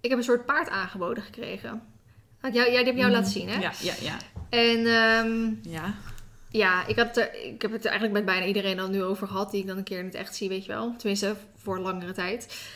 [0.00, 1.82] ik heb een soort paard aangeboden gekregen.
[2.42, 3.60] Jou, ja, die heb jou laten zien, hè?
[3.60, 4.16] Ja, ja, ja.
[4.48, 5.94] En ehm, Ja.
[6.48, 9.26] ja, ik, had er, ik heb het er eigenlijk met bijna iedereen al nu over
[9.26, 10.94] gehad, die ik dan een keer in het echt zie, weet je wel.
[10.96, 12.68] Tenminste, voor langere tijd.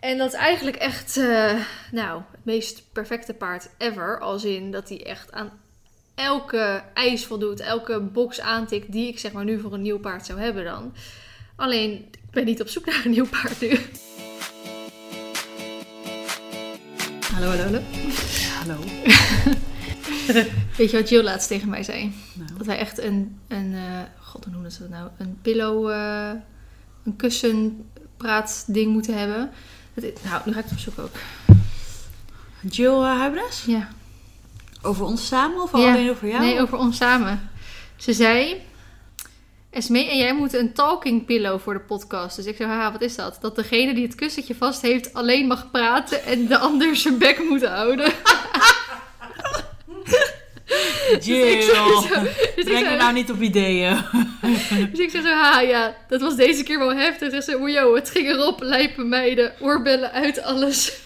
[0.00, 1.60] En dat is eigenlijk echt, eh,
[1.92, 4.20] nou, het meest perfecte paard ever.
[4.20, 5.50] Als in dat hij echt aan
[6.14, 10.26] elke eis voldoet, elke box aantikt die ik zeg maar nu voor een nieuw paard
[10.26, 10.94] zou hebben dan.
[11.56, 13.78] Alleen, ik ben niet op zoek naar een nieuw paard nu.
[17.34, 17.80] Hallo, hallo, hallo.
[18.58, 18.78] Hallo.
[20.76, 22.12] Weet je wat Jill laatst tegen mij zei?
[22.34, 22.50] Nou.
[22.56, 25.08] Dat wij echt een, een eh, god, hoe noemen ze dat nou?
[25.18, 26.30] Een pillow, eh,
[27.04, 29.50] een kussenpraatding moeten hebben.
[29.94, 31.16] Dat nou, nu ga ik het opzoeken ook.
[32.60, 33.64] Jill uh, Huibres?
[33.66, 33.88] Ja.
[34.82, 35.92] Over ons samen of Ja.
[35.92, 36.40] alleen over jou?
[36.40, 37.50] Nee, over ons samen.
[37.96, 38.62] Ze zei...
[39.70, 42.36] Esmee en jij moeten een talking pillow voor de podcast.
[42.36, 43.38] Dus ik zei, haha, wat is dat?
[43.40, 47.38] Dat degene die het kussentje vast heeft alleen mag praten en de ander zijn bek
[47.48, 48.12] moet houden.
[51.20, 51.44] Jill.
[51.54, 54.04] Dus ik zei zo- dus ik Breng me zei- nou niet op ideeën.
[54.90, 57.30] Dus ik zeg zo, ha ja, dat was deze keer wel heftig.
[57.30, 60.92] Dus ze, yo, het ging erop, lijpen meiden, oorbellen uit, alles.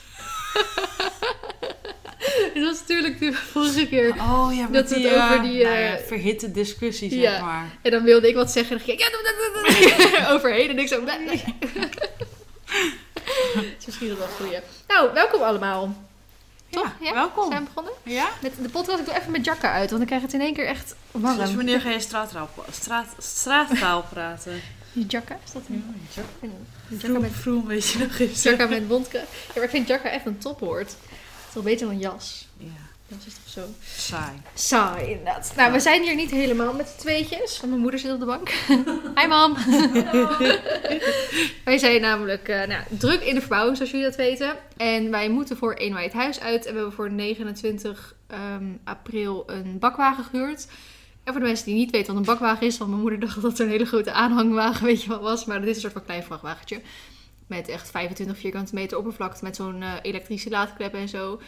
[2.55, 4.09] Het was natuurlijk de vorige keer.
[4.09, 7.21] Oh ja, Dat met het die, over eh, die, nou ja, eh, verhitte discussie, zeg
[7.21, 7.41] Ja.
[7.45, 7.71] maar.
[7.83, 10.33] En dan wilde ik wat zeggen en dan ging ik, ja, dat, dat.
[10.37, 10.69] overheen.
[10.71, 11.05] En ik zo.
[13.55, 14.59] Het is misschien wel een goeie.
[14.89, 15.95] Nou, welkom allemaal.
[16.71, 16.93] Toch?
[17.01, 17.13] Ja, Ja?
[17.15, 17.49] welkom.
[17.51, 17.93] Zijn we begonnen?
[18.03, 18.29] Ja?
[18.43, 20.41] Met de podcast, ik doe even mijn jacka uit, want dan krijg je het in
[20.41, 21.37] één keer echt warm.
[21.39, 24.61] Dus wanneer ga je straattaal, straat, straattaal praten?
[24.93, 26.57] Je jacka, is dat een, een jacka
[26.99, 28.43] Vroom, met vroom, weet je nog eens.
[28.43, 29.23] Jacka met bondkraag.
[29.23, 30.95] Ja, maar ik vind jacka echt een topwoord.
[31.55, 32.49] Wel beter dan jas.
[32.59, 32.67] Ja,
[33.07, 33.61] Jas is toch zo
[33.97, 34.33] saai.
[34.55, 35.53] saai, inderdaad.
[35.57, 37.57] Nou, we zijn hier niet helemaal met z'n tweetjes.
[37.59, 38.49] Want mijn moeder zit op de bank.
[39.19, 39.57] Hi, mam.
[41.65, 44.57] wij zijn namelijk eh, nou, druk in de verbouwing, zoals jullie dat weten.
[44.77, 46.67] En wij moeten voor 1 mei het huis uit.
[46.67, 50.67] En we hebben voor 29 ehm, april een bakwagen gehuurd.
[51.25, 53.35] En voor de mensen die niet weten wat een bakwagen is, want mijn moeder dacht
[53.35, 55.45] dat het een hele grote aanhangwagen, weet je wat was.
[55.45, 56.81] Maar dit is een soort van klein vrachtwagentje.
[57.47, 61.41] Met echt 25 vierkante meter oppervlakte, met zo'n eh, elektrische laadklep en zo.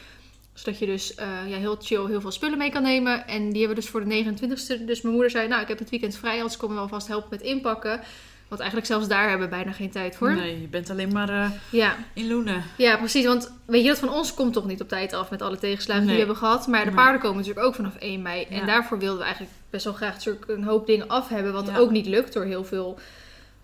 [0.52, 3.26] Zodat je dus eh, ja, heel chill heel veel spullen mee kan nemen.
[3.26, 4.84] En die hebben we dus voor de 29ste.
[4.84, 7.08] Dus mijn moeder zei, nou ik heb het weekend vrij, anders kom je wel vast
[7.08, 8.00] helpen met inpakken.
[8.48, 10.34] Want eigenlijk zelfs daar hebben we bijna geen tijd voor.
[10.34, 11.96] Nee, je bent alleen maar eh, Ja.
[12.12, 12.62] in Loenen.
[12.76, 13.24] ja, precies.
[13.26, 16.02] Want weet je, dat van ons komt toch niet op tijd af met alle tegenslagen
[16.02, 16.66] die we hebben gehad.
[16.66, 16.94] Maar de Nee.
[16.94, 18.46] paarden komen natuurlijk ook vanaf 1 mei.
[18.50, 18.60] Ja.
[18.60, 21.52] En daarvoor wilden we eigenlijk best wel graag natuurlijk een hoop dingen af hebben.
[21.52, 21.76] Wat Ja.
[21.78, 22.98] ook niet lukt door heel veel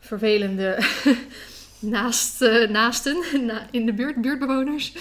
[0.00, 0.78] vervelende
[1.82, 3.16] naast, eh, naasten
[3.46, 4.92] na- in de buurt, buurtbewoners.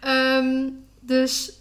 [0.00, 0.68] Ehm,
[1.00, 1.52] dus,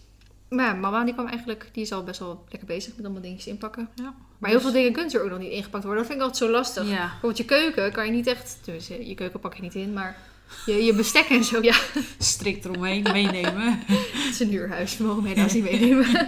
[0.50, 3.22] maar ja, mama die kwam eigenlijk, die is al best wel lekker bezig met allemaal
[3.22, 3.90] dingetjes inpakken.
[3.96, 4.14] Ja.
[4.38, 6.04] Maar heel veel dingen kunnen er ook nog niet ingepakt worden.
[6.04, 6.90] Dat vind ik altijd zo lastig.
[6.90, 6.98] Ja.
[7.02, 10.18] Bijvoorbeeld je keuken kan je niet echt, tenminste je keuken pak je niet in, maar
[10.66, 11.76] je, je bestek en zo, ja.
[12.18, 13.80] Strikt eromheen meenemen.
[14.26, 16.28] Het is een huurhuis, we mogen helaas niet meenemen.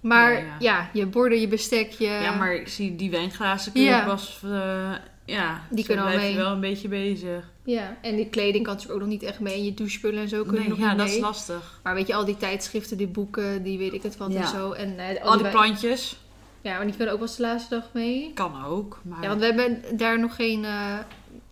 [0.00, 0.90] Maar Ja, ja, ja.
[0.92, 2.04] je borden, je bestek, je...
[2.06, 4.00] Ja, maar ik zie die wijnglazen kun je Ja.
[4.00, 4.40] ook pas...
[4.44, 4.92] eh,
[5.24, 6.36] ja, Die kunnen al mee.
[6.36, 7.50] wel een beetje bezig.
[7.66, 9.54] Ja, en die kleding kan natuurlijk ook nog niet echt mee.
[9.54, 11.16] En je douchespullen en zo kunnen Nee, nog ja, niet dat mee.
[11.16, 11.80] is lastig.
[11.82, 14.40] Maar weet je, al die tijdschriften, die boeken, die weet ik het wat Ja.
[14.40, 14.72] en zo.
[14.72, 16.16] En, eh, Al die plantjes.
[16.60, 18.30] Ja, maar die kunnen ook wel de laatste dag mee.
[18.34, 18.98] Kan ook.
[19.02, 20.64] Maar Ja, want we hebben daar nog geen...
[20.64, 20.98] eh,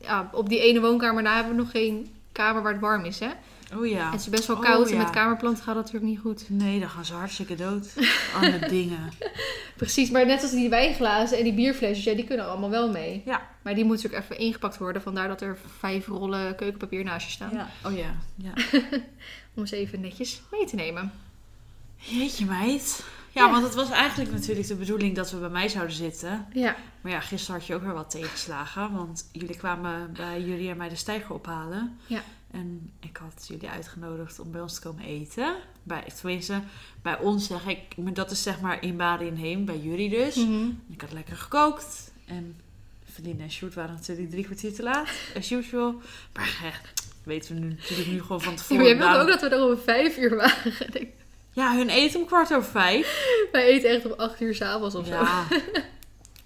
[0.01, 3.19] ja, op die ene woonkamer na hebben we nog geen kamer waar het warm is,
[3.19, 3.29] hè?
[3.77, 4.05] Oh ja.
[4.07, 6.45] En het is best wel Oh, koud en met kamerplanten gaat dat natuurlijk niet goed.
[6.51, 7.95] Nee, dan gaan ze hartstikke dood.
[8.37, 9.13] Arme dingen.
[9.77, 13.23] Precies, maar net als die wijnglazen en die bierflesjes, ja, die kunnen allemaal wel mee.
[13.25, 13.49] Ja.
[13.63, 15.03] Maar die moeten natuurlijk even ingepakt worden.
[15.03, 17.51] Vandaar dat er vijf rollen keukenpapier naast je staan.
[17.55, 17.69] ja.
[17.85, 18.15] Oh ja.
[18.37, 18.53] ja.
[19.57, 21.13] Om ze even netjes mee te nemen.
[21.97, 23.05] Jeetje meid.
[23.33, 23.51] Ja, Ja.
[23.51, 26.47] want het was eigenlijk natuurlijk de bedoeling dat we bij mij zouden zitten.
[26.53, 28.93] Ja, Maar ja, gisteren had je ook weer wat tegenslagen.
[28.93, 31.99] Want jullie kwamen bij jullie en mij de stijger ophalen.
[32.07, 32.23] Ja.
[32.55, 35.55] En ik had jullie uitgenodigd om bij ons te komen eten.
[35.83, 36.61] Bij, tenminste,
[37.03, 40.11] bij ons zeg ik, maar dat is zeg maar in Baden in Heem, bij jullie
[40.11, 40.35] dus.
[40.37, 40.69] Mhm.
[40.91, 42.13] Ik had lekker gekookt.
[42.27, 42.57] En
[43.13, 45.95] Feline en Sjoerd waren natuurlijk drie kwartier te laat, as usual.
[46.33, 48.77] Maar echt, weten we nu natuurlijk nu gewoon van Ja, tevoren.
[48.83, 50.73] maar jij wilde ook dat we er om vijf uur waren.
[51.53, 53.27] Ja, hun eten om kwart over vijf.
[53.53, 55.27] Wij eten echt om acht uur s'avonds of zo.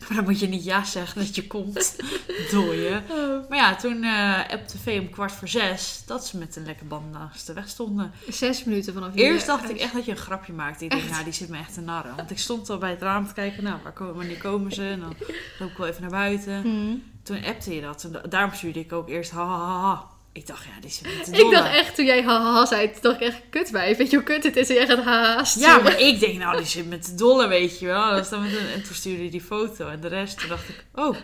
[0.08, 0.14] Ja.
[0.14, 1.96] Maar dan moet je niet ja zeggen dat je komt.
[2.50, 3.04] Dooien.
[3.10, 3.48] Oh.
[3.48, 6.86] Maar ja, toen eh op tv om kwart voor zes, dat ze met een lekker
[6.86, 8.12] band naast de weg stonden.
[8.28, 9.24] Zes minuten vanaf hier.
[9.24, 10.84] Eerst dacht ik echt dat je een grapje maakte.
[10.84, 11.10] Ik denk, Echt?
[11.12, 12.16] nou, die zit me echt te narren.
[12.16, 14.88] Want ik stond al bij het raam te kijken, nou, waar komen, wanneer komen ze?
[14.88, 15.14] En dan
[15.58, 16.58] loop ik wel even naar buiten.
[16.60, 16.94] Mhm.
[17.22, 18.04] Toen appte je dat.
[18.04, 20.04] En da- daarom stuurde ik ook eerst ha, ha, ha, ha.
[20.32, 23.00] Ik dacht, ja, die zit me te Ik dacht echt, toen jij haha zei, toen
[23.02, 23.96] dacht ik echt, kutwijf.
[23.96, 24.68] Weet je hoe kut het is?
[24.68, 27.78] En jij gaat haha Ja, maar ik denk, nou, die zit met de dolle, weet
[27.78, 28.10] je wel.
[28.10, 30.38] Dat dan met een, en toen stuurde hij die foto en de rest.
[30.38, 31.16] Toen dacht ik, oh,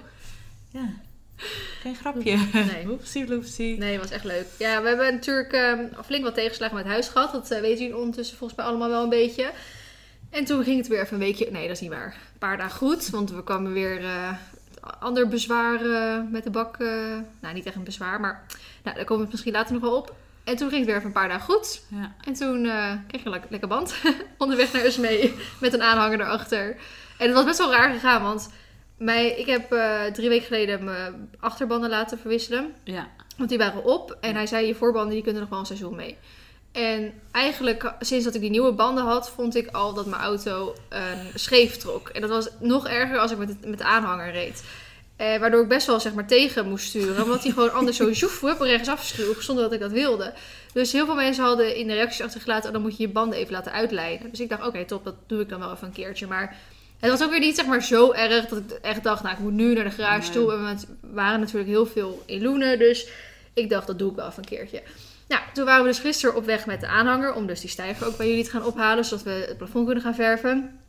[0.70, 0.88] ja.
[1.80, 2.38] Geen grapje.
[2.52, 2.88] Nee.
[2.92, 3.78] Oepsie, loepsie.
[3.78, 4.46] Nee, was echt leuk.
[4.58, 7.32] Ja, we hebben natuurlijk ehm, flink wat tegenslagen met huis gehad.
[7.32, 9.50] Dat eh, weten jullie ondertussen volgens mij allemaal wel een beetje.
[10.30, 11.50] En toen ging het weer even een weekje...
[11.50, 12.16] Nee, dat is niet waar.
[12.32, 13.08] Een paar dagen goed.
[13.10, 14.32] Want we kwamen weer eh,
[14.98, 15.80] ander bezwaar
[16.30, 16.76] met de bak.
[16.76, 16.88] eh,
[17.40, 18.46] nou, niet echt een bezwaar, maar
[18.84, 20.14] nou, daar komen we misschien later nog wel op.
[20.44, 21.82] En toen ging het weer even een paar dagen goed.
[21.88, 22.14] Ja.
[22.24, 23.94] En toen eh, kreeg je een lek- lekker band
[24.38, 26.76] onderweg naar Usmee met een aanhanger erachter.
[27.18, 28.50] En het was best wel raar gegaan, want
[28.98, 32.74] mij, ik heb eh, drie weken geleden mijn achterbanden laten verwisselen.
[32.84, 33.08] ja.
[33.36, 34.16] Want die waren op.
[34.20, 36.16] En hij zei, je voorbanden die kunnen nog wel een seizoen mee.
[36.72, 40.74] En eigenlijk, sinds dat ik die nieuwe banden had, vond ik al dat mijn auto
[40.88, 42.08] een scheef trok.
[42.08, 44.64] En dat was nog erger als ik met, het, met de aanhanger reed.
[45.16, 47.22] Eh, waardoor ik best wel zeg maar tegen moest sturen.
[47.22, 49.42] Omdat hij gewoon anders zo joef, hup, sloeg.
[49.42, 50.32] Zonder dat ik dat wilde.
[50.72, 52.66] Dus heel veel mensen hadden in de reacties achtergelaten...
[52.66, 54.30] Oh, dan moet je je banden even laten uitlijnen.
[54.30, 56.26] Dus ik dacht, oké, top, dat doe ik dan wel even een keertje.
[56.26, 56.56] Maar
[57.00, 59.22] het was ook weer niet zeg maar zo erg dat ik echt dacht...
[59.22, 60.32] Nou, ik moet nu naar de garage Nee.
[60.32, 60.52] toe.
[60.52, 62.78] En we waren natuurlijk heel veel in Loenen.
[62.78, 63.08] Dus
[63.52, 64.82] ik dacht, dat doe ik wel even een keertje.
[65.28, 67.34] Nou, toen waren we dus gisteren op weg met de aanhanger...
[67.34, 69.04] om dus die stijger ook bij jullie te gaan ophalen...
[69.04, 70.80] zodat we het plafond kunnen gaan verven.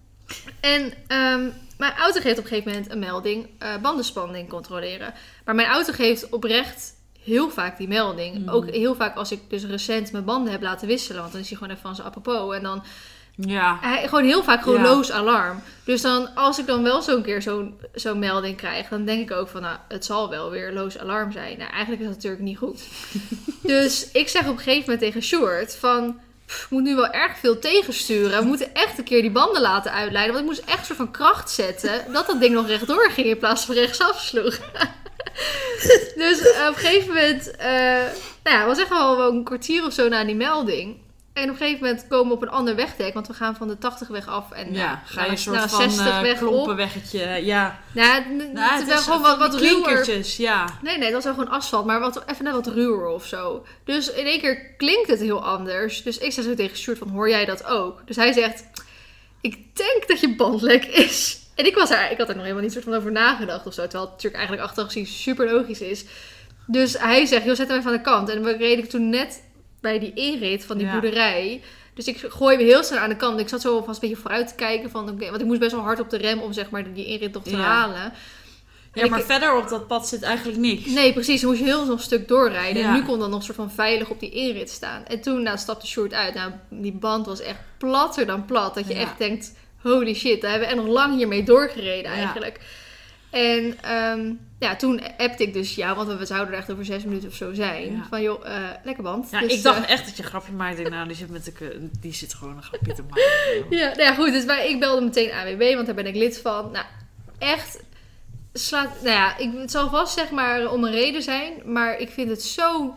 [0.59, 3.49] En ehm, mijn auto geeft op een gegeven moment een melding...
[3.59, 5.13] eh, bandenspanning controleren.
[5.45, 6.93] Maar mijn auto geeft oprecht
[7.23, 8.37] heel vaak die melding.
[8.37, 8.49] Mm.
[8.49, 11.19] Ook heel vaak als ik dus recent mijn banden heb laten wisselen...
[11.21, 12.55] want dan is hij gewoon even van zijn apropos...
[12.55, 12.83] en dan
[13.35, 13.77] Ja.
[13.81, 14.89] hij, gewoon heel vaak gewoon Ja.
[14.89, 15.61] loos alarm.
[15.83, 19.37] Dus dan, als ik dan wel zo'n keer zo'n zo'n melding krijg, dan denk ik
[19.37, 21.57] ook van, nou, het zal wel weer loos alarm zijn.
[21.57, 22.83] Nou, eigenlijk is dat natuurlijk niet goed.
[23.61, 27.11] dus ik zeg op een gegeven moment tegen Sjoerd van, "Pff, ik moet nu wel
[27.11, 28.39] erg veel tegensturen.
[28.39, 30.33] We moeten echt een keer die banden laten uitleiden.
[30.33, 33.37] Want ik moest echt soort van kracht zetten, dat dat ding nog rechtdoor ging in
[33.37, 34.57] plaats van rechtsaf sloeg.
[36.15, 38.03] dus op een gegeven moment, eh
[38.43, 40.97] nou ja, was echt wel een kwartier of zo na die melding.
[41.35, 43.67] En op een gegeven moment komen we op een ander wegdek, want we gaan van
[43.67, 46.47] de 80 weg af en Ja, ga je een soort van 60 eh, weg op.
[46.47, 47.45] klompenweggetje.
[47.45, 47.79] Ja.
[47.91, 48.23] Nou,
[48.53, 50.23] Nou, het het is gewoon wat, wat ruwer.
[50.37, 50.65] ja.
[50.81, 53.65] Nee, nee, dat was wel gewoon asfalt, maar wat, even net wat ruwer of zo.
[53.83, 56.03] Dus in één keer klinkt het heel anders.
[56.03, 58.01] Dus ik zeg zo tegen Sjoerd van, hoor jij dat ook?
[58.05, 58.63] Dus hij zegt,
[59.41, 61.39] ik denk dat je bandlek is.
[61.55, 63.73] En ik, was er, ik had er nog helemaal niet soort van over nagedacht of
[63.73, 63.81] zo.
[63.81, 66.05] Terwijl het natuurlijk eigenlijk achteraf gezien super logisch is.
[66.67, 68.29] Dus hij zegt, joh, zet hem even aan de kant.
[68.29, 69.41] En we reden toen net
[69.85, 70.91] bij die inrit van die Ja.
[70.99, 71.61] boerderij.
[71.93, 73.39] Dus ik gooi me heel snel aan de kant.
[73.39, 74.89] Ik zat zo alvast een beetje vooruit te kijken.
[74.89, 77.05] Van, oké, want ik moest best wel hard op de rem om zeg maar, die
[77.05, 77.57] inrit nog te Ja.
[77.63, 78.13] halen.
[78.93, 80.85] Ja, maar ik- verder op dat pad zit eigenlijk niks.
[80.85, 81.41] Nee, precies.
[81.41, 82.81] Dan moest je heel nog een stuk doorrijden.
[82.81, 82.87] Ja.
[82.87, 85.05] En nu kon dan nog soort van veilig op die inrit staan.
[85.05, 86.33] En toen nou, stapte Short uit.
[86.33, 88.75] Nou, die band was echt platter dan plat.
[88.75, 88.99] Dat je Ja.
[88.99, 90.41] echt denkt, holy shit.
[90.41, 92.33] Daar hebben we echt nog lang hiermee doorgereden Ja.
[93.29, 97.03] En ehm, ja, toen appte ik dus jou, want we zouden er echt over zes
[97.03, 97.91] minuten of zo zijn.
[97.91, 98.05] Ja.
[98.09, 99.29] Van joh, eh, lekker band.
[99.31, 100.81] Ja, Dus, ik dacht eh, echt dat je een grapje maakte.
[100.81, 103.77] Ik Nou, die zit, met de, die zit gewoon een grapje te maken.
[103.77, 104.31] Ja, nou ja, goed.
[104.31, 106.71] Dus wij, ik belde meteen AWB, want daar ben ik lid van.
[106.71, 106.85] Nou,
[107.37, 107.79] echt
[108.53, 109.01] slaat...
[109.01, 111.53] Nou ja, ik, het zal vast zeg maar om een reden zijn.
[111.65, 112.95] Maar ik vind het zo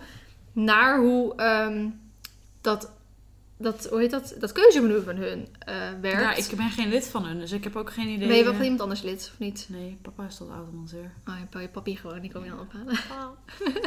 [0.52, 1.86] naar hoe ehm,
[2.60, 2.90] dat,
[3.58, 3.87] dat...
[3.90, 4.34] Hoe heet dat?
[4.38, 6.20] Dat keuzemenu van hun eh, werkt.
[6.20, 8.28] Ja, ik ben geen lid van hun, dus ik heb ook geen idee.
[8.28, 9.66] Ben je wel eh, van iemand anders lid, of niet?
[9.69, 11.12] Nee, papa is tot automonteur.
[11.28, 12.96] Oh, je bel je papi gewoon, die kom je dan ophalen.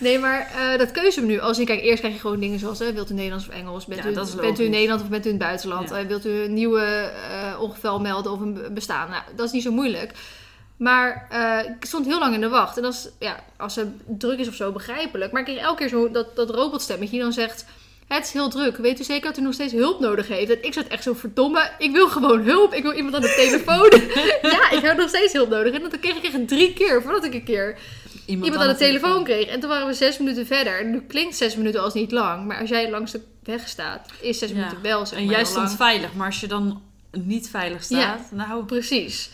[0.00, 2.92] Nee, maar eh, dat keuzemenu, als je kijkt, eerst krijg je gewoon dingen zoals, hè,
[2.92, 3.86] wilt u Nederlands of Engels?
[3.86, 4.70] Bent, Ja, u, bent u in.
[4.70, 5.88] Nederland of bent u in het buitenland?
[5.88, 5.98] Ja.
[5.98, 6.82] Eh, wilt u een nieuwe
[7.30, 9.10] eh, ongeval melden of een be- bestaan?
[9.10, 10.12] Nou, dat is niet zo moeilijk.
[10.76, 12.78] Maar eh, ik stond heel lang in de wacht.
[12.78, 15.32] En is, ja, als het druk is of zo, begrijpelijk.
[15.32, 17.64] Maar ik kreeg elke keer zo dat, dat robotstemmetje die dan zegt...
[18.06, 18.76] Het is heel druk.
[18.76, 20.50] Weet u zeker dat u nog steeds hulp nodig heeft?
[20.50, 21.70] En ik zat echt zo verdomme.
[21.78, 22.74] Ik wil gewoon hulp.
[22.74, 24.00] Ik wil iemand aan de telefoon.
[24.52, 25.74] ja, ik heb nog steeds hulp nodig.
[25.74, 27.78] En dat kreeg ik echt drie keer voordat ik een keer
[28.26, 29.46] iemand aan de telefoon kreeg.
[29.46, 30.80] En toen waren we zes minuten verder.
[30.80, 32.46] En nu klinkt zes minuten als niet lang.
[32.46, 34.56] Maar als jij langs de weg staat, is zes Ja.
[34.56, 35.76] minuten wel zeg En maar jij stond lang.
[35.76, 38.64] veilig, maar als je dan niet veilig staat, nou...
[38.64, 39.30] Precies.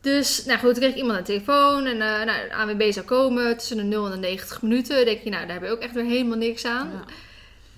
[0.00, 1.84] Dus, nou goed, toen kreeg ik iemand aan de telefoon.
[1.86, 4.96] En eh nou, de ANWB zou komen tussen de 0 en de 90 minuten.
[4.96, 6.90] Dan denk je, nou, daar heb je ook echt weer helemaal niks aan.
[6.92, 7.12] Ja.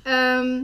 [0.03, 0.61] Ehm,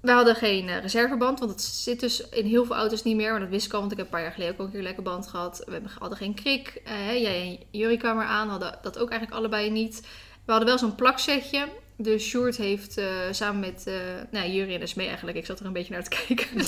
[0.00, 3.30] we hadden geen eh, reserveband, want dat zit dus in heel veel auto's niet meer.
[3.30, 4.70] Maar dat wist ik al, want ik heb een paar jaar geleden ook al een
[4.72, 5.62] keer lekker band gehad.
[5.66, 6.80] We hebben- hadden geen krik.
[6.84, 10.00] Eh, jij en Jury kwamen eraan, hadden dat ook eigenlijk allebei niet.
[10.44, 11.64] We hadden wel zo'n plaksetje.
[11.96, 13.94] Dus Sjoerd heeft eh, samen met eh
[14.30, 16.46] nou, Jury en Esmee eigenlijk, ik zat er een beetje naar te kijken.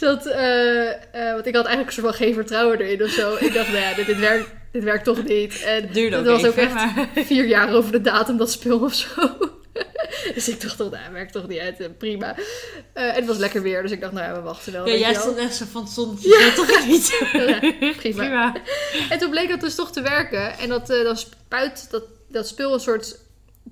[0.00, 0.24] dat,
[1.34, 3.34] want ik had eigenlijk een soort van geen vertrouwen erin of zo.
[3.34, 5.62] Ik dacht, nou ja, dit, dit, werkt, dit werkt toch niet.
[5.62, 7.08] En Het duurde ook het was ook echt maar...
[7.14, 9.36] vier jaar over de datum dat spul of zo.
[10.34, 12.34] dus ik dacht toch, nou, werkt toch niet uit, eh, prima.
[12.92, 14.88] Eh, en het was lekker weer, dus ik dacht, nou ja, we wachten wel.
[14.88, 16.28] Ja, jij stond echt zo van het zonnetje.
[16.38, 16.54] Ja.
[16.54, 17.06] toch niet?
[17.80, 18.22] Ja, prima.
[18.22, 18.54] Prima.
[19.10, 20.58] En toen bleek dat dus toch te werken.
[20.58, 23.18] En dat, dan spuit dat, dat spul een soort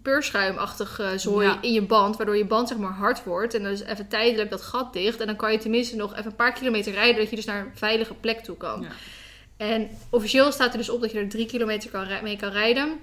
[0.02, 1.58] peurschuimachtig eh, zooi Ja.
[1.60, 3.54] in je band, waardoor je band zeg maar hard wordt.
[3.54, 5.20] En dan is even tijdelijk dat gat dicht.
[5.20, 7.60] En dan kan je tenminste nog even een paar kilometer rijden, dat je dus naar
[7.60, 8.80] een veilige plek toe kan.
[8.82, 8.88] Ja.
[9.56, 12.98] En officieel staat er dus op dat je er drie kilometer kan, mee kan rijden.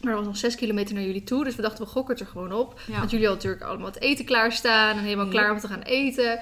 [0.00, 1.44] Maar er was nog zes kilometer naar jullie toe.
[1.44, 2.80] Dus we dachten, we gokken het er gewoon op.
[2.86, 2.98] Ja.
[2.98, 4.96] Want jullie hadden natuurlijk allemaal het eten klaarstaan.
[4.96, 5.30] En helemaal Ja.
[5.30, 6.40] klaar om te gaan eten.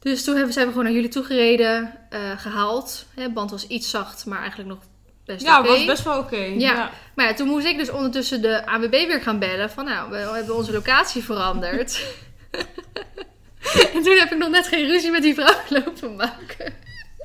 [0.00, 1.92] Dus toen hebben, zijn we gewoon naar jullie toe gereden.
[2.10, 3.06] eh, gehaald.
[3.14, 4.78] Hè, band was iets zacht, maar eigenlijk nog
[5.24, 5.68] best Ja, oké.
[5.68, 6.36] was best wel oké.
[6.36, 6.90] Ja.
[7.14, 9.70] Maar ja, toen moest ik dus ondertussen de ANWB weer gaan bellen.
[9.70, 12.04] Van nou, we hebben onze locatie veranderd.
[13.94, 15.54] en toen heb ik nog net geen ruzie met die vrouw
[15.84, 16.74] lopen maken.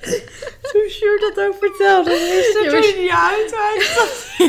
[0.71, 3.53] Toen Sjoerd dat ook vertelde, wist Ja, er niet uit.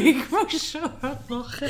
[0.04, 1.68] Ik moest zo hard lachen.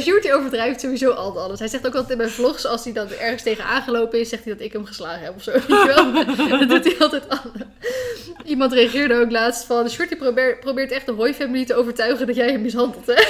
[0.00, 1.58] Sjoerd die overdrijft sowieso altijd alles.
[1.58, 4.44] Hij zegt ook altijd in mijn vlogs, als hij dan ergens tegen aangelopen is, zegt
[4.44, 5.52] hij dat ik hem geslagen heb of zo.
[6.58, 7.66] Dat doet hij altijd alle.
[8.44, 12.26] Iemand reageerde ook laatst van, Sjoerd die probeert, probeert echt de Hoi family te overtuigen
[12.26, 13.22] dat jij hem mishandelt, hè?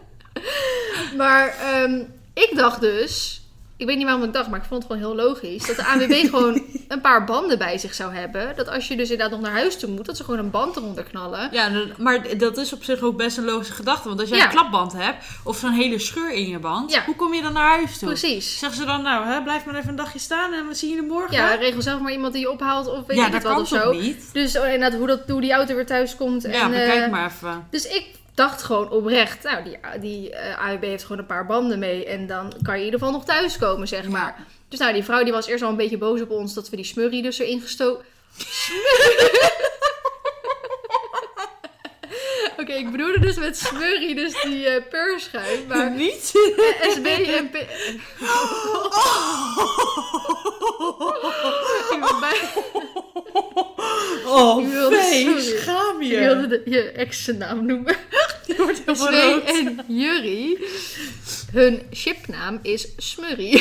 [1.20, 2.02] maar ehm,
[2.34, 3.40] ik dacht dus,
[3.80, 5.84] ik weet niet waarom ik dacht, maar ik vond het gewoon heel logisch, dat de
[5.86, 8.56] ANWB gewoon een paar banden bij zich zou hebben.
[8.56, 10.76] Dat als je dus inderdaad nog naar huis toe moet, dat ze gewoon een band
[10.76, 11.48] eronder knallen.
[11.52, 14.08] Ja, maar dat is op zich ook best een logische gedachte.
[14.08, 14.44] Want als jij Ja.
[14.44, 17.02] een klapband hebt, of zo'n hele scheur in je band, Ja.
[17.04, 18.08] hoe kom je dan naar huis toe?
[18.08, 18.58] Precies.
[18.58, 21.02] Zeggen ze dan, nou, hè, blijf maar even een dagje staan en we zien je
[21.02, 21.36] morgen?
[21.36, 23.68] Ja, regel zelf maar iemand die je ophaalt of weet ja ik wat kan of
[23.68, 23.92] zo.
[23.92, 24.30] niet?
[24.32, 26.42] Dus oh, inderdaad, hoe, dat, hoe die auto weer thuis komt.
[26.42, 27.66] Ja, en, bekijk eh, maar even.
[27.70, 28.06] Dus ik
[28.40, 32.04] dacht gewoon oprecht, nou, die, die AUB heeft gewoon een paar banden mee.
[32.06, 34.08] En dan kan je in ieder geval nog thuiskomen, zeg Ja.
[34.10, 34.46] maar.
[34.68, 36.76] Dus nou, die vrouw die was eerst al een beetje boos op ons dat we
[36.76, 38.04] die smurrie dus erin gestoken...
[42.70, 45.66] Oké, ik bedoelde dus met smurrie dus die peurschuim.
[45.68, 46.32] Maar niet?
[46.94, 47.54] SB en P...
[51.90, 52.04] Ik
[54.26, 55.40] Oh, Ik wilde- sorry.
[55.58, 56.18] schaam Ik je.
[56.18, 57.96] wilde de, je ex-naam noemen.
[58.46, 59.44] Die wordt Svee rood.
[59.44, 60.58] en Jurrie.
[61.52, 63.58] Hun chipnaam is Smurrie.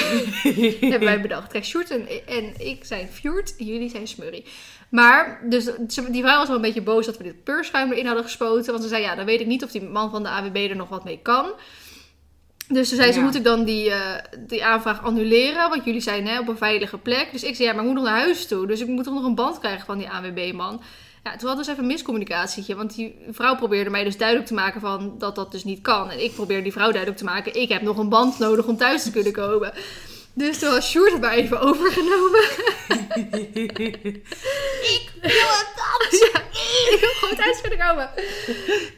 [0.79, 1.51] hebben wij bedacht.
[1.51, 4.45] Kijk, Sjoerd en, en ik zijn Fjord jullie zijn Smurrie.
[4.89, 8.05] Maar, dus ze- die vrouw was wel een beetje boos dat we dit peurschuim erin
[8.05, 8.71] hadden gespoten.
[8.71, 10.75] Want ze zei, ja, dan weet ik niet of die man van de AWB er
[10.75, 11.45] nog wat mee kan.
[12.67, 15.69] Dus toen zei ze, moet ik dan die, eh, die aanvraag annuleren?
[15.69, 17.29] Want jullie zijn hè, op een veilige plek.
[17.31, 18.67] Dus ik zei, ja, maar ik moet nog naar huis toe.
[18.67, 20.81] Dus ik moet toch nog een band krijgen van die AWB-man.
[21.23, 22.75] Ja, toen hadden ze even een miscommunicatietje.
[22.75, 26.09] Want die vrouw probeerde mij dus duidelijk te maken van dat dat dus niet kan.
[26.09, 28.77] En ik probeerde die vrouw duidelijk te maken, ik heb nog een band nodig om
[28.77, 29.73] thuis te kunnen komen.
[30.39, 32.41] Dus toen was Sjoerd het maar even overgenomen.
[36.33, 36.41] ja,
[36.89, 38.09] ik wil gewoon thuis kunnen komen.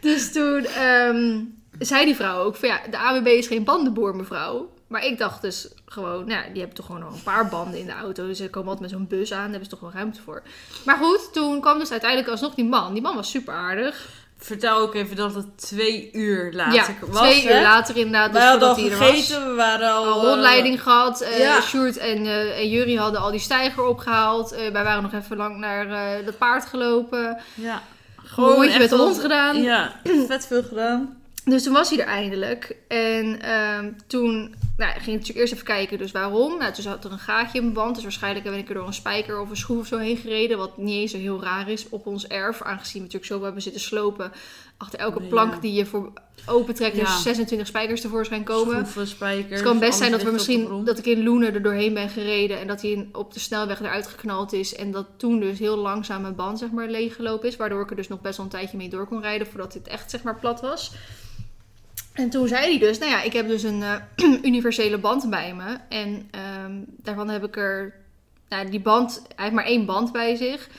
[0.01, 1.39] Dus toen ehm,
[1.79, 4.69] zei die vrouw ook van ja, de AWB is geen bandenboer mevrouw.
[4.87, 7.85] Maar ik dacht dus gewoon, nou, die hebben toch gewoon nog een paar banden in
[7.85, 8.27] de auto.
[8.27, 10.43] Dus ze komen altijd met zo'n bus aan, daar hebben ze toch wel ruimte voor.
[10.85, 12.93] Maar goed, toen kwam dus uiteindelijk alsnog die man.
[12.93, 14.09] Die man was super aardig.
[14.43, 17.21] Vertel ook even dat het twee uur later ja, was.
[17.21, 17.55] twee hè?
[17.57, 19.09] uur later inderdaad, dus Wij hadden al voordat hij was.
[19.17, 20.05] gegeten, we waren al...
[20.05, 21.21] Al rondleiding gehad.
[21.21, 21.61] eh ja.
[21.61, 24.51] Sjoerd en, en Jury hadden al die stijger opgehaald.
[24.51, 25.87] Eh, wij waren nog even lang naar
[26.25, 27.41] dat paard gelopen.
[27.53, 27.81] Ja.
[28.15, 29.61] Gewoon een met de hond gedaan.
[29.61, 29.91] Ja,
[30.27, 31.20] vet veel gedaan.
[31.45, 32.75] Dus toen was hij er eindelijk.
[32.87, 36.57] En ehm, toen nou, ging ik natuurlijk eerst even kijken, dus waarom?
[36.57, 37.95] Nou, toen zat er een gaatje in mijn band.
[37.95, 40.57] Dus waarschijnlijk ben ik er door een spijker of een schroef of zo heen gereden.
[40.57, 42.61] Wat niet eens zo heel raar is op ons erf.
[42.61, 44.31] Aangezien we natuurlijk zo hebben zitten slopen.
[44.81, 46.11] Achter elke plank die je voor
[46.45, 47.03] opentrekt, Ja.
[47.03, 48.75] dus 26 spijkers tevoorschijn komen.
[48.75, 49.47] Schroeven, spijkers.
[49.47, 52.09] Dus het kan best zijn dat we misschien dat ik in Loenen er doorheen ben
[52.09, 55.77] gereden en dat hij op de snelweg eruit geknald is en dat toen dus heel
[55.77, 58.51] langzaam mijn band zeg maar leeggelopen is, waardoor ik er dus nog best wel een
[58.51, 60.91] tijdje mee door kon rijden voordat dit echt zeg maar plat was.
[62.13, 63.95] En toen zei hij dus, nou ja, ik heb dus een eh,
[64.51, 67.93] universele band bij me en ehm, daarvan heb ik er,
[68.49, 70.69] nou die band, hij heeft maar één band bij zich,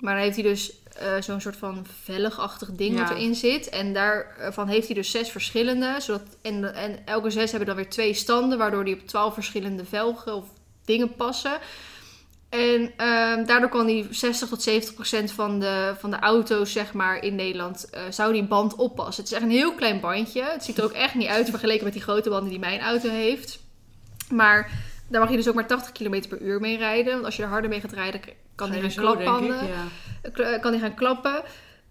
[0.00, 3.14] maar dan heeft hij dus eh, zo'n soort van velligachtig ding wat Ja.
[3.14, 3.68] erin zit.
[3.68, 5.94] En daarvan heeft hij dus zes verschillende.
[5.98, 9.84] Zodat, en, en elke zes hebben dan weer twee standen, waardoor die op twaalf verschillende
[9.84, 10.44] velgen of
[10.84, 11.58] dingen passen.
[12.48, 16.92] En ehm, daardoor kan die 60 tot 70 procent van de, van de auto's, zeg
[16.92, 19.22] maar, in Nederland, eh, zou die band oppassen.
[19.22, 20.42] Het is echt een heel klein bandje.
[20.42, 23.08] Het ziet er ook echt niet uit vergeleken met die grote banden die mijn auto
[23.08, 23.58] heeft.
[24.30, 24.70] Maar
[25.08, 27.12] daar mag je dus ook maar 80 km per uur mee rijden.
[27.12, 28.20] Want als je er harder mee gaat rijden,
[28.58, 29.66] kan die gaan Sowieso, denk ik, klapbanden
[30.42, 30.56] ja.
[30.56, 31.42] k- kan hij gaan klappen.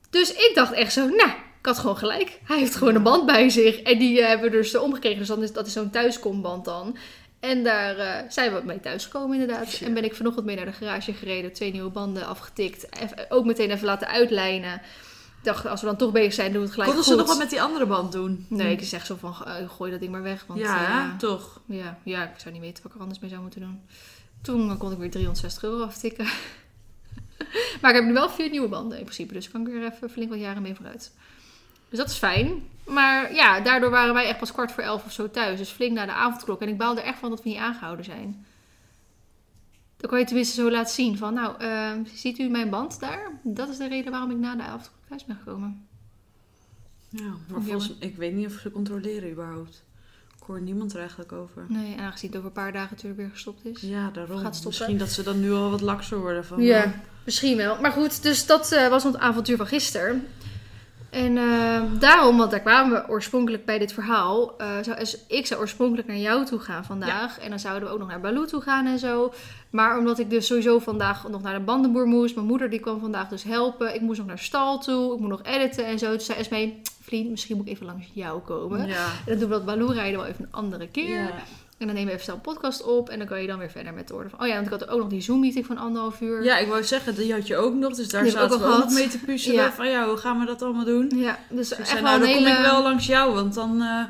[0.09, 2.39] Dus ik dacht echt zo, nou, ik had gewoon gelijk.
[2.43, 3.79] Hij heeft gewoon een band bij zich.
[3.81, 5.17] En die eh, hebben we dus omgekregen.
[5.17, 6.97] Dus dan is, dat is zo'n thuiskomband dan.
[7.39, 9.77] En daar eh, zijn we mee thuisgekomen inderdaad.
[9.77, 9.85] Ja.
[9.87, 11.53] En ben ik vanochtend mee naar de garage gereden.
[11.53, 12.87] Twee nieuwe banden afgetikt.
[13.01, 14.73] Even- ook meteen even laten uitlijnen.
[15.37, 17.13] Ik dacht, als we dan toch bezig zijn, doen we het gelijk Konden goed.
[17.13, 18.45] ze nog wat met die andere band doen?
[18.49, 20.43] Nee, ik zeg zo van, eh, gooi dat ding maar weg.
[20.47, 21.61] Want, ja, eh, toch.
[21.65, 23.81] ja, ja, ik zou niet weten wat ik er anders mee zou moeten doen.
[24.41, 26.25] Toen kon ik weer 360 euro aftikken.
[27.81, 29.33] maar ik heb nu wel vier nieuwe banden in principe.
[29.33, 31.11] Dus kan ik er even flink wat jaren mee vooruit.
[31.89, 32.63] Dus dat is fijn.
[32.85, 35.57] Maar ja, daardoor waren wij echt pas kwart voor elf of zo thuis.
[35.57, 36.61] Dus flink na de avondklok.
[36.61, 38.45] En ik baal er echt van dat we niet aangehouden zijn.
[39.97, 43.31] Dan kan je tenminste zo laten zien van, nou, eh, ziet u mijn band daar?
[43.43, 45.87] Dat is de reden waarom ik na de avond thuis ben gekomen.
[47.09, 49.83] Ja, maar volgens, ik weet niet of ze controleren überhaupt.
[50.47, 51.65] Hoor niemand er eigenlijk over.
[51.67, 53.81] Nee, en aangezien het over een paar dagen natuurlijk weer gestopt is.
[53.81, 54.37] Ja, daarom.
[54.37, 54.67] Gaat stoppen.
[54.67, 56.61] Misschien dat ze dan nu al wat lakser worden van...
[56.61, 56.91] Ja, eh,
[57.23, 57.81] misschien wel.
[57.81, 60.27] Maar goed, dus dat eh, was ons avontuur van gisteren.
[61.17, 64.55] En eh, daarom, want daar kwamen we oorspronkelijk bij dit verhaal.
[64.81, 67.39] zou, dus ik zou oorspronkelijk naar jou toe gaan vandaag.
[67.39, 69.33] En dan zouden we ook nog naar Baloo toe gaan en zo.
[69.69, 72.35] Maar omdat ik dus sowieso vandaag nog naar de bandenboer moest.
[72.35, 73.95] Mijn moeder die kwam vandaag dus helpen.
[73.95, 75.13] Ik moest nog naar stal toe.
[75.13, 76.09] Ik moet nog editen en zo.
[76.09, 78.87] Toen zei Esmee, vriend, misschien moet ik even langs jou komen.
[78.87, 79.05] Ja.
[79.05, 81.23] En dan doen we dat Baloo rijden wel even een andere keer.
[81.23, 81.43] Ja.
[81.77, 83.09] En dan nemen we even snel een podcast op.
[83.09, 84.41] En dan kan je dan weer verder met de orde van...
[84.41, 86.43] Oh ja, want ik had ook nog die Zoom-meeting van anderhalf uur.
[86.43, 87.95] ja, ik wou zeggen, die had je ook nog.
[87.95, 89.63] Dus daar zaten ook we ook nog mee te puzzelen.
[89.63, 89.71] Ja.
[89.73, 91.11] Van ja, hoe gaan we dat allemaal doen?
[91.15, 93.33] Ja, dus Dus echt zei, nou, dan kom ik wel langs jou.
[93.33, 94.03] Want dan, eh,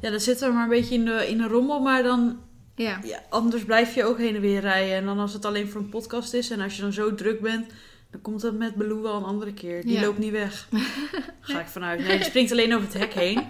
[0.00, 1.80] ja, dan zitten we maar een beetje in de, in de rommel.
[1.80, 2.38] Maar dan,
[2.74, 2.98] Ja.
[3.04, 4.96] ja, anders blijf je ook heen en weer rijden.
[4.96, 6.50] En dan als het alleen voor een podcast is.
[6.50, 7.66] En als je dan zo druk bent,
[8.10, 9.82] dan komt het met Baloo wel een andere keer.
[9.82, 10.00] Die Ja.
[10.00, 10.68] loopt niet weg.
[11.40, 12.00] Ga ik vanuit.
[12.00, 13.42] Nee, die springt alleen over het hek heen.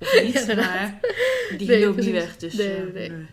[0.00, 1.00] Of niet, Ja, maar
[1.58, 2.36] die Nee, loopt niet weg.
[2.36, 3.10] Dus, Nee, eh, nee.
[3.10, 3.26] nee.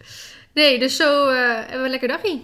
[0.53, 2.39] Nee, dus zo eh, hebben we een lekker dagje.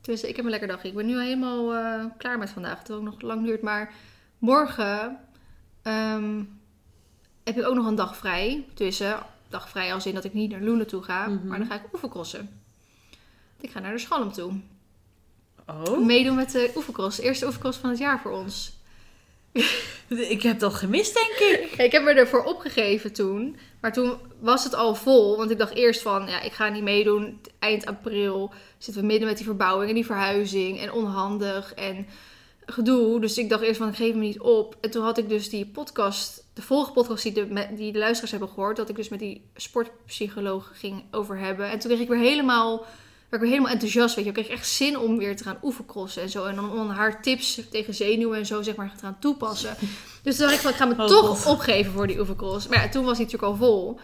[0.00, 0.88] Tenminste, ik heb een lekker dagje.
[0.88, 2.78] Ik ben nu al helemaal eh, klaar met vandaag.
[2.78, 3.62] Terwijl het nog lang duurt.
[3.62, 3.92] Maar
[4.38, 5.18] morgen
[5.82, 6.42] ehm,
[7.44, 8.66] heb ik ook nog een dag vrij.
[8.74, 11.26] Tussen dag vrij als in dat ik niet naar Loenen toe ga.
[11.26, 11.46] Mhm.
[11.46, 12.60] Maar dan ga ik oefencrossen.
[13.60, 14.52] Ik ga naar de Schalm toe.
[15.66, 17.16] Oh, Meedoen met de oefencross.
[17.16, 18.75] De eerste oefencross van het jaar voor ons.
[20.34, 21.72] ik heb dat gemist, denk ik.
[21.86, 23.56] Ik heb me ervoor opgegeven toen.
[23.80, 25.36] Maar toen was het al vol.
[25.36, 27.40] Want ik dacht eerst van, ja, ik ga niet meedoen.
[27.58, 30.80] Eind april zitten we midden met die verbouwing en die verhuizing.
[30.80, 32.06] En onhandig en
[32.66, 33.20] gedoe.
[33.20, 34.76] Dus ik dacht eerst van, geef me niet op.
[34.80, 38.30] En toen had ik dus die podcast, de vorige podcast die de, die de luisteraars
[38.30, 38.76] hebben gehoord.
[38.76, 41.70] Dat ik dus met die sportpsycholoog ging over hebben.
[41.70, 42.86] En toen kreeg ik weer helemaal...
[43.28, 44.30] werd ik weer helemaal enthousiast, weet je.
[44.30, 46.44] Ik kreeg echt zin om weer te gaan oefencrossen en zo.
[46.44, 49.76] En om, om haar tips tegen zenuwen en zo, zeg maar, te gaan toepassen.
[50.22, 51.52] Dus toen dacht ik van, ik ga me Oh, toch God.
[51.52, 52.68] opgeven voor die oefencross.
[52.68, 54.00] Maar ja, toen was die natuurlijk al vol.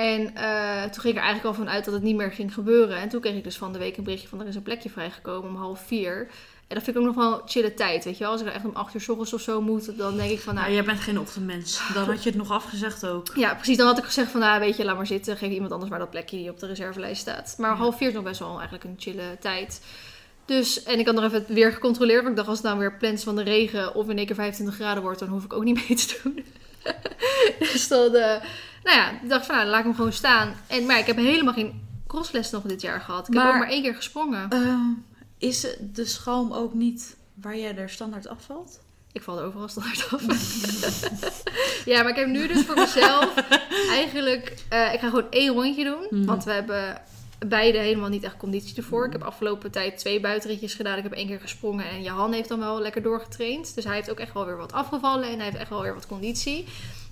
[0.00, 2.54] En eh, toen ging ik er eigenlijk al van uit dat het niet meer ging
[2.54, 2.96] gebeuren.
[2.96, 4.90] En toen kreeg ik dus van de week een berichtje van, er is een plekje
[4.90, 6.28] vrijgekomen om half vier.
[6.68, 8.32] En dat vind ik ook nog wel chille tijd, weet je wel.
[8.32, 10.40] Als ik er echt om acht uur 's ochtends of zo moet, dan denk ik
[10.40, 10.66] van, nou...
[10.66, 11.80] Nou, jij bent geen ochtendmens.
[11.94, 13.26] Dan had je het nog afgezegd ook.
[13.34, 13.76] Ja, precies.
[13.76, 15.36] Dan had ik gezegd van, nou, weet je, laat maar zitten.
[15.36, 17.54] Geef iemand anders maar dat plekje die op de reservelijst staat.
[17.58, 17.76] Maar Ja.
[17.76, 19.84] half vier is nog best wel eigenlijk een chille tijd.
[20.44, 22.18] Dus, en ik had nog even het weer gecontroleerd.
[22.18, 24.34] Want ik dacht, als het nou weer plans van de regen of in één keer
[24.34, 26.44] 25 graden wordt, dan hoef ik ook niet mee te doen.
[27.72, 28.42] dus dan, eh,
[28.82, 30.54] nou ja, ik dacht van, nou, laat ik hem gewoon staan.
[30.66, 33.28] En, maar ik heb helemaal geen crossles nog dit jaar gehad.
[33.28, 34.50] Ik heb ook maar één keer gesprongen.
[34.50, 34.88] Ehm,
[35.38, 38.80] is de schalm ook niet waar jij er standaard afvalt?
[39.12, 40.22] Ik val er overal standaard af.
[41.92, 43.34] ja, maar ik heb nu dus voor mezelf
[43.98, 44.64] eigenlijk...
[44.68, 46.06] eh, ik ga gewoon één rondje doen.
[46.10, 46.24] Mhm.
[46.24, 47.02] Want we hebben
[47.46, 49.06] beide helemaal niet echt conditie ervoor.
[49.06, 50.96] Ik heb afgelopen tijd twee buitenritjes gedaan.
[50.96, 51.88] Ik heb één keer gesprongen.
[51.88, 53.74] En Johan heeft dan wel lekker doorgetraind.
[53.74, 55.28] Dus hij heeft ook echt wel weer wat afgevallen.
[55.28, 56.66] En hij heeft echt wel weer wat conditie.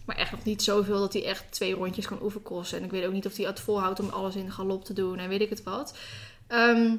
[0.08, 2.78] Maar echt nog niet zoveel dat hij echt twee rondjes kan oefencrossen.
[2.78, 5.18] En ik weet ook niet of hij het volhoudt om alles in galop te doen.
[5.18, 5.96] En weet ik het wat.
[6.46, 6.96] Ehm,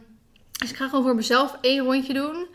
[0.52, 2.48] dus ik ga gewoon voor mezelf één rondje doen.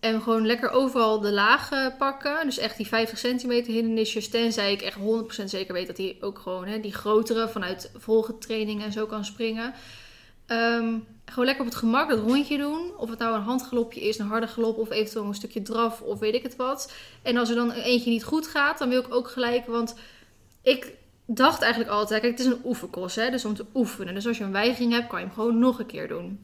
[0.00, 2.44] En gewoon lekker overal de laag pakken.
[2.44, 4.28] Dus echt die 50 centimeter hindernisjes.
[4.28, 8.82] Tenzij ik echt 100% zeker weet dat hij ook gewoon hè, die grotere vanuit volgetraining
[8.82, 9.74] en zo kan springen.
[10.46, 12.92] Ehm, gewoon lekker op het gemak dat rondje doen.
[12.96, 16.18] Of het nou een handgalopje is, een harde galop of eventueel een stukje draf of
[16.18, 16.92] weet ik het wat.
[17.22, 19.66] En als er dan eentje niet goed gaat, dan wil ik ook gelijk.
[19.66, 19.94] Want
[20.62, 20.92] ik
[21.26, 24.14] dacht eigenlijk altijd, kijk, het is een oefencross, hè, dus om te oefenen.
[24.14, 26.40] Dus als je een weigering hebt, kan je hem gewoon nog een keer doen.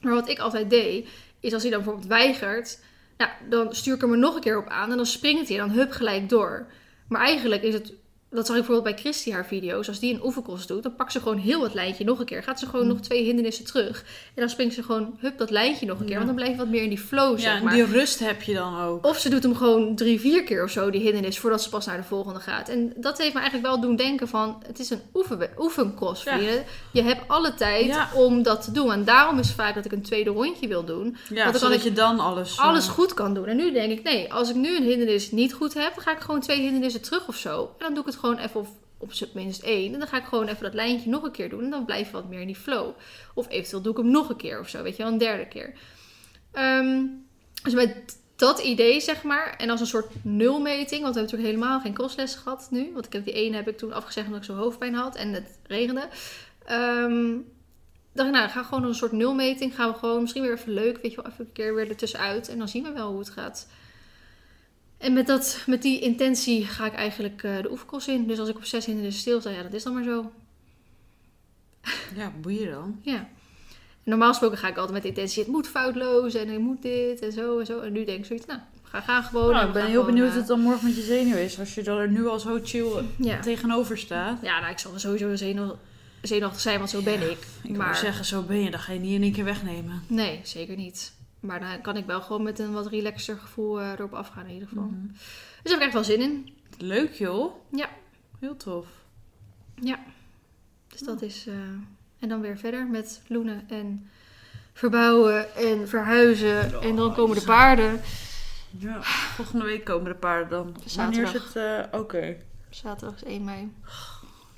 [0.00, 1.08] Maar wat ik altijd deed,
[1.40, 2.78] is als hij dan bijvoorbeeld weigert,
[3.16, 5.56] nou, dan stuur ik hem er nog een keer op aan en dan springt hij
[5.56, 6.66] dan hup gelijk door.
[7.08, 7.92] Maar eigenlijk is het,
[8.34, 11.12] dat zag ik bijvoorbeeld bij Christy haar video's, als die een oefencross doet, dan pakt
[11.12, 12.42] ze gewoon heel het lijntje nog een keer.
[12.42, 12.88] Gaat ze gewoon Hm.
[12.88, 14.00] nog twee hindernissen terug.
[14.26, 16.24] En dan springt ze gewoon hup dat lijntje nog een keer, Ja.
[16.24, 17.74] want dan blijf je wat meer in die flow, Ja, zeg maar.
[17.74, 19.06] die rust heb je dan ook.
[19.06, 21.86] Of ze doet hem gewoon drie, vier keer of zo, die hindernis, voordat ze pas
[21.86, 22.68] naar de volgende gaat.
[22.68, 26.36] En dat heeft me eigenlijk wel doen denken van, het is een oefen, oefencross, Ja.
[26.36, 26.64] vrienden.
[26.92, 28.92] Je hebt alle tijd om dat te doen.
[28.92, 31.16] En daarom is het vaak dat ik een tweede rondje wil doen.
[31.28, 32.56] Ja, dan kan zodat ik je dan alles...
[32.58, 33.46] eh, Alles goed kan doen.
[33.46, 36.12] En nu denk ik, nee, als ik nu een hindernis niet goed heb, dan ga
[36.12, 37.60] ik gewoon twee hindernissen terug of zo.
[37.62, 39.92] En dan doe ik het gewoon even op, op minst één.
[39.92, 41.64] En dan ga ik gewoon even dat lijntje nog een keer doen.
[41.64, 42.90] En dan blijf je wat meer in die flow.
[43.34, 45.48] Of eventueel doe ik hem nog een keer of zo, weet je wel, een derde
[45.48, 45.74] keer.
[46.52, 47.06] Ehm,
[47.62, 51.48] dus met dat idee, zeg maar, en als een soort nulmeting, want we hebben natuurlijk
[51.48, 52.90] helemaal geen crossles gehad nu.
[52.92, 55.32] Want ik heb die ene heb ik toen afgezegd omdat ik zo hoofdpijn had en
[55.32, 56.08] het regende.
[56.64, 57.36] Ehm
[58.14, 59.74] dacht ik, nou, ga gewoon een soort nulmeting.
[59.74, 62.48] Gaan we gewoon misschien weer even leuk, weet je wel, even een keer weer ertussenuit.
[62.48, 63.68] En dan zien we wel hoe het gaat.
[65.04, 68.26] En met, dat, met die intentie ga ik eigenlijk eh, de oefenkos in.
[68.26, 70.32] Dus als ik op zes hindernissen stilsta, ja, dat is dan maar zo.
[72.16, 72.98] Ja, boeien dan.
[73.02, 73.28] Ja.
[74.02, 77.20] normaal gesproken ga ik altijd met de intentie, het moet foutloos en ik moet dit
[77.20, 77.80] en zo en zo.
[77.80, 79.52] En nu denk ik zoiets, nou, ga, ga gewoon.
[79.52, 81.58] Nou, ik ben heel gewoon, benieuwd eh, hoe het dan morgen met je zenuw is.
[81.58, 84.38] Als je er nu al zo chill Ja, tegenover staat.
[84.42, 85.76] ja nou, ik zal sowieso zenuw,
[86.22, 87.38] zenuwachtig zijn, want zo ben ik.
[87.62, 87.96] Ik maar...
[87.96, 88.70] zeggen, zo ben je.
[88.70, 90.02] Dan ga je niet in één keer wegnemen.
[90.06, 91.12] nee, zeker niet.
[91.44, 94.52] Maar dan kan ik wel gewoon met een wat relaxter gevoel eh, erop afgaan in
[94.52, 94.84] ieder geval.
[94.84, 95.06] Mhm.
[95.06, 95.22] Dus
[95.62, 96.56] daar heb ik echt wel zin in.
[96.78, 97.54] Leuk joh.
[97.70, 97.88] Ja.
[98.40, 98.86] Heel tof.
[100.88, 101.46] Dus dat is.
[101.46, 101.54] eh,
[102.18, 104.10] en dan weer verder met loenen en
[104.72, 106.80] verbouwen en verhuizen.
[106.82, 108.00] en dan komen de paarden.
[108.78, 110.64] Ja, volgende week komen de paarden dan.
[110.64, 111.52] Wanneer is Zaterdag.
[111.54, 111.90] het?
[111.92, 112.36] eh, Oké.
[112.70, 113.72] Zaterdag is 1 mei.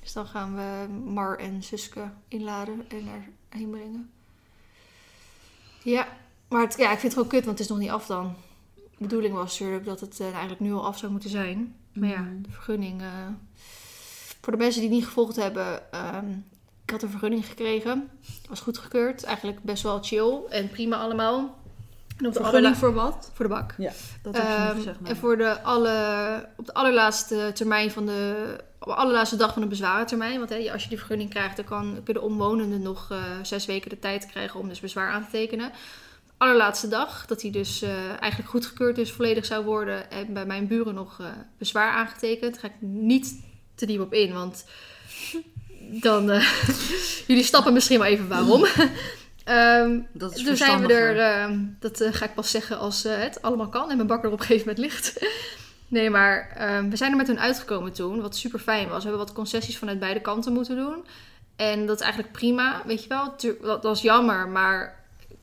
[0.01, 3.07] Dus dan gaan we Mar en Suske inladen en
[3.49, 4.09] erheen brengen.
[5.83, 6.07] Ja,
[6.49, 8.35] maar het, ja, ik vind het gewoon kut, want het is nog niet af dan.
[8.75, 11.75] De bedoeling was natuurlijk dat het eh, eigenlijk nu al af zou moeten zijn.
[11.93, 12.41] Maar ja, Mhm.
[12.41, 13.01] de vergunning.
[13.01, 13.07] eh,
[14.41, 16.25] voor de mensen die het niet gevolgd hebben, ehm,
[16.83, 18.09] ik had een vergunning gekregen.
[18.49, 19.23] Was goedgekeurd.
[19.23, 21.55] Eigenlijk best wel chill en prima allemaal.
[22.17, 23.31] En op de Vergunning voor wat?
[23.33, 23.73] voor de bak.
[24.21, 25.01] Dat heb je gezegd.
[25.01, 25.09] nee.
[25.11, 29.61] En voor de alle, op de allerlaatste termijn van de, op de allerlaatste dag van
[29.61, 30.37] de bezwarentermijn.
[30.37, 33.89] Want hè, als je die vergunning krijgt, dan kan, kunnen omwonenden nog eh, zes weken
[33.89, 35.71] de tijd krijgen om dus bezwaar aan te tekenen.
[36.37, 40.11] Allerlaatste dag, dat hij dus eh, eigenlijk goedgekeurd dus volledig zou worden.
[40.11, 41.25] En bij mijn buren nog eh,
[41.57, 42.51] bezwaar aangetekend.
[42.51, 43.41] Daar ga ik niet
[43.75, 44.65] te diep op in, want
[45.79, 46.31] dan...
[46.31, 46.67] eh,
[47.27, 48.65] jullie stappen misschien wel even waarom.
[49.43, 53.41] Ehm, dat is toen zijn we er, ehm, dat ga ik pas zeggen als het
[53.41, 55.25] allemaal kan en mijn bakker op een gegeven moment ligt.
[55.87, 59.03] nee, maar ehm, we zijn er met hun uitgekomen toen, wat super fijn was.
[59.03, 61.05] We hebben wat concessies vanuit beide kanten moeten doen.
[61.55, 63.35] En dat is eigenlijk prima, weet je wel.
[63.61, 64.96] Dat was jammer, maar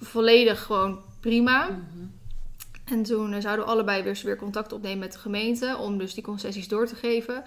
[0.04, 1.64] volledig gewoon prima.
[1.64, 2.06] Mhm.
[2.84, 6.14] En toen eh, zouden we allebei weer, weer contact opnemen met de gemeente om dus
[6.14, 7.42] die concessies door te geven.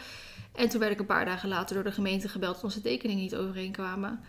[0.55, 3.21] En toen werd ik een paar dagen later door de gemeente gebeld dat onze tekeningen
[3.21, 4.19] niet overeenkwamen.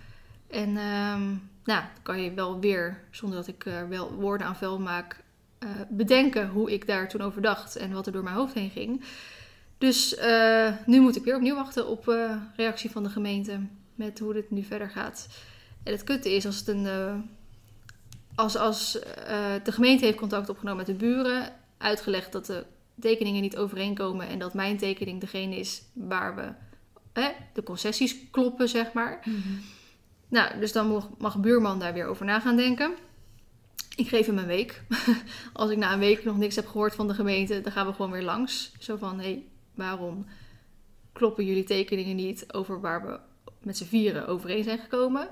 [0.51, 4.79] En ehm, nou, kan je wel weer, zonder dat ik er wel woorden aan vuil
[4.79, 5.23] maak,
[5.59, 8.71] eh, bedenken hoe ik daar toen over dacht en wat er door mijn hoofd heen
[8.71, 9.05] ging.
[9.79, 13.61] Dus eh, nu moet ik weer opnieuw wachten op eh, reactie van de gemeente
[13.95, 15.29] met hoe dit nu verder gaat.
[15.83, 16.87] En het kutte is als het een.
[18.39, 22.65] Als als eh, de gemeente heeft contact opgenomen met de buren, uitgelegd dat de
[23.01, 26.53] tekeningen niet overeenkomen en dat mijn tekening degene is waar we
[27.21, 29.21] hè, de concessies kloppen, zeg maar.
[29.25, 29.55] Mhm.
[30.29, 32.95] Nou, dus dan mag, mag buurman daar weer over na gaan denken.
[33.97, 34.83] Ik geef hem een week.
[35.53, 37.93] Als ik na een week nog niks heb gehoord van de gemeente, dan gaan we
[37.93, 38.73] gewoon weer langs.
[38.79, 40.27] Zo van, hé, hey, waarom
[41.13, 43.19] kloppen jullie tekeningen niet over waar we
[43.63, 45.29] met z'n vieren overeen zijn gekomen?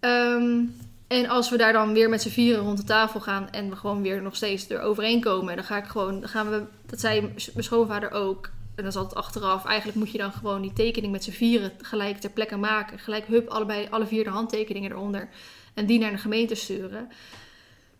[0.00, 0.64] Ehm,
[1.08, 3.76] en als we daar dan weer met z'n vieren rond de tafel gaan en we
[3.76, 7.00] gewoon weer nog steeds er overeen komen, dan ga ik gewoon, dan gaan we, dat
[7.00, 10.72] zei mijn schoonvader ook, en dat is altijd achteraf, eigenlijk moet je dan gewoon die
[10.72, 12.98] tekening met z'n vieren gelijk ter plekke maken.
[12.98, 15.28] Gelijk hup, allebei, alle vier de handtekeningen eronder.
[15.74, 17.08] En die naar de gemeente sturen.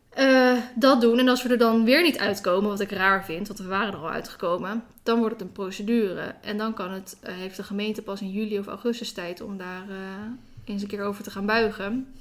[0.09, 1.19] Eh, dat doen.
[1.19, 3.93] En als we er dan weer niet uitkomen, wat ik raar vind, want we waren
[3.93, 6.35] er al uitgekomen, dan wordt het een procedure.
[6.41, 9.57] En dan kan het, eh, heeft de gemeente pas in juli of augustus tijd om
[9.57, 9.97] daar eh,
[10.65, 12.15] eens een keer over te gaan buigen.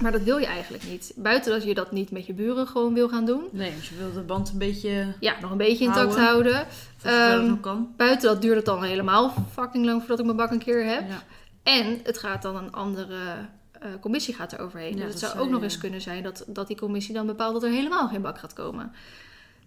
[0.00, 1.12] Maar dat wil je eigenlijk niet.
[1.16, 3.44] Buiten dat je dat niet met je buren gewoon wil gaan doen.
[3.50, 6.56] Nee, dus je wil de band een beetje Ja, nog een beetje intact Houden.
[6.56, 6.66] het
[7.02, 7.94] Ehm, kan.
[7.96, 11.08] Buiten dat duurt het dan helemaal fucking lang voordat ik mijn bak een keer heb.
[11.08, 11.22] Ja.
[11.62, 13.16] En het gaat dan een andere
[13.72, 14.96] eh, commissie gaat er overheen.
[14.96, 17.26] Ja, dus het dat zou ook nog eens kunnen zijn dat, dat die commissie dan
[17.26, 18.92] bepaalt dat er helemaal geen bak gaat komen.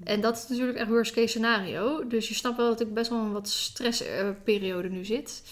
[0.04, 2.08] En dat is natuurlijk echt worst case scenario.
[2.08, 5.44] Dus je snapt wel dat ik best wel een wat stressperiode nu zit.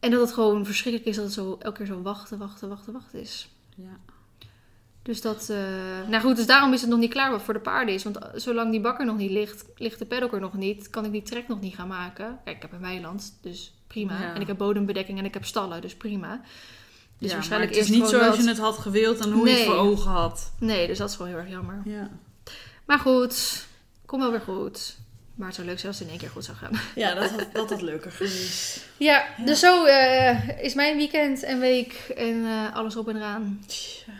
[0.00, 2.92] En dat het gewoon verschrikkelijk is dat het zo elke keer zo wachten, wachten, wachten,
[2.92, 3.48] wachten is.
[3.74, 3.96] Ja.
[5.02, 5.56] Dus dat, eh,
[6.08, 8.02] nou goed, dus daarom is het nog niet klaar wat voor de paarden is.
[8.04, 11.04] Want eh, zolang die bakker nog niet ligt, ligt de paddock er nog niet, kan
[11.04, 12.38] ik die trek nog niet gaan maken.
[12.44, 14.20] Kijk, ik heb een weiland, dus prima.
[14.20, 14.34] Ja.
[14.34, 16.40] En ik heb bodembedekking en ik heb stallen, dus prima.
[17.18, 19.48] Dus Ja, waarschijnlijk het is eerst niet zoals dat- je het had gewild en hoe
[19.48, 20.52] je het voor ogen had.
[20.58, 21.80] Nee, dus dat is gewoon heel erg jammer.
[21.84, 22.10] Ja,
[22.84, 23.66] Maar goed,
[24.06, 24.96] kom wel weer goed.
[25.34, 26.70] Maar het zou leuk zijn als het in één keer goed zou gaan.
[26.94, 28.84] ja dat, had, dat had leuker geweest.
[28.96, 33.64] Ja, dus zo eh, is mijn weekend en week en eh, alles op en eraan.
[33.66, 34.12] Tja,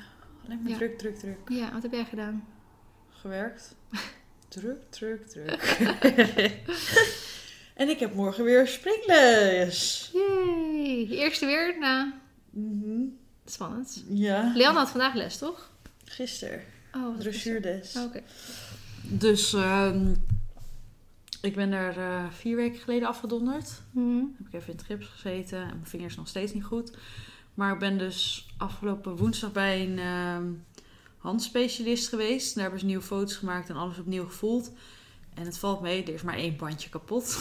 [0.44, 0.76] alleen maar Ja.
[0.76, 1.38] druk, druk, druk.
[1.48, 2.44] Ja, wat heb jij gedaan?
[3.10, 3.74] Gewerkt.
[4.48, 5.62] druk, druk, druk.
[7.74, 10.10] en ik heb morgen weer springles.
[10.12, 11.06] Yay!
[11.10, 12.12] Eerste weer na.
[12.50, 13.02] Mhm.
[13.46, 14.04] Spannend.
[14.08, 15.70] Ja, Leanne had vandaag les, toch?
[16.04, 16.60] gisteren.
[16.94, 17.96] Oh, Dressuurles.
[17.96, 18.22] Oh, Oké.
[19.02, 20.14] Dus ehm,
[21.42, 23.82] ik ben er eh, vier weken geleden afgedonderd.
[23.90, 24.24] Mhm.
[24.38, 26.96] heb ik even in het gips gezeten en mijn vingers nog steeds niet goed.
[27.54, 30.46] Maar ik ben dus afgelopen woensdag bij een ehm,
[31.18, 32.54] handspecialist geweest.
[32.54, 34.72] Daar hebben ze nieuwe foto's gemaakt en alles opnieuw gevoeld.
[35.34, 37.38] En het valt mee, er is maar één bandje kapot.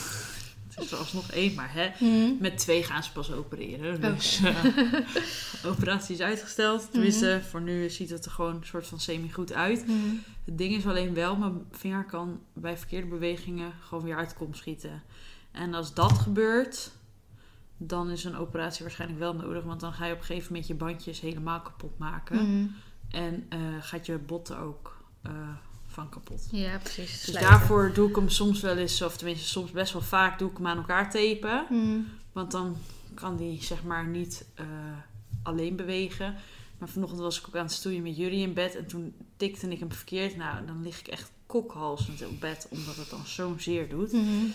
[0.75, 1.89] Het is er alsnog één, maar hè.
[1.99, 2.33] Mhm.
[2.39, 3.95] Met twee gaan ze pas opereren.
[3.95, 4.13] Oké.
[4.13, 6.91] Dus eh, operatie is uitgesteld.
[6.91, 9.87] Tenminste, voor nu ziet het er gewoon een soort van semi-goed uit.
[9.87, 10.15] Mhm.
[10.45, 14.35] Het ding is alleen wel, mijn vinger kan bij verkeerde bewegingen gewoon weer uit de
[14.35, 15.03] kom schieten.
[15.51, 16.91] En als dat gebeurt,
[17.77, 19.63] dan is een operatie waarschijnlijk wel nodig.
[19.63, 22.75] Want dan ga je op een gegeven moment je bandjes helemaal kapot maken.
[23.09, 25.31] En eh, gaat je botten ook eh,
[25.91, 26.47] van kapot.
[26.51, 27.23] Ja, precies.
[27.23, 30.49] Dus daarvoor doe ik hem soms wel eens, of tenminste soms best wel vaak, doe
[30.49, 31.65] ik hem aan elkaar tapen.
[31.69, 31.99] Mhm.
[32.31, 32.77] Want dan
[33.13, 34.65] kan die zeg maar niet eh,
[35.43, 36.35] alleen bewegen.
[36.77, 38.75] Maar vanochtend was ik ook aan het stoeien met jullie in bed.
[38.75, 40.37] En toen tikte ik hem verkeerd.
[40.37, 42.67] Nou, dan lig ik echt kokhalsend op bed.
[42.69, 44.11] Omdat het dan zo'n zeer doet.
[44.11, 44.45] Mhm.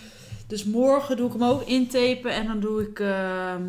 [0.47, 2.31] Dus morgen doe ik hem ook intapen.
[2.31, 3.63] En dan doe ik ehm,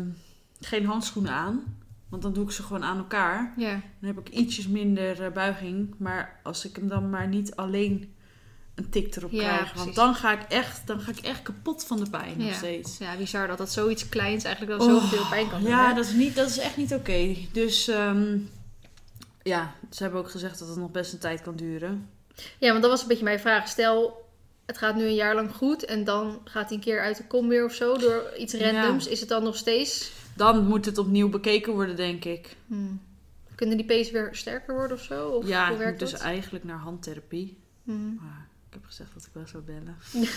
[0.59, 1.78] geen handschoenen aan.
[2.09, 3.53] Want dan doe ik ze gewoon aan elkaar.
[3.57, 3.71] Ja.
[3.99, 5.95] Dan heb ik ietsjes minder eh, buiging.
[5.97, 8.13] Maar als ik hem dan maar niet alleen
[8.75, 9.59] een tik erop Ja, krijg.
[9.59, 9.83] precies.
[9.83, 12.53] Want dan ga, ik echt, dan ga ik echt kapot van de pijn nog Ja.
[12.53, 12.97] steeds.
[12.97, 15.69] ja, bizar dat dat zoiets kleins eigenlijk wel Oh, zoveel pijn kan doen.
[15.69, 15.93] Ja, hè?
[15.95, 17.35] dat is, niet, dat is echt niet oké.
[17.51, 18.37] Dus ehm,
[19.43, 22.09] ja, ze hebben ook gezegd dat het nog best een tijd kan duren.
[22.57, 23.67] Ja, want dat was een beetje mijn vraag.
[23.67, 24.27] Stel,
[24.65, 27.27] het gaat nu een jaar lang goed en dan gaat hij een keer uit de
[27.27, 28.71] kom weer of zo door iets Ja.
[28.71, 29.07] randoms.
[29.07, 30.11] Is het dan nog steeds...
[30.39, 32.57] Dan moet het opnieuw bekeken worden, denk ik.
[32.67, 33.01] Hmm.
[33.55, 35.27] Kunnen die pees weer sterker worden of zo?
[35.27, 37.57] Of ja, hoe ik moet dus eigenlijk naar handtherapie.
[37.83, 38.19] Hmm.
[38.21, 39.97] Maar ik heb gezegd dat ik wel zou bellen.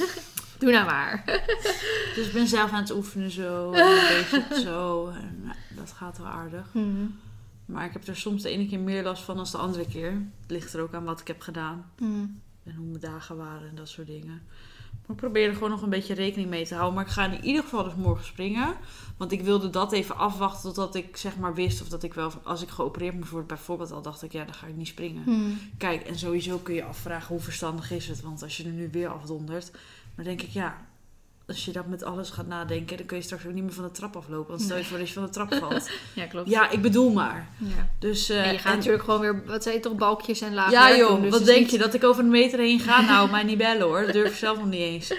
[0.59, 1.23] Doe nou maar.
[2.15, 3.73] Dus ik ben zelf aan het oefenen zo.
[3.73, 5.09] En een beetje zo.
[5.09, 6.69] En, nou, dat gaat wel aardig.
[6.73, 7.19] Hmm.
[7.65, 10.11] Maar ik heb er soms de ene keer meer last van dan de andere keer.
[10.41, 11.91] Het ligt er ook aan wat ik heb gedaan.
[12.65, 14.43] En hoe mijn dagen waren en dat soort dingen.
[15.07, 16.95] Maar ik probeer er gewoon nog een beetje rekening mee te houden.
[16.95, 18.75] Maar ik ga in ieder geval dus morgen springen.
[19.17, 22.33] Want ik wilde dat even afwachten totdat ik zeg maar wist of dat ik wel...
[22.43, 25.23] Als ik geopereerd moest worden bijvoorbeeld al, dacht ik ja, dan ga ik niet springen.
[25.23, 25.59] Hmm.
[25.79, 28.21] Kijk, en sowieso kun je afvragen hoe verstandig is het.
[28.21, 29.71] Want als je er nu weer afdondert,
[30.15, 30.91] dan denk ik ja...
[31.47, 33.85] Als je dat met alles gaat nadenken, dan kun je straks ook niet meer van
[33.85, 34.49] de trap aflopen.
[34.49, 35.91] Want stel je voor dat je van de trap valt.
[36.15, 36.49] Ja, klopt.
[36.51, 37.49] ja, ik bedoel maar.
[37.59, 37.89] Ja.
[37.99, 40.55] Dus, eh, En je gaat en- natuurlijk gewoon weer, wat zei je toch, balkjes en
[40.55, 41.79] laag ja joh, doen, dus wat denk niet- je?
[41.79, 43.01] Dat ik over een meter heen ga?
[43.01, 44.03] Nou, mij niet bellen hoor.
[44.03, 45.13] Dat durf ik zelf nog niet eens.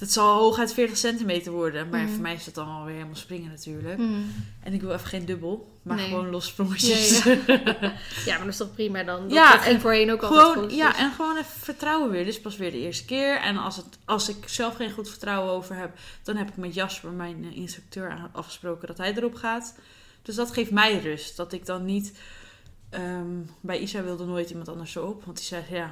[0.00, 1.88] Dat zal hooguit 40 centimeter worden.
[1.88, 2.10] Maar Mhm.
[2.12, 3.96] voor mij is dat dan alweer helemaal springen natuurlijk.
[3.96, 4.32] Hmm.
[4.62, 6.08] En ik wil even geen dubbel, maar Nee.
[6.08, 7.22] gewoon los sprongetjes.
[7.24, 7.34] Ja,
[8.26, 9.22] Ja, maar dat is toch prima dan?
[9.22, 10.76] Dat, Ja, en voorheen ook altijd Gewoon, goed.
[10.76, 12.24] ja, dus- en gewoon even vertrouwen weer.
[12.24, 13.36] Dit is pas weer de eerste keer.
[13.36, 16.74] En als, het, als ik zelf geen goed vertrouwen over heb, dan heb ik met
[16.74, 19.74] Jasper, mijn eh, instructeur, afgesproken dat hij erop gaat.
[20.22, 21.36] Dus dat geeft mij rust.
[21.36, 22.18] Dat ik dan niet.
[22.90, 25.24] ehm, bij Isa wilde nooit iemand anders zo op.
[25.24, 25.90] Want die zei: Ja,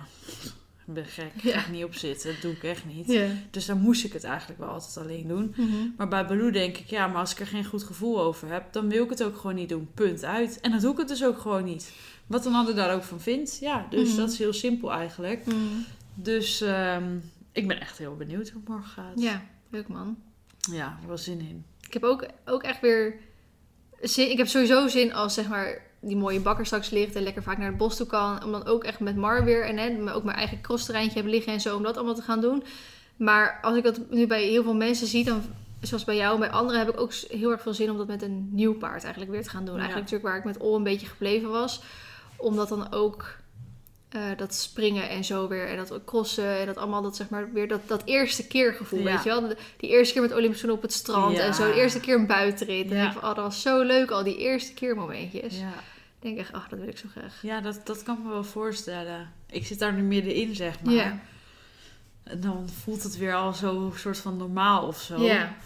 [0.94, 1.30] ben gek.
[1.42, 2.32] Ik ga er niet op zitten.
[2.32, 3.18] Dat doe ik echt niet.
[3.50, 5.54] Dus dan moest ik het eigenlijk wel altijd alleen doen.
[5.56, 5.76] Mhm.
[5.96, 8.72] Maar bij Baloo denk ik: Ja, maar als ik er geen goed gevoel over heb,
[8.72, 9.88] dan wil ik het ook gewoon niet doen.
[9.94, 10.60] Punt uit.
[10.60, 11.92] En dan doe ik het dus ook gewoon niet.
[12.26, 13.58] Wat een ander daar ook van vindt.
[13.60, 14.16] Ja, dus Mhm.
[14.16, 15.44] dat is heel simpel eigenlijk.
[15.44, 15.84] Hmm.
[16.14, 17.16] Dus ehm,
[17.52, 19.20] ik ben echt heel benieuwd hoe het morgen gaat.
[19.20, 20.16] Ja, leuk man.
[20.70, 21.64] Ja, ik heb wel zin in.
[21.86, 23.14] Ik heb ook, ook echt weer
[24.00, 24.30] zin.
[24.30, 27.58] Ik heb sowieso zin als zeg maar die mooie bakker straks ligt en lekker vaak
[27.58, 28.44] naar het bos toe kan.
[28.44, 31.52] Om dan ook echt met Mar weer en hè, ook mijn eigen crossterreintje heb liggen
[31.52, 31.76] en zo.
[31.76, 32.62] Om dat allemaal te gaan doen.
[33.16, 35.42] Maar als ik dat nu bij heel veel mensen zie, dan
[35.80, 38.06] zoals bij jou en bij anderen heb ik ook heel erg veel zin om dat
[38.06, 39.74] met een nieuw paard eigenlijk weer te gaan doen.
[39.74, 39.80] Ja.
[39.80, 41.82] Eigenlijk natuurlijk waar ik met Ol een beetje gebleven was.
[42.36, 43.36] Om dat dan ook
[44.08, 47.52] eh, dat springen en zo weer en dat crossen en dat allemaal dat zeg maar
[47.52, 49.04] weer dat, dat eerste keer gevoel, Ja.
[49.14, 49.52] weet je wel?
[49.76, 51.42] Die eerste keer met Olympisch op het strand Ja.
[51.42, 52.90] en zo, de eerste keer een buitenrit.
[52.90, 53.06] En Ja.
[53.06, 55.58] ik van, oh, dat was zo leuk, al die eerste keer momentjes.
[55.58, 57.38] Ja, Ik denk echt, ach, dat wil ik zo graag.
[57.42, 59.32] ja dat, dat kan ik me wel voorstellen.
[59.50, 60.94] Ik zit daar nu middenin, zeg maar.
[60.94, 61.18] Ja.
[62.22, 65.22] En dan voelt het weer al zo soort van normaal of zo.
[65.22, 65.56] Ja.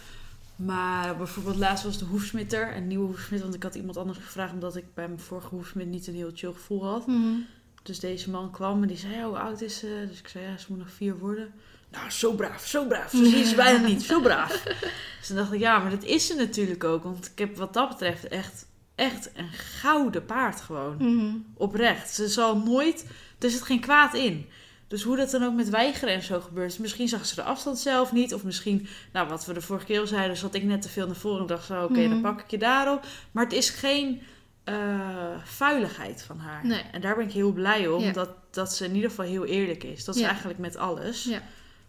[0.57, 2.77] Maar bijvoorbeeld laatst was de hoefsmitter.
[2.77, 3.41] Een nieuwe hoefsmid.
[3.43, 4.53] Want ik had iemand anders gevraagd.
[4.53, 7.07] Omdat ik bij mijn vorige hoefsmid niet een heel chill gevoel had.
[7.07, 7.35] Mhm.
[7.83, 10.05] Dus deze man kwam en die zei, ja, hoe oud is ze?
[10.09, 11.53] Dus ik zei, ja, ze moet nog vier worden.
[11.91, 13.11] Nou, zo braaf, zo braaf.
[13.11, 14.63] Zo zie je ze bijna niet, zo braaf.
[15.19, 17.03] Dus toen dacht ik, ja, maar dat is ze natuurlijk ook.
[17.03, 20.97] Want ik heb wat dat betreft echt, echt een gouden paard gewoon.
[20.99, 21.35] Mhm.
[21.55, 22.15] Oprecht.
[22.15, 23.07] Ze zal nooit,
[23.39, 24.47] er zit geen kwaad in.
[24.89, 26.79] Dus hoe dat dan ook met weigeren en zo gebeurt.
[26.79, 28.35] Misschien zag ze de afstand zelf niet.
[28.35, 31.07] Of misschien, nou wat we de vorige keer al zeiden, zat ik net te veel
[31.07, 32.09] naar voren en dacht zo, oké, Mhm.
[32.11, 33.07] dan pak ik je daarop.
[33.33, 34.23] Maar het is geen
[34.65, 36.67] eh, vuiligheid van haar.
[36.67, 36.83] Nee.
[36.83, 38.03] En daar ben ik heel blij om.
[38.03, 38.13] Ja.
[38.13, 40.05] Dat, dat ze in ieder geval heel eerlijk is.
[40.05, 40.29] Dat is Ja.
[40.29, 41.25] eigenlijk met alles.
[41.25, 41.43] Ja.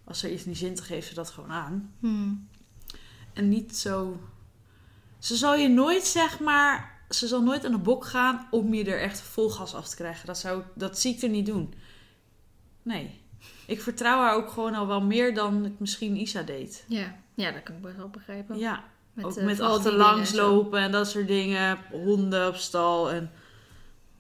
[0.04, 1.94] Als er iets niet zin te geeft ze dat gewoon aan.
[2.00, 2.34] Mhm.
[3.34, 4.20] En niet zo...
[5.20, 6.92] Ze zal je nooit, zeg maar...
[7.10, 9.96] Ze zal nooit aan de bok gaan om je er echt vol gas af te
[9.96, 10.26] krijgen.
[10.26, 11.74] Dat, zou, dat zie ik er niet doen.
[12.82, 13.22] Nee.
[13.68, 16.86] Ik vertrouw haar ook gewoon al wel meer dan ik misschien Isa deed.
[16.88, 17.16] Ja.
[17.34, 18.58] ja, dat kan ik best wel begrijpen.
[18.58, 18.84] Ja,
[19.22, 20.92] ook eh, met die achterlangs dingen en zo.
[20.92, 21.78] dat soort dingen.
[21.92, 23.12] Honden op stal.
[23.12, 23.32] En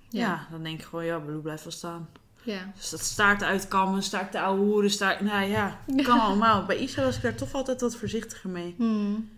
[0.10, 0.20] ja.
[0.28, 0.48] Ja.
[0.52, 2.10] dan denk ik gewoon, ja, Blue blijft wel staan.
[2.44, 2.72] Ja.
[2.76, 5.22] Dus dat staart uitkammen, staart de oude hoeren, staart...
[5.22, 6.66] Nou ja, kan allemaal.
[6.66, 8.74] Bij Isa was ik daar toch altijd wat voorzichtiger mee.
[8.78, 9.30] Hmm.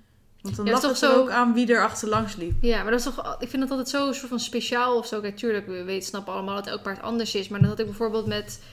[0.41, 2.63] Want dan Ja, lag het toch ook aan wie er achterlangs liep.
[2.63, 5.19] Ja, maar dat is toch, ik vind dat altijd zo soort van speciaal of zo.
[5.21, 7.47] Kijk, tuurlijk, we weten, snappen allemaal dat elk paard anders is.
[7.47, 8.63] Maar dan had ik bijvoorbeeld met,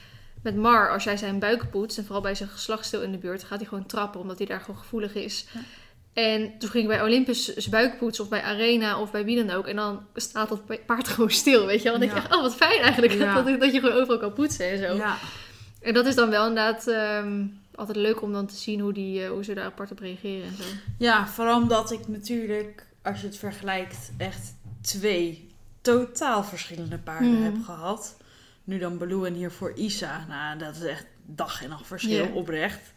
[0.41, 3.43] met Mar, als jij zijn buik poetst, en vooral bij zijn geslachtsdeel in de buurt,
[3.43, 5.45] gaat hij gewoon trappen, omdat hij daar gewoon gevoelig is.
[5.53, 5.59] Ja.
[6.13, 9.45] En toen ging ik bij Olympus zijn buik poetsen, of bij Arena, of bij wie
[9.45, 9.67] dan ook.
[9.67, 11.99] En dan staat dat paard gewoon stil, weet je wel.
[11.99, 13.41] Dan denk echt, oh wat fijn eigenlijk, Ja.
[13.41, 14.95] dat, dat je gewoon overal kan poetsen en zo.
[14.95, 15.17] Ja.
[15.81, 17.45] En dat is dan wel inderdaad ehm,
[17.75, 20.45] altijd leuk om dan te zien hoe, die, eh, hoe ze daar apart op reageren
[20.47, 20.63] en zo.
[20.97, 25.49] ja, vooral omdat ik natuurlijk, als je het vergelijkt, echt twee
[25.81, 27.43] totaal verschillende paarden Mhm.
[27.43, 28.17] heb gehad.
[28.63, 30.25] Nu dan Baloo en hiervoor Isa.
[30.29, 32.92] Nou, dat is echt dag en nacht verschil, oprecht.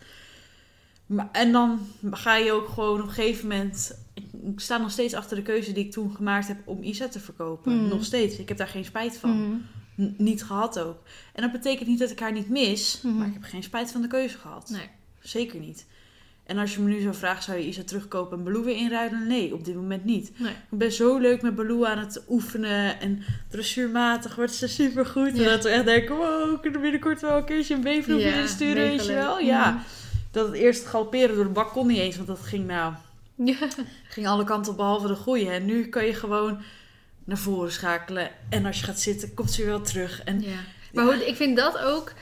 [1.07, 1.79] Maar, en dan
[2.11, 4.05] ga je ook gewoon op een gegeven moment...
[4.15, 7.21] Ik, sta nog steeds achter de keuze die ik toen gemaakt heb om Isa te
[7.21, 7.77] verkopen.
[7.81, 7.89] Mhm.
[7.89, 8.39] Nog steeds.
[8.39, 9.63] Ik heb daar geen spijt van.
[10.01, 11.03] N- niet gehad ook.
[11.33, 13.17] En dat betekent niet dat ik haar niet mis, Mhm.
[13.17, 14.71] maar ik heb geen spijt van de keuze gehad.
[14.71, 14.89] Nee.
[15.21, 15.87] Zeker niet.
[16.47, 19.27] En als je me nu zo vraagt, zou je Isa terugkopen en Baloo weer inruilen?
[19.27, 20.33] Nee, op dit moment niet.
[20.39, 20.53] Nee.
[20.71, 25.39] Ik ben zo leuk met Baloo aan het oefenen en dressuurmatig wordt ze supergoed.
[25.39, 28.35] En dat we echt denken, wow, we kunnen binnenkort wel een keertje een B-proefje Ja,
[28.41, 29.39] insturen, weet je wel?
[29.41, 29.83] Ja.
[30.37, 32.95] Dat het eerst galopperen door de bak kon niet eens, want dat ging nou,
[33.35, 33.57] Ja.
[34.09, 35.51] ging alle kanten op behalve de goeie.
[35.51, 36.63] En nu kan je gewoon
[37.25, 38.31] naar voren schakelen.
[38.49, 40.23] En als je gaat zitten, komt ze weer wel terug.
[40.25, 40.57] En Ja.
[40.93, 42.13] Maar hoe, ik vind dat ook.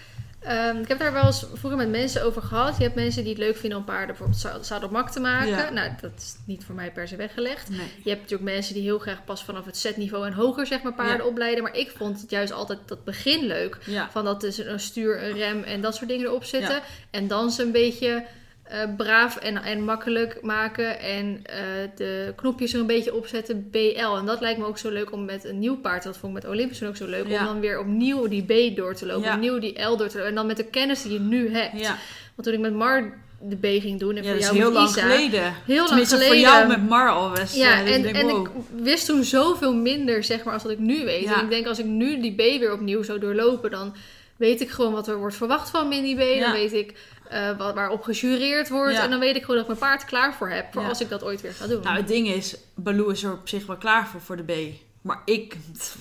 [0.45, 2.77] Ehm, ik heb daar wel eens vroeger met mensen over gehad.
[2.77, 5.49] Je hebt mensen die het leuk vinden om paarden bijvoorbeeld zadelmak te maken.
[5.49, 5.71] Ja.
[5.71, 7.69] Nou, dat is niet voor mij per se weggelegd.
[7.71, 7.79] nee.
[8.03, 10.95] Je hebt natuurlijk mensen die heel graag pas vanaf het setniveau en hoger zeg maar
[10.95, 11.31] paarden Ja.
[11.31, 11.63] opleiden.
[11.63, 13.79] Maar ik vond het juist altijd dat begin leuk.
[13.87, 14.11] Ja.
[14.11, 16.81] Van dat dus een stuur, een rem en dat soort dingen erop zitten.
[17.11, 18.25] En dan ze een beetje
[18.65, 21.01] eh, braaf en, en makkelijk maken.
[21.01, 21.59] En eh,
[21.95, 23.71] de knopjes er een beetje opzetten.
[23.71, 24.17] BL.
[24.17, 26.03] En dat lijkt me ook zo leuk om met een nieuw paard.
[26.03, 27.29] Dat vond ik met Olympus ook zo leuk.
[27.29, 27.39] Ja.
[27.41, 29.23] Om dan weer opnieuw die B door te lopen.
[29.23, 29.35] Ja.
[29.35, 30.31] Opnieuw die L door te lopen.
[30.31, 31.81] En dan met de kennis die je nu hebt.
[31.81, 31.97] Ja,
[32.35, 34.17] Want toen ik met Mar de B ging doen.
[34.17, 35.01] En ja voor dat is jou heel lang Isa.
[35.01, 35.55] geleden.
[35.67, 36.27] Heel lang geleden.
[36.27, 37.57] voor jou met Mar al best.
[37.57, 38.47] Ja, en, denk, en wow.
[38.47, 38.51] ik
[38.83, 41.23] wist toen zoveel minder, zeg maar, als dat ik nu weet.
[41.23, 41.39] Ja.
[41.39, 43.95] En ik denk, als ik nu die B weer opnieuw zou doorlopen, dan
[44.37, 46.21] weet ik gewoon wat er wordt verwacht van me in die B.
[46.21, 46.41] Ja.
[46.41, 46.95] Dan weet ik
[47.29, 48.95] eh, wat, waarop gejureerd wordt.
[48.95, 49.03] Ja.
[49.03, 50.89] En dan weet ik gewoon dat ik mijn paard klaar voor heb, voor Ja.
[50.89, 51.83] als ik dat ooit weer ga doen.
[51.83, 54.83] Nou, het ding is, Baloo is er op zich wel klaar voor, voor de B.
[55.01, 55.57] Maar ik,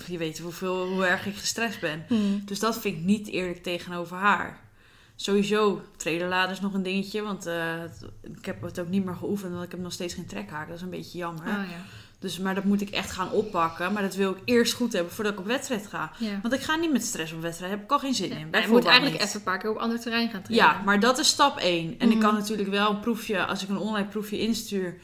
[0.08, 2.06] je weet hoeveel, hoe erg ik gestrest ben.
[2.08, 2.41] Hmm.
[2.46, 4.62] Dus dat vind ik niet eerlijk tegenover haar.
[5.15, 7.22] Sowieso, trailerladen is nog een dingetje.
[7.22, 7.84] Want eh,
[8.22, 9.52] ik heb het ook niet meer geoefend.
[9.52, 10.67] Want ik heb nog steeds geen trekhaak.
[10.67, 11.43] Dat is een beetje jammer.
[11.43, 11.86] Ah, ja.
[12.24, 13.94] Dus, maar dat moet ik echt gaan oppakken.
[13.94, 16.12] Maar dat wil ik eerst goed hebben voordat ik op wedstrijd ga.
[16.20, 16.40] Ja.
[16.42, 17.72] Want ik ga niet met stress op wedstrijd.
[17.72, 18.62] Daar heb ik al geen zin Ja, in.
[18.62, 19.28] je moet eigenlijk niet.
[19.28, 20.68] even een paar keer op ander terrein gaan trainen.
[20.70, 21.96] Ja, maar dat is stap 1.
[22.00, 22.24] En ik Mhm.
[22.26, 24.98] kan natuurlijk wel een proefje, als ik een online proefje instuur,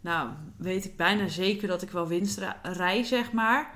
[0.00, 3.70] nou weet ik bijna zeker dat ik wel winst rij, zeg maar.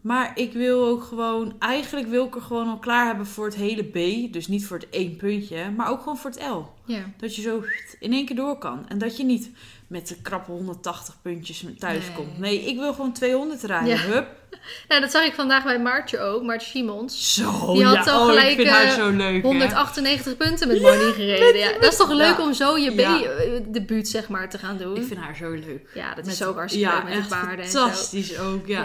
[0.00, 3.54] Maar ik wil ook gewoon, eigenlijk wil ik er gewoon al klaar hebben voor het
[3.54, 4.32] hele B.
[4.32, 6.62] Dus niet voor het één puntje, maar ook gewoon voor het L.
[6.92, 7.00] Ja.
[7.16, 7.62] Dat je zo
[8.00, 8.88] in één keer door kan.
[8.88, 9.50] En dat je niet
[9.88, 12.14] met de krappe 180 puntjes thuis Nee.
[12.16, 12.38] komt.
[12.38, 13.88] Nee, ik wil gewoon 200 rijden.
[13.88, 13.96] Ja.
[13.96, 14.26] Hup.
[14.88, 17.34] Nou, dat zag ik vandaag bij Maartje ook, Maartje Simons.
[17.34, 18.12] Zo, Die had ja.
[18.12, 19.42] al oh, gelijk, ik vind haar eh, zo leuk.
[19.42, 19.48] hè.
[19.48, 21.58] 198 punten met Money gereden.
[21.60, 23.18] Ja, dat is toch leuk om zo je Ja.
[23.62, 24.96] B-debuut zeg maar te gaan doen.
[24.96, 25.88] Ik vind haar zo leuk.
[25.94, 27.78] Ja, dat Met- is ook hartstikke ja, leuk met de paarden en zo.
[27.80, 28.84] fantastisch ook, ja.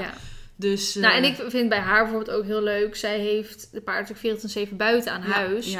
[0.56, 2.96] Dus, Nou, en eh, ik vind bij haar bijvoorbeeld ook heel leuk.
[2.96, 5.78] Zij heeft de paard natuurlijk 24-7 buiten aan ja, huis.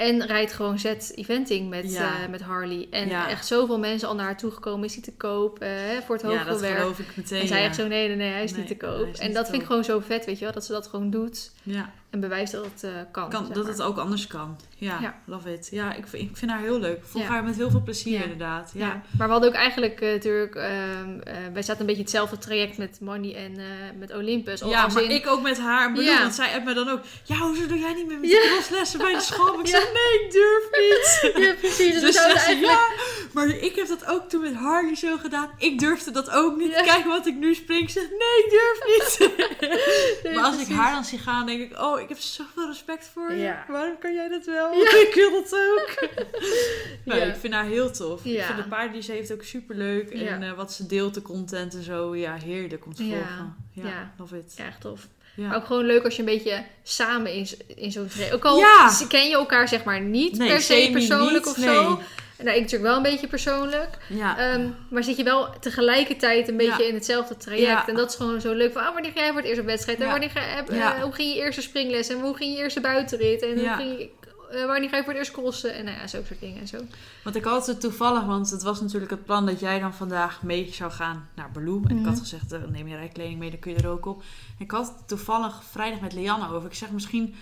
[0.00, 2.22] Ja, En rijdt gewoon Z-eventing met, Ja.
[2.22, 2.86] eh, met Harley.
[2.90, 3.28] En Ja.
[3.28, 4.84] echt zoveel mensen al naar haar toegekomen.
[4.84, 5.70] Is die te koop eh,
[6.06, 6.78] voor het ja, hogere dat werk.
[6.78, 7.40] geloof ik meteen.
[7.40, 7.66] En zij ja.
[7.66, 9.14] echt zo, nee, nee, nee, hij is Nee, niet te hij koop.
[9.14, 10.54] En dat vind ik gewoon zo vet, weet je wel.
[10.54, 11.50] Dat ze dat gewoon doet.
[11.62, 13.30] Ja, En bewijst dat het eh, kan.
[13.30, 13.66] dat maar.
[13.66, 14.56] het ook anders kan.
[14.76, 15.14] Ja, Ja.
[15.24, 15.68] love it.
[15.70, 16.96] Ja, ik, vind- ik vind haar heel leuk.
[16.96, 17.30] Ik volg Ja.
[17.30, 18.22] haar met heel veel plezier Ja.
[18.22, 18.70] inderdaad.
[18.74, 18.86] Ja.
[18.86, 19.02] Ja.
[19.18, 20.54] maar we hadden ook eigenlijk eh, natuurlijk...
[20.54, 23.56] ehm, eh, wij zaten een beetje hetzelfde traject met Money en
[23.98, 24.60] met Olympus.
[24.60, 25.92] Ja, maar in- ik ook met haar.
[25.92, 27.00] Bedoel, want zij appt me dan ook.
[27.24, 29.60] Ja, hoezo doe jij niet meer met de crosslessen bij de school?
[29.60, 31.18] Ik zei, nee, ik durf niet.
[31.46, 31.92] Ja, precies.
[31.92, 32.66] Dus, Dus eigenlijk...
[32.66, 32.88] ja,
[33.32, 35.50] maar ik heb dat ook toen met Harley zo gedaan.
[35.58, 36.72] Ik durfde dat ook niet.
[36.72, 37.80] Kijk wat ik nu spring.
[37.82, 39.18] Ik zeg, nee, ik durf niet.
[40.22, 43.10] Nee, maar als ik haar dan zie gaan, denk ik, oh, ik heb zoveel respect
[43.14, 43.38] voor je.
[43.38, 43.64] Ja.
[43.68, 44.72] Waarom kan jij dat wel?
[44.72, 44.90] Ja.
[45.08, 46.08] Ik wil dat ook.
[47.04, 47.24] nee, Ja.
[47.24, 48.24] ik vind haar heel tof.
[48.24, 50.10] Ik vind de paarden die ze heeft ook super leuk.
[50.10, 52.16] En eh, wat ze deelt, de content en zo.
[52.16, 53.56] Ja, heerlijk om te volgen.
[53.72, 54.54] Ja, love it.
[54.56, 55.08] Ja, echt tof.
[55.36, 58.08] Maar ook gewoon leuk als je een beetje samen in, in zo'n.
[58.32, 58.64] Ook al
[59.08, 61.74] ken je elkaar zeg maar niet Nee, per se persoonlijk niet, of nee.
[61.74, 62.00] zo.
[62.42, 63.98] Nou, ik natuurlijk wel een beetje persoonlijk.
[64.08, 64.38] Ja.
[64.38, 66.88] Ehm, maar zit je wel tegelijkertijd een beetje Ja.
[66.88, 67.66] in hetzelfde traject.
[67.66, 67.86] Ja.
[67.88, 68.72] En dat is gewoon zo leuk.
[68.72, 70.00] Van, ah, wanneer ga jij voor het eerst op wedstrijd?
[70.00, 72.08] En wanneer ga, heb- eh, hoe ging je eerste springles?
[72.08, 73.42] En hoe ging je eerste buitenrit?
[73.42, 74.10] En hoe ging je
[74.50, 75.74] eh, wanneer ga je voor het eerst crossen?
[75.74, 76.78] En nou ja, zo'n soort dingen en zo.
[77.24, 80.42] Want ik had het toevallig, want het was natuurlijk het plan dat jij dan vandaag
[80.42, 81.82] mee zou gaan naar Baloo.
[81.88, 82.22] En ik had Mhm.
[82.22, 84.20] gezegd, eh, neem je rijkleding mee, dan kun je er ook op.
[84.58, 86.68] En ik had het toevallig vrijdag met Lianne over.
[86.68, 87.34] Ik zeg misschien,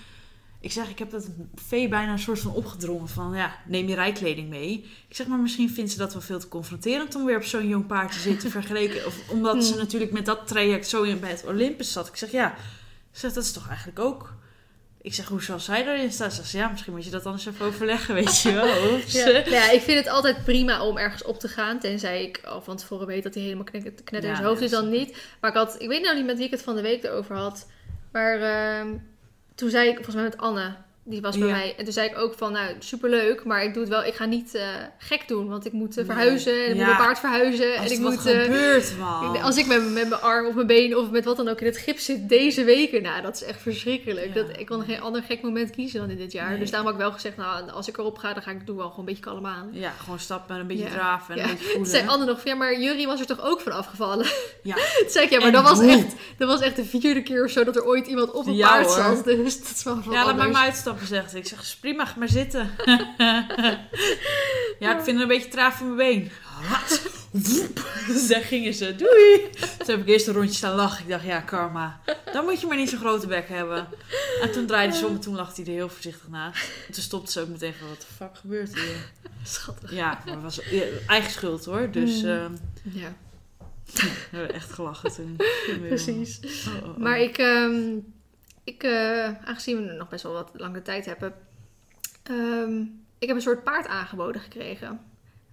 [0.60, 3.94] ik zeg, ik heb dat vee bijna een soort van opgedrongen van, ja, neem je
[3.94, 4.72] rijkleding mee.
[5.08, 7.68] Ik zeg, maar misschien vindt ze dat wel veel te confronterend om weer op zo'n
[7.68, 9.06] jong paard te zitten vergeleken.
[9.06, 9.78] Of omdat ze Hmm.
[9.82, 12.08] natuurlijk met dat traject zo in bij het Olympus zat.
[12.08, 12.52] Ik zeg, ja,
[13.12, 14.36] ik zeg, dat is toch eigenlijk ook...
[15.02, 16.30] Ik zeg, hoe zal zij erin staan?
[16.30, 18.68] Ze zegt, ja, misschien moet je dat anders even overleggen, weet je wel.
[18.94, 19.22] Of Ja.
[19.22, 21.78] ze- Nou ja, ik vind het altijd prima om ergens op te gaan.
[21.80, 24.70] Tenzij ik al van tevoren weet dat hij helemaal knetter knetter in zijn hoofd is,
[24.70, 25.16] dan niet.
[25.40, 27.36] Maar ik had, ik weet nou niet met wie ik het van de week erover
[27.36, 27.66] had.
[28.12, 28.88] Maar ehm,
[29.58, 30.74] toen zei ik, volgens mij met Anne,
[31.10, 31.54] die was bij Ja.
[31.54, 31.74] mij.
[31.78, 33.44] En toen zei ik ook van, nou, superleuk.
[33.44, 34.62] Maar ik doe het wel, ik ga niet eh,
[34.98, 35.48] gek doen.
[35.48, 36.52] Want ik moet eh, verhuizen.
[36.64, 37.76] En ik moet mijn paard verhuizen.
[37.76, 38.26] Als en ik moet...
[38.26, 38.92] eh, gebeurt,
[39.42, 41.66] als ik met, met mijn arm of mijn been of met wat dan ook in
[41.66, 44.26] het gips zit deze weken, nou, dat is echt verschrikkelijk.
[44.26, 44.34] Ja.
[44.34, 46.50] Dat, ik kan geen ander gek moment kiezen dan in dit jaar.
[46.50, 46.58] Nee.
[46.58, 48.76] Dus daarom heb ik wel gezegd, nou, als ik erop ga, dan ga ik doe
[48.76, 49.68] wel gewoon een beetje kalm aan.
[49.72, 51.42] Ja, gewoon stappen en een beetje draven en Ja.
[51.44, 51.90] een beetje Toen voelen.
[51.90, 54.26] zei Anne nog, van, ja, maar Jury was er toch ook van afgevallen?
[54.62, 54.74] Ja.
[54.98, 56.06] Toen zei ik, ja, maar En dat was, echt,
[56.38, 58.86] dat was echt de vierde keer of zo dat er ooit iemand op een paard
[58.86, 58.94] hoor.
[58.94, 59.24] zat.
[59.48, 60.52] Dus dat is wel wat Ja, laat anders.
[60.52, 61.22] maar uitstappen, ze.
[61.38, 62.70] Ik zeg, is prima, ga maar zitten.
[64.78, 66.30] ja, ik vind het een beetje traag van mijn been.
[66.70, 67.02] Wat?
[68.28, 68.94] Daar gingen ze.
[68.96, 69.50] Doei.
[69.78, 71.02] Toen heb ik eerst een rondje staan lachen.
[71.04, 72.00] Ik dacht, ja, karma.
[72.32, 73.88] Dan moet je maar niet zo'n grote bek hebben.
[74.42, 76.70] En toen draaide ze om en toen lag hij er heel voorzichtig naast.
[76.86, 79.10] En toen stopte ze ook meteen van, wat de fuck gebeurt hier?
[79.42, 79.92] Schattig.
[79.92, 80.60] Ja, maar het was
[81.06, 81.90] eigen schuld hoor.
[81.90, 82.28] Dus Mm.
[82.28, 83.14] ehm, Ja,
[83.90, 85.36] we hebben echt gelachen toen.
[85.88, 86.40] precies.
[86.68, 86.96] Oh, oh, oh.
[86.96, 87.82] Maar ik, ehm,
[88.68, 91.34] ik eh, aangezien we nog best wel wat lange tijd hebben,
[92.22, 92.80] ehm,
[93.18, 95.00] ik heb een soort paard aangeboden gekregen.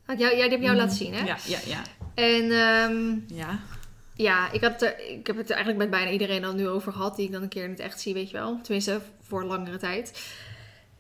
[0.06, 0.82] Had jou, jij, die heb jou Mhm.
[0.84, 1.26] laten zien, hè?
[1.26, 1.82] Ja, ja, ja.
[2.16, 3.60] En ehm, Ja.
[4.14, 6.92] ja, ik, had er, ik heb het er eigenlijk met bijna iedereen al nu over
[6.92, 8.60] gehad, die ik dan een keer in het echt zie, weet je wel.
[8.62, 10.34] Tenminste, voor langere tijd.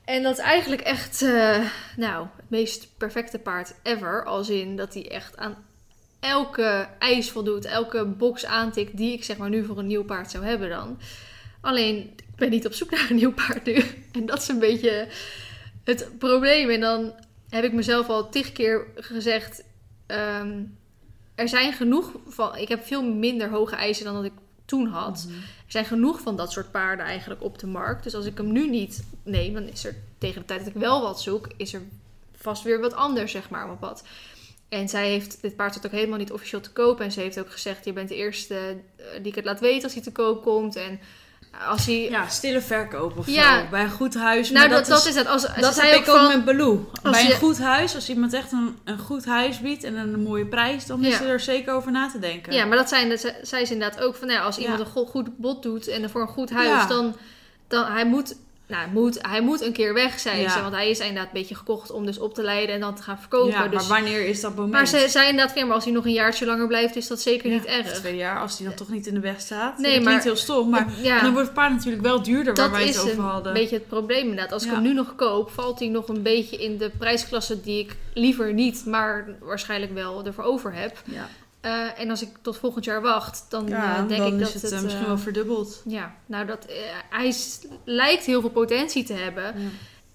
[0.06, 1.66] En dat is eigenlijk echt, eh,
[1.98, 4.26] nou, het meest perfecte paard ever.
[4.26, 5.56] Als in dat hij echt aan
[6.20, 10.32] elke eis voldoet, elke box aantikt die ik zeg maar nu voor een nieuw paard
[10.32, 11.00] zou hebben dan.
[11.66, 13.84] Alleen, ik ben niet op zoek naar een nieuw paard nu.
[14.12, 15.08] En dat is een beetje
[15.84, 16.70] het probleem.
[16.70, 17.14] En dan
[17.50, 19.64] heb ik mezelf al tig keer gezegd,
[20.06, 20.64] ehm,
[21.36, 24.32] er zijn genoeg van, ik heb veel minder hoge eisen dan dat ik
[24.66, 25.26] toen had.
[25.28, 25.38] Mhm.
[25.38, 28.04] Er zijn genoeg van dat soort paarden eigenlijk op de markt.
[28.04, 30.82] Dus als ik hem nu niet neem, dan is er tegen de tijd dat ik
[30.82, 31.82] wel wat zoek, is er
[32.36, 34.04] vast weer wat anders, zeg maar, op mijn pad.
[34.70, 37.00] En zij heeft, dit paard staat ook helemaal niet officieel te koop.
[37.02, 38.56] En ze heeft ook gezegd, je bent de eerste
[38.96, 40.76] eh, die ik het laat weten als hij te koop komt.
[40.76, 41.00] En
[41.68, 42.10] als hij...
[42.10, 43.60] Ja, stille verkoop of Ja.
[43.60, 43.66] zo.
[43.70, 44.50] Bij een goed huis.
[44.50, 45.28] nou, maar dat, dat is het.
[45.28, 46.90] Als, Dat heb ook ik ook van, met Baloo.
[47.04, 50.24] Bij je- een goed huis, als iemand echt een, een goed huis biedt en een
[50.24, 51.26] mooie prijs, dan is Ja.
[51.26, 52.54] er zeker over na te denken.
[52.54, 55.06] Ja, maar dat zijn, dat zei ze inderdaad ook van, ja, als iemand een go-
[55.06, 57.16] goed bod doet en voor een goed huis, dan,
[57.68, 58.36] dan hij moet,
[58.68, 60.50] nou, hij moet, hij moet een keer weg, zei Ja.
[60.50, 60.62] ze.
[60.62, 63.02] Want hij is inderdaad een beetje gekocht om dus op te leiden en dan te
[63.04, 63.52] gaan verkopen.
[63.52, 64.74] Ja, dus, maar wanneer is dat moment?
[64.74, 67.50] maar ze zei inderdaad, maar als hij nog een jaartje langer blijft, is dat zeker
[67.50, 67.94] Ja, niet erg.
[67.94, 69.78] Twee jaar, als die dan toch niet in de weg staat.
[69.78, 72.54] Nee, dat maar- klinkt heel stom, maar en dan wordt het paard natuurlijk wel duurder
[72.56, 73.54] waar Dat wij is het over een hadden.
[73.54, 74.52] beetje het probleem inderdaad.
[74.52, 77.80] Als ik hem nu nog koop, valt hij nog een beetje in de prijsklasse die
[77.80, 81.02] ik liever niet, maar waarschijnlijk wel ervoor over heb.
[81.06, 81.28] Ja,
[81.66, 84.48] Eh, en als ik tot volgend jaar wacht, dan ja eh, denk dan ik dat
[84.48, 84.72] is het, het...
[84.74, 85.82] eh, misschien wel verdubbeld.
[85.86, 86.66] Ja, nou dat,
[87.10, 87.34] hij
[87.86, 89.44] lijkt heel veel potentie te hebben.
[89.44, 89.68] Ja.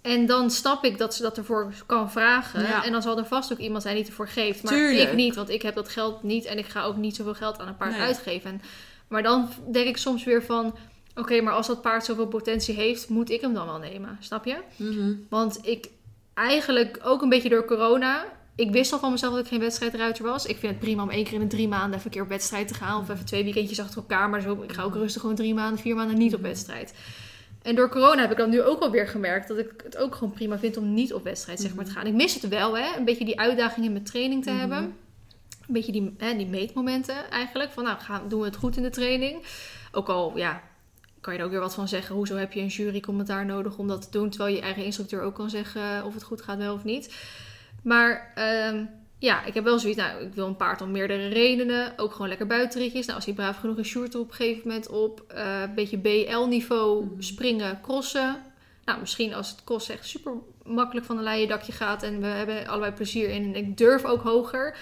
[0.02, 2.62] En dan snap ik dat ze dat ervoor kan vragen.
[2.62, 2.84] Ja.
[2.84, 4.62] En dan zal er vast ook iemand zijn die het ervoor geeft.
[4.62, 5.08] Maar Tuurlijk.
[5.08, 6.44] ik niet, want ik heb dat geld niet.
[6.44, 8.00] En ik ga ook niet zoveel geld aan een paard Nee.
[8.00, 8.50] uitgeven.
[8.50, 8.62] En-
[9.08, 10.76] maar dan denk ik soms weer van...
[11.14, 14.16] Oké, maar als dat paard zoveel potentie heeft, moet ik hem dan wel nemen.
[14.20, 14.56] Snap je?
[14.76, 15.12] Mhm.
[15.28, 15.88] Want ik
[16.34, 18.24] eigenlijk ook een beetje door corona.
[18.54, 20.46] Ik wist al van mezelf dat ik geen wedstrijdruiter was.
[20.46, 22.28] Ik vind het prima om één keer in de drie maanden even een keer op
[22.28, 23.00] wedstrijd te gaan.
[23.00, 24.30] Of even twee weekendjes achter elkaar.
[24.30, 26.94] Maar zo, ik ga ook rustig gewoon drie maanden, vier maanden niet op wedstrijd.
[27.62, 30.32] En door corona heb ik dan nu ook alweer gemerkt dat ik het ook gewoon
[30.32, 32.06] prima vind om niet op wedstrijd zeg maar, te gaan.
[32.06, 32.96] Ik mis het wel, hè?
[32.96, 34.58] Een beetje die uitdaging in mijn training te Mhm.
[34.60, 34.78] hebben.
[34.78, 37.70] Een beetje die, hè, die meetmomenten eigenlijk.
[37.70, 39.42] Van nou, gaan, doen we het goed in de training?
[39.92, 40.62] Ook al, ja,
[41.20, 42.14] kan je er ook weer wat van zeggen.
[42.14, 44.30] Hoezo heb je een jurycommentaar nodig om dat te doen?
[44.30, 47.14] Terwijl je eigen instructeur ook kan zeggen of het goed gaat wel of niet.
[47.82, 48.84] Maar ehm,
[49.18, 49.98] ja, ik heb wel zoiets.
[49.98, 51.92] Nou, ik wil een paard om meerdere redenen.
[51.96, 53.04] Ook gewoon lekker buitenritjes.
[53.04, 55.24] Nou, als hij braaf genoeg is, sjoert er op een gegeven moment op.
[55.28, 57.20] Eh, een beetje BL-niveau Mhm.
[57.20, 58.42] springen, crossen.
[58.84, 60.32] Nou, misschien als het crossen echt super
[60.64, 62.02] makkelijk van een leien dakje gaat.
[62.02, 63.42] En we hebben allebei plezier in.
[63.44, 64.76] En ik durf ook hoger.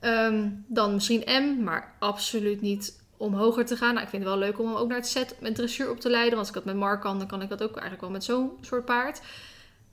[0.00, 3.92] ehm, dan misschien M, maar absoluut niet om hoger te gaan.
[3.92, 6.00] Nou, ik vind het wel leuk om hem ook naar het set met dressuur op
[6.00, 6.34] te leiden.
[6.34, 8.24] Want als ik dat met Mark kan, dan kan ik dat ook eigenlijk wel met
[8.24, 9.20] zo'n soort paard.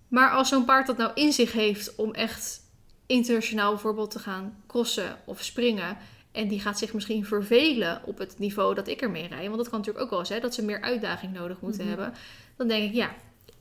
[0.10, 2.60] Maar als zo'n paard dat nou in zich heeft om echt
[3.06, 5.98] internationaal bijvoorbeeld te gaan crossen of springen.
[6.32, 9.46] En die gaat zich misschien vervelen op het niveau dat ik ermee rijd.
[9.46, 11.90] Want dat kan natuurlijk ook wel eens, hè, dat ze meer uitdaging nodig moeten Mhm.
[11.90, 12.14] hebben.
[12.58, 13.10] Dan denk ik, ja,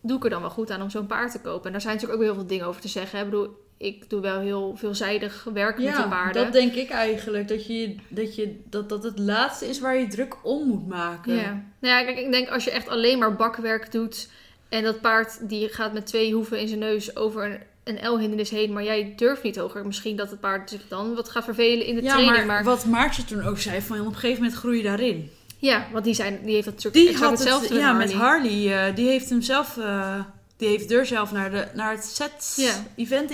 [0.00, 1.66] doe ik er dan wel goed aan om zo'n paard te kopen.
[1.66, 3.18] En daar zijn natuurlijk ook heel veel dingen over te zeggen.
[3.18, 3.24] hè.
[3.24, 6.42] Ik bedoel, ik doe wel heel veelzijdig werk met de paarden.
[6.44, 7.48] dat denk ik eigenlijk.
[7.48, 11.34] Dat, je, dat, je, dat dat het laatste is waar je druk om moet maken.
[11.34, 11.50] Ja.
[11.80, 14.28] Nou ja, kijk, ik denk als je echt alleen maar bakwerk doet
[14.68, 17.58] en dat paard die gaat met twee hoeven in zijn neus over een,
[17.96, 19.86] een L-hindernis heen, maar jij durft niet hoger.
[19.86, 22.36] Misschien dat het paard zich dan wat gaat vervelen in de Ja, training.
[22.36, 25.30] maar, Maar, wat Maartje toen ook zei, van op een gegeven moment groei je daarin.
[25.58, 28.16] ja, want die, zijn, die heeft dat natuurlijk Die had het, hetzelfde ja, met met
[28.16, 28.86] Harley.
[28.88, 30.20] Eh, die heeft hem zelf, eh,
[30.56, 32.72] die heeft er zelf naar, de, naar het set Ja.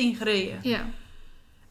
[0.01, 0.59] ingereden.
[0.62, 0.87] Ja,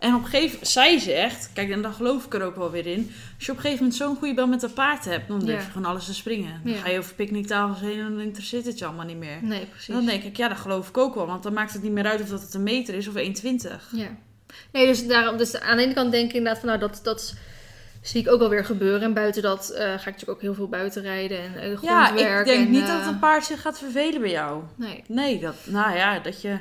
[0.03, 2.71] En op een gegeven moment, zij zegt, kijk, en daar geloof ik er ook wel
[2.71, 3.11] weer in.
[3.35, 5.59] Als je op een gegeven moment zo'n goede band met een paard hebt, dan durf
[5.59, 5.65] Ja.
[5.65, 6.61] je gewoon alles te springen.
[6.63, 6.79] Dan Ja.
[6.79, 9.37] ga je over picknicktafels heen en dan interesseert het je allemaal niet meer.
[9.41, 9.87] nee, precies.
[9.87, 11.25] En dan denk ik, ja, dat geloof ik ook wel.
[11.27, 13.89] Want dan maakt het niet meer uit of dat het een meter is of 1,20.
[13.91, 14.07] Ja.
[14.71, 17.35] Nee, dus, daarom, dus aan de ene kant denk ik inderdaad van, nou, dat, dat
[18.01, 19.01] zie ik ook alweer gebeuren.
[19.01, 22.09] En buiten dat eh, ga ik natuurlijk ook heel veel buiten rijden en eh, Ja,
[22.11, 24.63] ik denk en, niet eh, dat een paard zich gaat vervelen bij jou.
[24.75, 25.03] Nee.
[25.07, 26.57] Nee, dat, nou ja, dat je,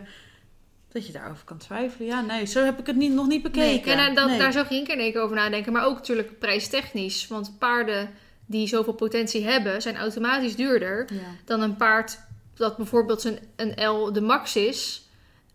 [0.93, 2.09] dat je daarover kan twijfelen.
[2.09, 3.97] Ja, nee, zo heb ik het niet, nog niet bekeken.
[3.97, 4.39] Nee, en daar, dat, Nee.
[4.39, 5.73] daar zou geen keer in één keer over nadenken.
[5.73, 7.27] Maar ook natuurlijk prijstechnisch.
[7.29, 8.11] Want paarden
[8.47, 11.21] die zoveel potentie hebben, zijn automatisch duurder Ja.
[11.45, 12.19] dan een paard
[12.55, 15.07] dat bijvoorbeeld zijn, een L de max is.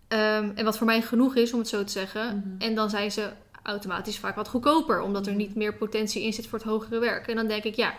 [0.08, 2.26] Ehm, en wat voor mij genoeg is, om het zo te zeggen.
[2.38, 2.62] Mhm.
[2.64, 3.30] En dan zijn ze
[3.64, 5.02] automatisch vaak wat goedkoper.
[5.02, 7.28] Omdat er niet meer potentie in zit voor het hogere werk.
[7.28, 7.94] En dan denk ik, ja,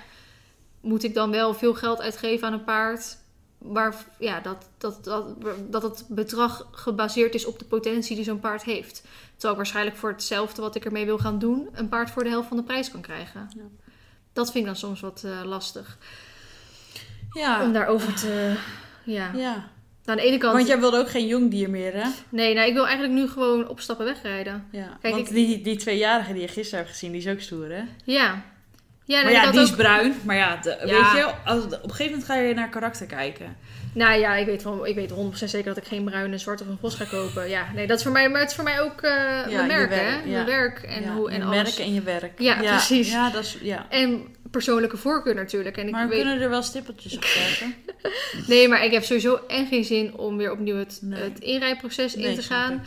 [0.80, 3.16] moet ik dan wel veel geld uitgeven aan een paard...
[3.58, 5.24] Waar, ja, dat, dat, dat,
[5.70, 9.02] dat het bedrag gebaseerd is op de potentie die zo'n paard heeft.
[9.30, 11.68] Terwijl ik waarschijnlijk voor hetzelfde wat ik ermee wil gaan doen...
[11.72, 13.50] een paard voor de helft van de prijs kan krijgen.
[13.56, 13.62] Ja.
[14.32, 15.98] Dat vind ik dan soms wat eh, lastig.
[17.32, 17.62] Ja.
[17.64, 18.54] Om daarover te...
[19.04, 19.30] Ja.
[19.34, 19.52] ja.
[20.04, 20.54] Nou, aan de ene kant...
[20.54, 22.08] Want jij wilde ook geen jong dier meer, hè?
[22.28, 24.68] Nee, nou, ik wil eigenlijk nu gewoon opstappen wegrijden.
[24.70, 24.96] Ja.
[25.00, 27.70] Kijk, Want ik- die, die tweejarige die je gisteren hebt gezien, die is ook stoer,
[27.70, 27.82] hè?
[28.04, 28.42] Ja.
[29.08, 30.14] Ja, maar ja, die is bruin.
[30.24, 31.12] Maar ja, de- Ja.
[31.12, 33.56] weet je, als, op een gegeven moment ga je naar karakter kijken.
[33.94, 36.60] Nou ja, ik weet, van, ik weet 100% zeker dat ik geen bruin, een zwart
[36.60, 37.48] of een vos ga kopen.
[37.48, 39.88] Ja, nee, dat is voor mij, maar het is voor mij ook je mijn merk,
[39.88, 40.30] werk, hè?
[40.30, 40.44] ja.
[40.44, 41.56] Werk en ja, hoe en je alles.
[41.62, 42.38] merk en je werk.
[42.40, 43.10] Ja, precies.
[43.10, 43.86] Ja, dat is, ja.
[43.90, 45.76] En persoonlijke voorkeur natuurlijk.
[45.76, 47.74] En ik Maar we weet, kunnen er wel stippeltjes op zetten.
[48.46, 51.22] Nee, maar ik heb sowieso en geen zin om weer opnieuw het, Nee.
[51.22, 52.72] het inrijproces in te gaan.
[52.72, 52.78] ik.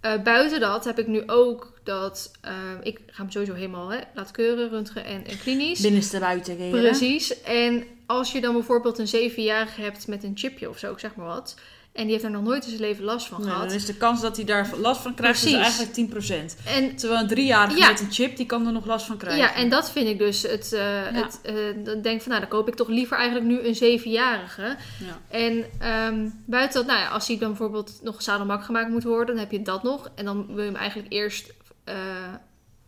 [0.00, 2.30] Eh, buiten dat heb ik nu ook dat...
[2.40, 5.80] eh, ik ga hem sowieso helemaal hè, laten keuren, röntgen en, en klinisch.
[5.80, 6.80] Binnenste buiten keren.
[6.80, 7.42] Precies.
[7.42, 11.14] En als je dan bijvoorbeeld een zevenjarige hebt met een chipje of zo, ik zeg
[11.14, 11.56] maar wat.
[11.92, 13.66] En die heeft er nog nooit in zijn leven last van Nee, gehad.
[13.68, 15.66] dan is de kans dat hij daar last van krijgt dus Precies.
[15.78, 16.56] eigenlijk 10%.
[16.66, 17.88] En Terwijl een driejarige Ja.
[17.88, 19.40] met een chip, die kan er nog last van krijgen.
[19.42, 20.72] Ja, en dat vind ik dus het.
[20.72, 23.60] eh het eh, dan denk ik van, nou, dan koop ik toch liever eigenlijk nu
[23.68, 24.76] een zevenjarige.
[24.98, 25.18] Ja.
[25.28, 29.26] En ehm, buiten dat, nou ja, als hij dan bijvoorbeeld nog zadelmak gemaakt moet worden,
[29.26, 30.10] dan heb je dat nog.
[30.14, 31.52] En dan wil je hem eigenlijk eerst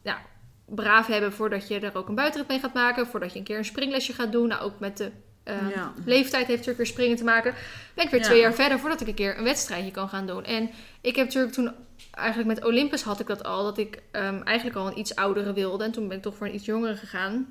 [0.03, 0.19] ja,
[0.67, 3.07] braaf hebben voordat je er ook een buitenrit mee gaat maken.
[3.07, 4.49] Voordat je een keer een springlesje gaat doen.
[4.49, 5.11] Nou, ook met de
[5.45, 5.93] eh, Ja.
[6.05, 7.55] leeftijd heeft natuurlijk weer springen te maken.
[7.95, 8.27] Ben ik weer Ja.
[8.27, 10.45] twee jaar verder voordat ik een keer een wedstrijdje kan gaan doen.
[10.45, 10.71] En
[11.01, 11.73] ik heb natuurlijk toen,
[12.11, 15.53] eigenlijk met Olympus had ik dat al, dat ik ehm, eigenlijk al een iets oudere
[15.53, 15.85] wilde.
[15.85, 17.47] En toen ben ik toch voor een iets jongere gegaan.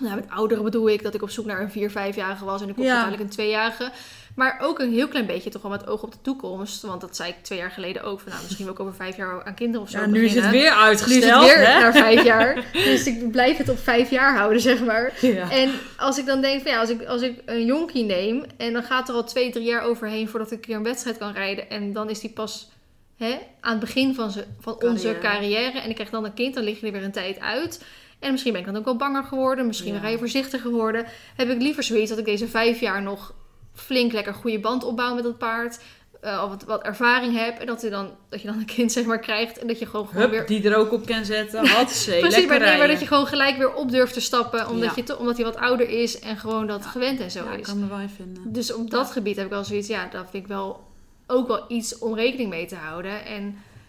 [0.00, 2.68] Nou, met oudere bedoel ik dat ik op zoek naar een 4, 5-jarige was en
[2.68, 2.92] ik kocht Ja.
[3.02, 3.90] uiteindelijk een 2-jarige.
[4.34, 6.82] Maar ook een heel klein beetje toch wel met oog op de toekomst.
[6.82, 8.20] Want dat zei ik twee jaar geleden ook.
[8.20, 10.50] Van, nou, misschien ik over vijf jaar aan kinderen of zo Ja, nu is het
[10.50, 11.80] weer Nu is uitgesteld, het weer hè?
[11.80, 12.64] naar vijf jaar.
[12.72, 15.12] Dus ik blijf het op vijf jaar houden, zeg maar.
[15.20, 15.50] Ja.
[15.50, 18.72] En als ik dan denk van ja, als ik, als ik een jonkie neem en
[18.72, 21.32] dan gaat er al twee, drie jaar overheen voordat ik een keer een wedstrijd kan
[21.32, 21.70] rijden.
[21.70, 22.68] En dan is die pas
[23.16, 25.80] hè, aan het begin van, ze, van onze Carrière.
[25.80, 27.84] En ik krijg dan een kind, dan lig je er weer een tijd uit.
[28.18, 29.66] En misschien ben ik dan ook wel banger geworden.
[29.66, 30.00] Misschien Ja.
[30.00, 31.06] ben je voorzichtiger geworden.
[31.36, 33.34] Heb ik liever zoiets dat ik deze vijf jaar nog
[33.74, 35.78] flink lekker goede band opbouw met dat paard.
[36.22, 37.58] of wat, wat ervaring heb.
[37.58, 39.58] En dat je, dan, dat je dan een kind zeg maar krijgt.
[39.58, 41.66] En dat je gewoon, weer die er ook op kan zetten.
[41.66, 44.68] Hatsé, Precies, lekker maar, nee, maar dat je gewoon gelijk weer op durft te stappen.
[44.68, 44.92] Omdat, Ja.
[44.96, 46.90] je te- omdat hij wat ouder is en gewoon dat Ja.
[46.90, 47.66] gewend en zo Ja, is.
[47.66, 48.52] kan er wel in vinden.
[48.52, 50.84] Dus op dat gebied heb ik wel zoiets, ja, dat vind ik wel
[51.26, 53.24] ook wel iets om rekening mee te houden.
[53.24, 53.42] En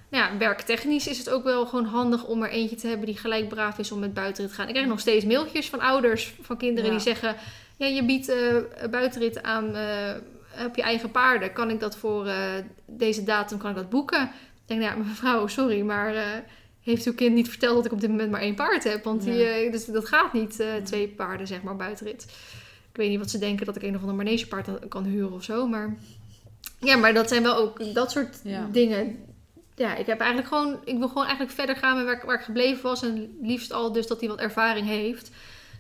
[0.10, 3.18] nou ja, werktechnisch is het ook wel gewoon handig om er eentje te hebben die
[3.18, 4.68] gelijk braaf is om met buitenrit te gaan.
[4.68, 6.96] Ik krijg nog steeds mailtjes van ouders, van kinderen Ja.
[6.96, 7.36] die zeggen:
[7.76, 8.56] Ja, je biedt eh
[8.92, 10.12] buitenrit aan eh,
[10.66, 11.54] op je eigen paarden.
[11.54, 12.54] Kan ik dat voor eh,
[12.86, 14.22] deze datum kan ik dat boeken?
[14.24, 14.30] Ik
[14.66, 16.44] denk, nou ja, mevrouw, sorry, maar.
[16.84, 19.04] heeft uw kind niet verteld dat ik op dit moment maar één paard heb?
[19.04, 22.24] Want die, dus dat gaat niet, twee paarden, zeg maar, buitenrit.
[22.92, 25.44] Ik weet niet wat ze denken dat ik een of ander manegepaard kan huren of
[25.44, 25.68] zo.
[25.68, 25.96] Maar
[26.80, 28.68] ja, maar dat zijn wel ook dat soort Ja.
[28.72, 29.18] dingen.
[29.76, 32.46] Ja, ik heb eigenlijk gewoon, ik wil gewoon eigenlijk verder gaan met waar, waar ik
[32.46, 33.04] gebleven was.
[33.04, 35.32] En liefst al dus dat hij wat ervaring heeft.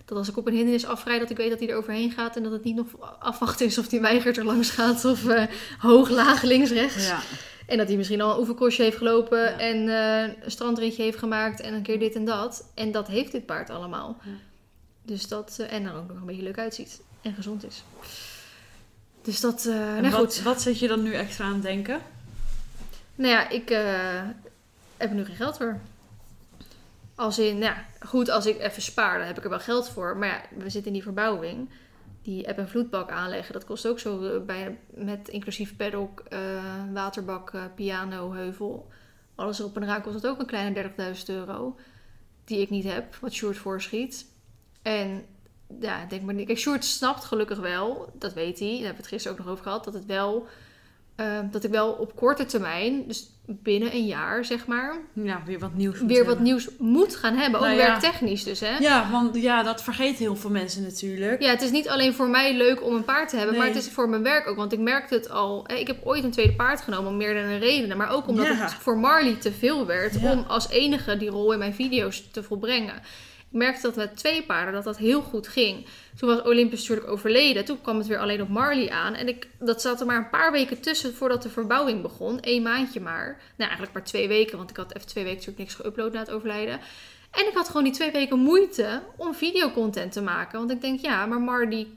[0.06, 2.36] Dat als ik op een hindernis afrijd, dat ik weet dat hij er overheen gaat.
[2.36, 2.88] En dat het niet nog
[3.20, 5.06] afwachten is of hij weigert er langs gaat.
[5.06, 5.43] Of eh,
[5.78, 7.08] hoog, laag, links, rechts.
[7.08, 7.20] Ja.
[7.68, 9.39] En dat hij misschien al een oefenkostje heeft gelopen.
[9.39, 9.60] Ja.
[9.60, 11.62] En eh, een strandritje heeft gemaakt.
[11.62, 12.70] En een keer dit en dat.
[12.74, 14.18] En dat heeft dit paard allemaal.
[14.24, 14.32] Ja.
[15.01, 17.01] Dus dat, eh, en dan ook nog een beetje leuk uitziet.
[17.22, 17.84] En gezond is.
[19.22, 20.41] Dus dat, En nou wat, goed.
[20.41, 21.99] wat zit je dan nu extra aan het denken?
[23.16, 23.70] Nou ja, ik
[24.97, 25.80] heb er nu geen geld voor.
[27.16, 29.89] Als in, nou ja, goed, als ik even spaar, dan heb ik er wel geld
[29.89, 30.18] voor.
[30.18, 31.70] Maar ja, we zitten in die verbouwing.
[32.22, 36.39] Die app- en vloedbak aanleggen, dat kost ook zo eh, bij, met inclusief paddock, eh,
[36.93, 38.91] waterbak, eh, piano, heuvel.
[39.36, 41.76] Alles erop en eraan kost het ook een kleine 30.000 euro.
[42.43, 44.26] Die ik niet heb, wat Sjoerd voorschiet.
[44.82, 45.26] En
[45.80, 46.45] ja, denk maar niet.
[46.47, 48.68] Kijk, Sjoerd snapt gelukkig wel, dat weet hij.
[48.68, 50.47] Daar hebben we het gisteren ook nog over gehad, dat het wel
[51.16, 55.60] eh, dat ik wel op korte termijn, dus binnen een jaar zeg maar, Ja, weer
[55.60, 56.00] wat nieuws.
[56.00, 57.60] moet weer wat nieuws moet gaan hebben.
[57.60, 57.86] Ook Nou ja.
[57.88, 58.70] werktechnisch dus, hè?
[58.70, 58.78] Ja.
[58.80, 61.43] Ja, want ja, dat vergeten heel veel mensen natuurlijk.
[61.43, 63.89] het is niet alleen voor mij leuk om een paard te hebben, maar het is
[63.89, 64.56] voor mijn werk ook.
[64.56, 65.66] Want ik merkte het al.
[65.72, 67.98] Ik heb ooit een tweede paard genomen om meerdere redenen.
[67.98, 68.54] Maar ook omdat Ja.
[68.56, 70.32] het voor Marley te veel werd Ja.
[70.32, 72.93] om als enige die rol in mijn video's te volbrengen.
[73.56, 75.86] Ik merkte dat met twee paarden dat dat heel goed ging.
[76.18, 77.66] Toen was Olympus natuurlijk overleden.
[77.66, 79.14] Toen kwam het weer alleen op Marley aan.
[79.14, 82.38] En ik, dat zat er maar een paar weken tussen voordat de verbouwing begon.
[82.41, 83.26] Eén maandje maar.
[83.26, 84.58] Nou, eigenlijk maar twee weken.
[84.58, 86.80] Want ik had even twee weken natuurlijk niks geüpload na het overlijden.
[87.32, 90.60] En ik had gewoon die twee weken moeite om videocontent te maken.
[90.60, 91.88] Want ik denk, ja, maar Marley...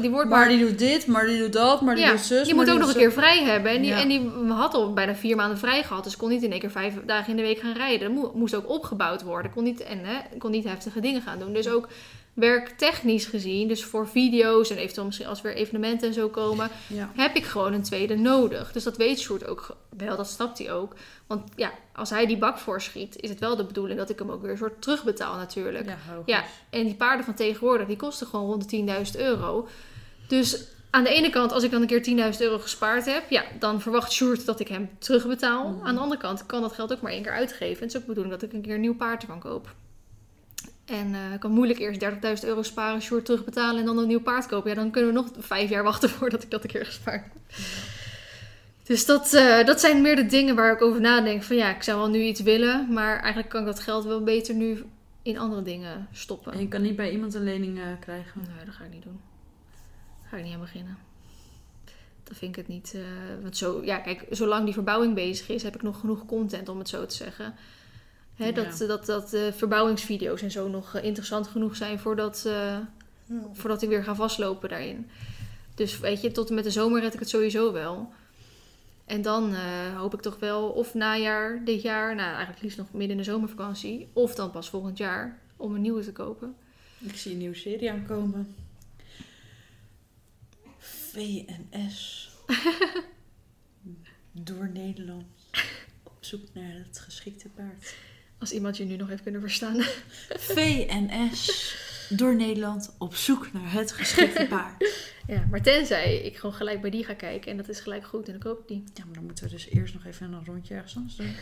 [0.00, 2.20] Die wordt maar Maar die doet dit, maar die doet dat, maar die ja, doet
[2.20, 2.48] zus.
[2.48, 3.72] je moet ook nog een keer vrij hebben.
[3.72, 4.00] En die, Ja.
[4.00, 6.04] en die had al bijna vier maanden vrij gehad.
[6.04, 8.30] Dus kon niet in één keer vijf dagen in de week gaan rijden.
[8.34, 9.52] Moest ook opgebouwd worden.
[9.52, 11.52] Kon niet, en hè, kon niet heftige dingen gaan doen.
[11.52, 11.88] Dus ook
[12.34, 16.70] werktechnisch gezien, dus voor video's en eventueel misschien als weer evenementen en zo komen.
[16.86, 17.10] Ja.
[17.14, 18.72] heb ik gewoon een tweede nodig.
[18.72, 20.94] Dus dat weet Sjoerd ook wel, dat snapt hij ook.
[21.26, 24.30] Want ja, als hij die bak voorschiet, is het wel de bedoeling dat ik hem
[24.30, 25.86] ook weer een soort terugbetaal natuurlijk.
[25.86, 25.96] Ja.
[26.26, 29.68] Ja, en die paarden van tegenwoordig, die kosten gewoon rond de 10.000 euro.
[30.28, 33.44] Dus aan de ene kant, als ik dan een keer 10.000 euro gespaard heb, ja,
[33.58, 35.68] dan verwacht Sjoerd dat ik hem terugbetaal.
[35.68, 35.86] Mhm.
[35.86, 37.76] Aan de andere kant kan dat geld ook maar één keer uitgeven.
[37.76, 39.74] En het is ook de bedoeling dat ik een keer een nieuw paard ervan koop.
[40.92, 42.04] En eh, ik kan moeilijk eerst
[42.42, 44.70] 30.000 euro sparen, Sjoerd terugbetalen en dan een nieuw paard kopen.
[44.70, 47.32] Ja, dan kunnen we nog vijf jaar wachten voordat ik dat een keer gespaard heb.
[48.82, 51.42] Dus dat, eh, dat zijn meer de dingen waar ik over nadenk.
[51.42, 54.22] Van ja, ik zou wel nu iets willen, maar eigenlijk kan ik dat geld wel
[54.22, 54.84] beter nu
[55.22, 56.52] in andere dingen stoppen.
[56.52, 58.40] En je kan niet bij iemand een lening eh, krijgen.
[58.56, 59.20] Nee, dat ga ik niet doen.
[60.20, 60.98] Daar ga ik niet aan beginnen.
[62.24, 62.96] Dat vind ik het niet.
[63.42, 66.78] want zo, ja, kijk, zolang die verbouwing bezig is, heb ik nog genoeg content om
[66.78, 67.54] het zo te zeggen.
[68.34, 68.86] Hè, dat, Ja.
[68.86, 72.78] dat, dat de verbouwingsvideo's en zo nog eh, interessant genoeg zijn voordat, eh,
[73.52, 75.10] voordat ik weer ga vastlopen daarin.
[75.74, 78.12] Dus weet je, tot en met de zomer red ik het sowieso wel.
[79.04, 82.92] En dan eh, hoop ik toch wel, of najaar, dit jaar, nou eigenlijk liefst nog
[82.92, 86.54] midden in de zomervakantie, of dan pas volgend jaar, om een nieuwe te kopen.
[86.98, 88.54] Ik zie een nieuwe serie aankomen.
[90.78, 92.30] VNS.
[94.32, 95.26] Door Nederland.
[96.02, 97.94] Op zoek naar het geschikte paard.
[98.42, 99.80] Als iemand je nu nog heeft kunnen verstaan.
[100.54, 101.74] VNS.
[102.08, 102.94] Door Nederland.
[102.98, 104.84] Op zoek naar het geschikte paard.
[105.26, 108.26] Ja, maar tenzij ik gewoon gelijk bij die ga kijken en dat is gelijk goed
[108.26, 108.84] en dan koop ik die.
[108.94, 111.34] Ja, maar dan moeten we dus eerst nog even een rondje ergens anders doen.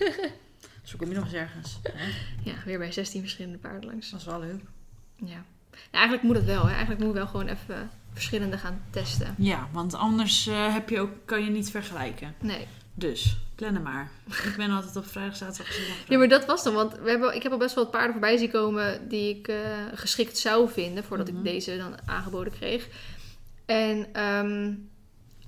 [0.82, 1.78] Zo kom je nog eens ergens.
[1.82, 2.04] Hè?
[2.50, 4.10] Ja, weer bij 16 verschillende paarden langs.
[4.10, 4.62] Dat is wel leuk.
[5.16, 5.44] Ja.
[5.90, 6.70] Eigenlijk moet het wel, hè.
[6.70, 9.34] Eigenlijk moet ik wel gewoon even verschillende gaan testen.
[9.38, 12.34] Ja, want anders eh, heb je ook, kan je niet vergelijken.
[12.40, 12.66] Nee.
[12.94, 14.10] Dus, plannen maar.
[14.28, 15.94] Ik ben altijd op vrijdag, zaterdag, zondag.
[16.08, 18.12] Ja, maar dat was dan, want we hebben, ik heb al best wel wat paarden
[18.12, 19.56] voorbij zien komen die ik eh,
[19.94, 21.36] geschikt zou vinden voordat Mhm.
[21.38, 22.88] ik deze dan aangeboden kreeg.
[23.66, 24.72] En ehm,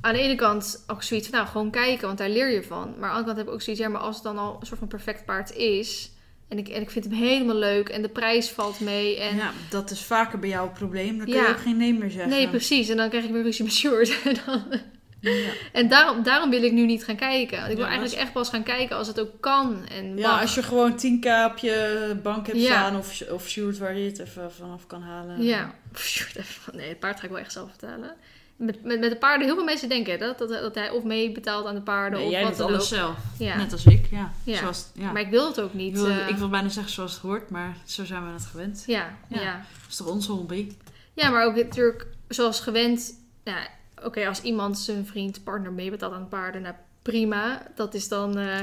[0.00, 2.94] aan de ene kant ook zoiets van, nou, gewoon kijken, want daar leer je van.
[2.98, 4.56] Maar aan de andere kant heb ik ook zoiets, ja, maar als het dan al
[4.60, 6.10] een soort van perfect paard is...
[6.48, 9.36] En ik, en ik vind hem helemaal leuk en de prijs valt mee en...
[9.36, 11.16] Ja, dat is vaker bij jou het probleem.
[11.16, 11.42] Dan kun Ja.
[11.42, 12.30] je ook geen nee meer zeggen.
[12.30, 12.88] Nee, precies.
[12.88, 14.16] En dan krijg ik weer ruzie met Sjoerd.
[14.24, 14.80] En, dan-
[15.22, 15.50] Ja.
[15.72, 17.56] en daarom, daarom wil ik nu niet gaan kijken.
[17.58, 19.86] Want ik wil Ja, eigenlijk echt pas gaan kijken als het ook kan.
[19.88, 20.40] En Ja, mag.
[20.40, 22.64] als je gewoon 10k op je bank hebt Ja.
[22.66, 25.42] staan of, of shoot waar je het even vanaf kan halen.
[25.42, 25.74] Ja.
[25.96, 28.14] Sjoerd, even van, nee, het paard ga ik wel echt zelf betalen.
[28.56, 31.32] Met, met, met de paarden, heel veel mensen denken dat, dat, dat hij of mee
[31.32, 32.86] betaalt aan de paarden Nee, of jij wat doet alles ook.
[32.98, 33.16] zelf.
[33.38, 33.56] Ja.
[33.56, 34.32] Net als ik, ja.
[34.44, 34.56] Ja.
[34.56, 35.12] Zoals, ja.
[35.12, 35.92] Maar ik wil het ook ik, niet.
[35.92, 38.82] wil, eh, ik wil bijna zeggen zoals het hoort, maar zo zijn we het gewend.
[38.86, 39.36] ja, ja.
[39.36, 39.40] Ja.
[39.42, 39.52] ja.
[39.56, 40.72] Dat is toch onze hobby?
[41.14, 43.12] maar ook natuurlijk zoals gewend.
[43.44, 43.56] Ja,
[44.04, 47.66] Oké, als iemand zijn vriend, partner meebetaalt aan paarden, nou prima.
[47.74, 48.60] Dat is dan, eh,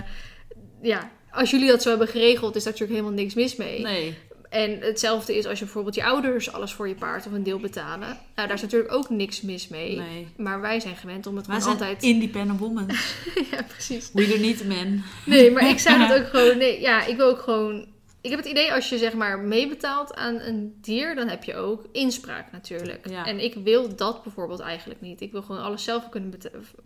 [0.82, 3.82] ja, als jullie dat zo hebben geregeld, is daar natuurlijk helemaal niks mis mee.
[3.82, 4.18] Nee.
[4.50, 7.60] En hetzelfde is als je bijvoorbeeld je ouders alles voor je paard of een deel
[7.60, 8.08] betalen.
[8.08, 9.98] Nou, daar is natuurlijk ook niks mis mee.
[9.98, 10.28] nee.
[10.38, 12.04] Maar wij zijn gewend om het Wij gewoon zijn altijd...
[12.14, 12.86] independent woman.
[13.52, 14.10] ja, precies.
[14.14, 15.04] We do need men.
[15.26, 16.58] Nee, maar ik zou het ook gewoon...
[16.58, 17.88] Nee, ja, ik wil ook gewoon...
[18.22, 21.56] Ik heb het idee als je zeg maar meebetaalt aan een dier, dan heb je
[21.56, 23.10] ook inspraak natuurlijk.
[23.10, 23.26] Ja.
[23.26, 25.22] En ik wil dat bijvoorbeeld eigenlijk niet.
[25.22, 26.34] Ik wil gewoon alles zelf kunnen,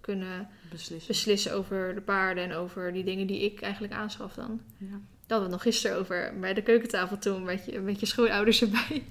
[0.02, 1.08] kunnen Beslissen.
[1.08, 4.62] beslissen over de paarden en over die dingen die ik eigenlijk aanschaf dan.
[4.78, 4.88] Ja.
[4.90, 5.00] Daar
[5.38, 8.62] hadden we het nog gisteren over bij de keukentafel toen met je, met je schoonouders
[8.62, 9.04] erbij.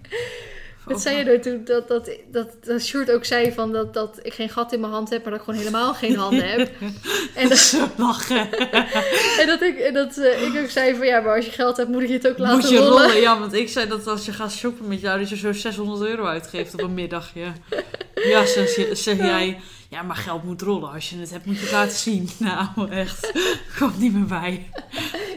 [0.87, 4.18] Dat zei je er toen, dat, dat, dat, dat Sjoerd ook zei van dat, dat
[4.22, 6.70] ik geen gat in mijn hand heb, maar dat ik gewoon helemaal geen handen heb.
[7.35, 8.53] En dat, Zo lachen.
[9.41, 11.76] en dat, ik, en dat eh, ik ook zei van ja, maar als je geld
[11.76, 13.07] hebt, moet ik je het ook laten Moet je rollen.
[13.07, 13.20] rollen.
[13.20, 16.03] Ja, want ik zei dat als je gaat shoppen met jou, dat je zo 600
[16.11, 17.43] euro uitgeeft op een middagje.
[18.14, 18.47] Ja,
[18.93, 19.61] zeg jij.
[19.93, 20.93] Ja, maar geld moet rollen.
[20.93, 22.28] Als je het hebt, moet je het laten zien.
[22.38, 23.32] Nou, echt.
[23.78, 24.70] Komt niet meer bij.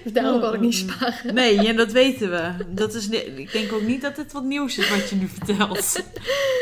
[0.03, 1.33] Dus daarom kan ik niet sparen.
[1.33, 2.51] Nee, ja, dat weten we.
[2.67, 6.03] Dat is, ik denk ook niet dat het wat nieuws is wat je nu vertelt.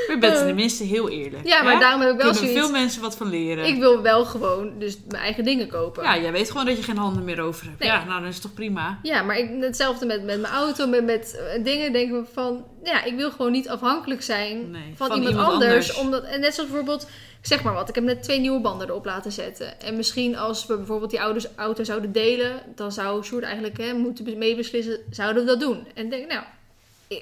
[0.08, 1.48] Maar je bent tenminste heel eerlijk.
[1.48, 2.60] Ja, maar daarom heb ik wel Kunnen zoiets.
[2.66, 3.66] veel mensen wat van leren.
[3.66, 6.04] Ik wil wel gewoon dus mijn eigen dingen kopen.
[6.04, 7.80] Ja, jij weet gewoon dat je geen handen meer over hebt.
[7.80, 7.90] Nee.
[7.90, 9.00] Ja, nou, dan is het toch prima.
[9.04, 12.66] Ja, maar ik, hetzelfde met, met mijn auto, met, met eh, dingen denken we van...
[12.84, 15.72] Ja, ik wil gewoon niet afhankelijk zijn Nee, van, van iemand, iemand anders.
[15.72, 15.98] anders.
[15.98, 17.10] Omdat, en net zoals bijvoorbeeld, ik
[17.48, 19.82] zeg maar wat, ik heb net twee nieuwe banden erop laten zetten.
[19.82, 23.94] En misschien als we bijvoorbeeld die ouders, auto zouden delen, dan zou Sjoerd eigenlijk hè,
[23.94, 25.88] moeten meebeslissen, zouden we dat doen?
[25.94, 26.44] En ik denk, nou,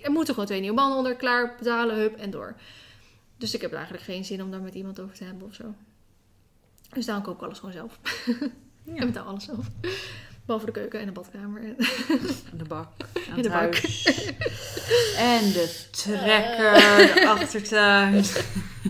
[0.03, 2.55] er moeten gewoon twee nieuwe banden onder, klaar, betalen, hup en door.
[3.38, 5.53] Dus ik heb er eigenlijk geen zin om daar met iemand over te hebben of
[5.53, 5.74] zo.
[6.93, 7.99] Dus daarom kook ik alles gewoon zelf.
[8.84, 8.95] Ja.
[8.95, 9.67] En betaal alles zelf.
[10.52, 11.64] Behalve de keuken en de badkamer.
[11.64, 11.76] En
[12.54, 12.88] De bak.
[13.32, 13.74] Aan In de bak.
[15.34, 16.74] En de trekker,
[17.14, 18.24] de achtertuin.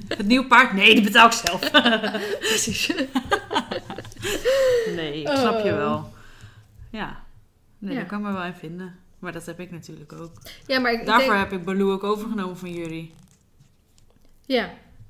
[0.08, 0.74] Het nieuwe paard?
[0.74, 1.72] Nee, die betaal ik zelf.
[2.40, 2.92] Precies.
[4.96, 5.78] Nee, ik snap je Oh.
[5.78, 6.14] wel.
[6.90, 7.24] Ja.
[7.78, 8.00] Nee, Ja.
[8.00, 8.96] daar kan me wel in vinden.
[9.20, 10.32] Maar dat heb ik natuurlijk ook.
[10.68, 11.50] Ja, maar ik Daarvoor denk...
[11.50, 13.14] heb ik Baloo ook overgenomen van jullie.
[14.46, 14.70] Ja.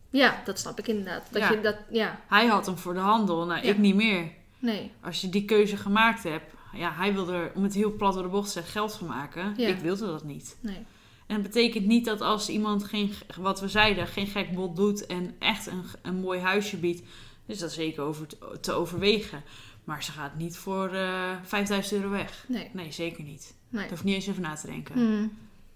[0.10, 1.24] ja, dat snap ik inderdaad.
[1.32, 1.52] Dat Ja.
[1.52, 1.76] je dat...
[1.90, 4.32] Ja, Hij had hem voor de handel, nou ik niet meer.
[4.62, 4.92] Nee.
[5.02, 8.24] Als je die keuze gemaakt hebt, ja, hij wilde er, om het heel plat door
[8.24, 9.54] de bocht te zeggen, geld van maken.
[9.58, 9.68] Ja.
[9.68, 10.58] Ik wilde dat niet.
[10.60, 10.86] Nee.
[11.28, 15.06] En het betekent niet dat als iemand geen, wat we zeiden, geen gek bod doet
[15.06, 17.02] en echt een, een mooi huisje biedt,
[17.46, 19.44] is dat zeker over te, te overwegen.
[19.84, 22.46] Maar ze gaat niet voor eh 5000 euro weg.
[22.48, 22.70] Nee.
[22.74, 23.54] Nee, zeker niet.
[23.70, 23.82] Nee.
[23.82, 24.96] Daar hoef ik niet eens over na te denken.
[24.96, 25.32] Hmm.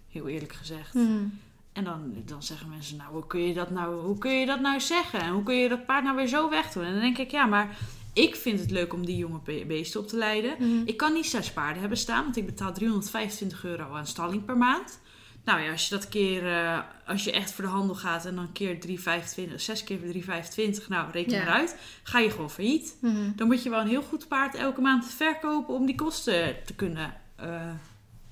[0.10, 0.94] Heel eerlijk gezegd.
[0.94, 1.40] Hmm.
[1.74, 4.60] En dan, dan zeggen mensen, nou hoe, kun je dat nou, hoe kun je dat
[4.60, 5.20] nou zeggen?
[5.20, 6.84] En hoe kun je dat paard nou weer zo wegdoen?
[6.84, 7.78] En dan denk ik, ja, maar
[8.16, 10.56] ik vind het leuk om die jonge be- beesten op te leiden.
[10.58, 10.82] Hmm.
[10.86, 14.58] Ik kan niet zes paarden hebben staan, want ik betaal 325 euro aan stalling per
[14.58, 15.00] maand.
[15.46, 18.36] Nou ja, als je dat keer, eh, als je echt voor de handel gaat en
[18.36, 21.44] dan keer 325, zes keer 325, nou reken Ja.
[21.44, 22.98] maar uit, ga je gewoon failliet.
[23.00, 23.34] Hmm.
[23.36, 26.74] Dan moet je wel een heel goed paard elke maand verkopen om die kosten te
[26.76, 27.72] kunnen eh,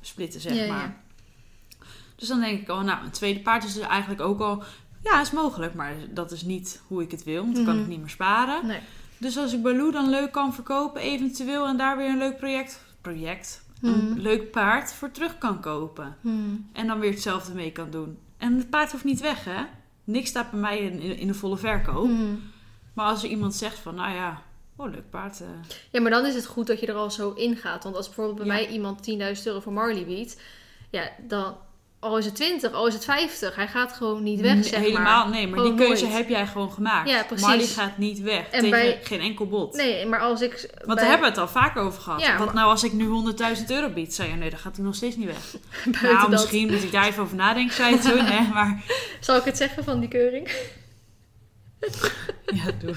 [0.02, 0.74] splitten, zeg Ja, ja.
[0.74, 1.02] maar.
[2.16, 4.64] Dus dan denk ik al, nou, een tweede paard is dus eigenlijk ook al,
[5.04, 7.84] ja, is mogelijk, maar dat is niet hoe ik het wil, want dan kan Mhm.
[7.84, 8.66] ik niet meer sparen.
[8.68, 8.80] Nee.
[9.24, 12.82] Dus als ik Baloo dan leuk kan verkopen, eventueel, en daar weer een leuk project,
[13.02, 16.18] project, een leuk paard voor terug kan kopen.
[16.22, 16.70] Hmm.
[16.74, 18.18] En dan weer hetzelfde mee kan doen.
[18.38, 19.64] En het paard hoeft niet weg, hè?
[20.04, 22.06] Niks staat bij mij in, in, in de volle verkoop.
[22.06, 22.42] Hmm.
[22.94, 24.42] Maar als er iemand zegt van, nou ja,
[24.76, 25.42] oh, leuk paard.
[25.42, 25.48] eh,
[25.92, 27.84] Ja, maar dan is het goed dat je er al zo in gaat.
[27.84, 28.54] Want als bijvoorbeeld bij Ja.
[28.54, 30.42] mij iemand 10.000 euro voor Marley biedt,
[30.92, 31.56] ja, dan
[32.04, 34.80] al is het 20, al is het 50, hij gaat gewoon niet weg, n- zeg
[34.80, 35.30] helemaal, maar.
[35.34, 36.16] nee, maar Gewoon die keuze nooit.
[36.16, 37.10] heb jij gewoon gemaakt.
[37.10, 37.46] Ja, precies.
[37.48, 39.76] Marley gaat niet weg En tegen bij- geen enkel bod.
[39.76, 40.52] Nee, maar als ik...
[40.52, 42.22] Want bij- daar hebben we het al vaak over gehad.
[42.22, 43.06] Ja, maar- nou als ik nu
[43.58, 44.14] 100.000 euro bied?
[44.14, 45.56] Zei je, nee, dan gaat hij nog steeds niet weg.
[46.02, 48.48] nou, dat- misschien moet ik daar even over nadenken, zei je toen, hè.
[48.54, 48.84] Maar
[49.20, 50.52] Zal ik het zeggen van die keuring?
[52.60, 52.96] ja, doe.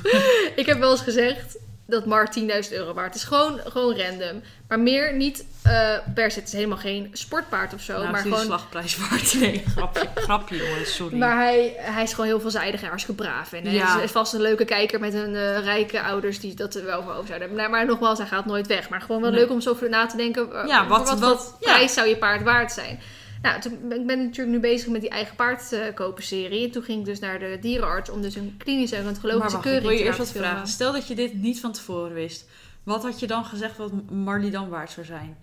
[0.56, 3.24] Ik heb wel eens gezegd dat Mar 10.000 euro waard is.
[3.24, 4.42] Gewoon, gewoon random.
[4.68, 6.38] Maar meer niet eh, per se.
[6.38, 7.92] Het is helemaal geen sportpaard of zo.
[7.92, 8.58] nou, maar het is de gewoon...
[8.58, 9.34] slagprijs waard.
[9.40, 11.16] Nee, grapje, grapje jongens, sorry.
[11.16, 13.52] Maar hij, hij is gewoon heel veelzijdig en hartstikke braaf.
[13.52, 13.96] En hij Ja.
[13.96, 17.02] is, is vast een leuke kijker met een eh, rijke ouders die dat er wel
[17.02, 17.56] voor over zouden hebben.
[17.56, 18.88] Maar, maar nogmaals, hij gaat nooit weg.
[18.88, 19.40] Maar gewoon wel Nee.
[19.40, 20.52] leuk om zo over na te denken.
[20.62, 21.72] eh, Ja, wat- wat, wat- ja.
[21.72, 23.00] prijs zou je paard waard zijn?
[23.42, 26.64] Nou, toen, ik ben natuurlijk nu bezig met die eigen paardkopen serie.
[26.64, 29.20] En toen ging ik dus naar de dierenarts om dus een klinische en ik
[29.60, 30.50] keuring wil je te eerst wat filmen.
[30.50, 30.68] vragen.
[30.68, 32.44] Stel dat je dit niet van tevoren wist.
[32.82, 35.36] Wat had je dan gezegd wat Marley dan waard zou zijn?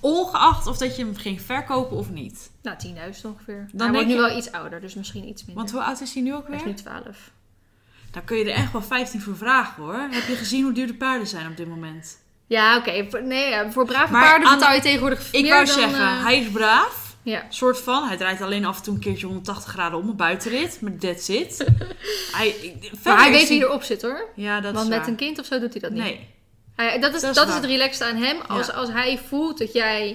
[0.00, 2.50] Ongeacht of dat je hem ging verkopen of niet.
[2.62, 3.68] Nou, 10.000 ongeveer.
[3.72, 5.64] Dan hij wordt nu je- wel iets ouder, dus misschien iets minder.
[5.64, 6.72] Want hoe oud is hij nu ook hij is weer?
[6.72, 7.30] nu 12.
[8.10, 9.94] Daar kun je er echt wel 15 voor vragen hoor.
[10.10, 12.18] Heb je gezien hoe duur de paarden zijn op dit moment?
[12.46, 13.20] Ja, oké.
[13.20, 15.74] Nee, voor brave Maar paarden betaal je tegenwoordig Ik meer wou dan...
[15.74, 17.05] zeggen, eh, hij is braaf.
[17.26, 17.42] Ja.
[17.48, 18.06] Soort van.
[18.08, 20.78] Hij draait alleen af en toe een keertje 180 graden om een buitenrit.
[20.80, 21.64] Maar that's it.
[22.36, 24.28] hij, Maar hij weet wie erop zit hoor.
[24.36, 26.02] Ja, dat Want is met een kind of zo doet hij dat niet.
[26.02, 26.28] Nee.
[26.76, 28.36] Hij, dat is, Dat dat is het relaxed aan hem.
[28.40, 28.72] Als, Ja.
[28.72, 30.08] als hij voelt dat jij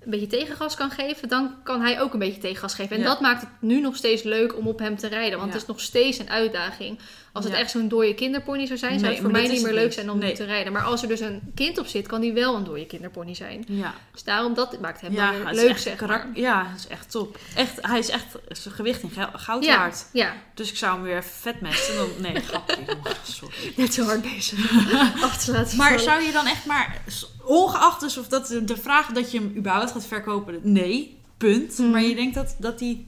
[0.00, 2.96] een beetje tegengas kan geven, dan kan hij ook een beetje tegengas geven.
[2.96, 3.08] En Ja.
[3.08, 5.38] dat maakt het nu nog steeds leuk om op hem te rijden.
[5.38, 5.52] Want Ja.
[5.52, 6.98] het is nog steeds een uitdaging.
[7.36, 7.60] Als het Ja.
[7.60, 9.92] echt zo'n dode kinderpony zou zijn, Nee, zou het voor mij dat niet meer leuk
[9.92, 10.32] zijn om Nee.
[10.34, 10.72] te rijden.
[10.72, 13.64] Maar als er dus een kind op zit, kan die wel een dode kinderpony zijn.
[13.68, 13.94] Ja.
[14.12, 16.26] Dus daarom, dat maakt hem Ja, dan leuk, zeg maar.
[16.34, 17.38] Ja, het is echt top.
[17.54, 20.06] Echt, hij is echt zijn gewicht in goud Ja, waard.
[20.12, 21.94] ja, Dus ik zou hem weer vet mesten.
[21.96, 22.76] Dan, nee, grapje.
[23.22, 23.72] Sorry.
[23.76, 24.72] net zo hard bezig
[25.24, 26.04] af te laten Maar vallen.
[26.04, 27.02] zou je dan echt maar,
[27.44, 31.78] ongeacht dus of dat de vraag dat je hem überhaupt gaat verkopen, nee, punt.
[31.78, 31.90] Mhm.
[31.90, 33.06] Maar je denkt dat, dat hij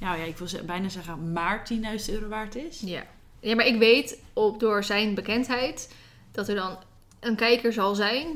[0.00, 2.80] ja, ja, ik wil bijna zeggen, maar 10.000 euro waard is.
[2.84, 3.02] Ja.
[3.40, 5.94] Ja, maar ik weet op, door zijn bekendheid
[6.32, 6.78] dat er dan
[7.20, 8.26] een kijker zal zijn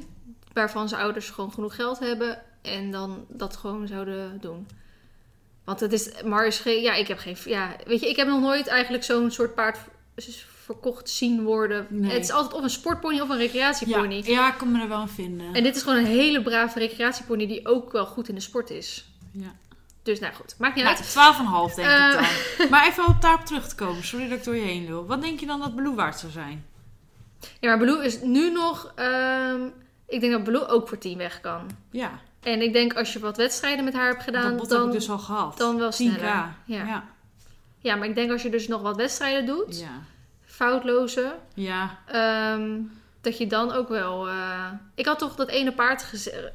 [0.52, 4.66] waarvan zijn ouders gewoon genoeg geld hebben en dan dat gewoon zouden doen.
[5.64, 8.26] Want het is, maar is geen, ja, ik heb geen, ja, weet je, ik heb
[8.26, 9.78] nog nooit eigenlijk zo'n soort paard
[10.64, 11.86] verkocht zien worden.
[11.90, 12.10] Nee.
[12.10, 14.22] Het is altijd of een sportpony of een Ja, recreatiepony.
[14.24, 15.54] ja, ik kan me er wel aan vinden.
[15.54, 18.70] En dit is gewoon een hele brave recreatiepony die ook wel goed in de sport
[18.70, 19.04] is.
[19.32, 19.54] Ja.
[20.04, 21.70] Dus nou goed, maakt niet Nou, uit.
[21.70, 22.08] 12,5 denk Eh.
[22.08, 22.12] ik
[22.58, 22.68] dan.
[22.70, 24.04] Maar even op daarop terug te komen.
[24.04, 25.06] Sorry dat ik door je heen wil.
[25.06, 26.66] Wat denk je dan dat Blue waard zou zijn?
[27.60, 29.60] Ja, maar Baloo is nu nog, ehm,
[30.06, 31.70] ik denk dat Baloo ook voor 10 weg kan.
[31.90, 34.86] Ja, En ik denk als je wat wedstrijden met haar hebt gedaan, dat dan, heb
[34.88, 35.58] ik dus al gehad.
[35.58, 35.94] dan wel 10k.
[35.94, 36.24] sneller.
[36.24, 36.54] Ja.
[36.64, 36.84] Ja.
[36.86, 37.04] Ja.
[37.78, 40.02] ja, maar ik denk als je dus nog wat wedstrijden doet, Ja.
[40.44, 41.98] foutloze, Ja.
[42.06, 42.80] ehm,
[43.20, 44.28] dat je dan ook wel...
[44.28, 46.52] eh, Ik had toch dat ene paard gezegd,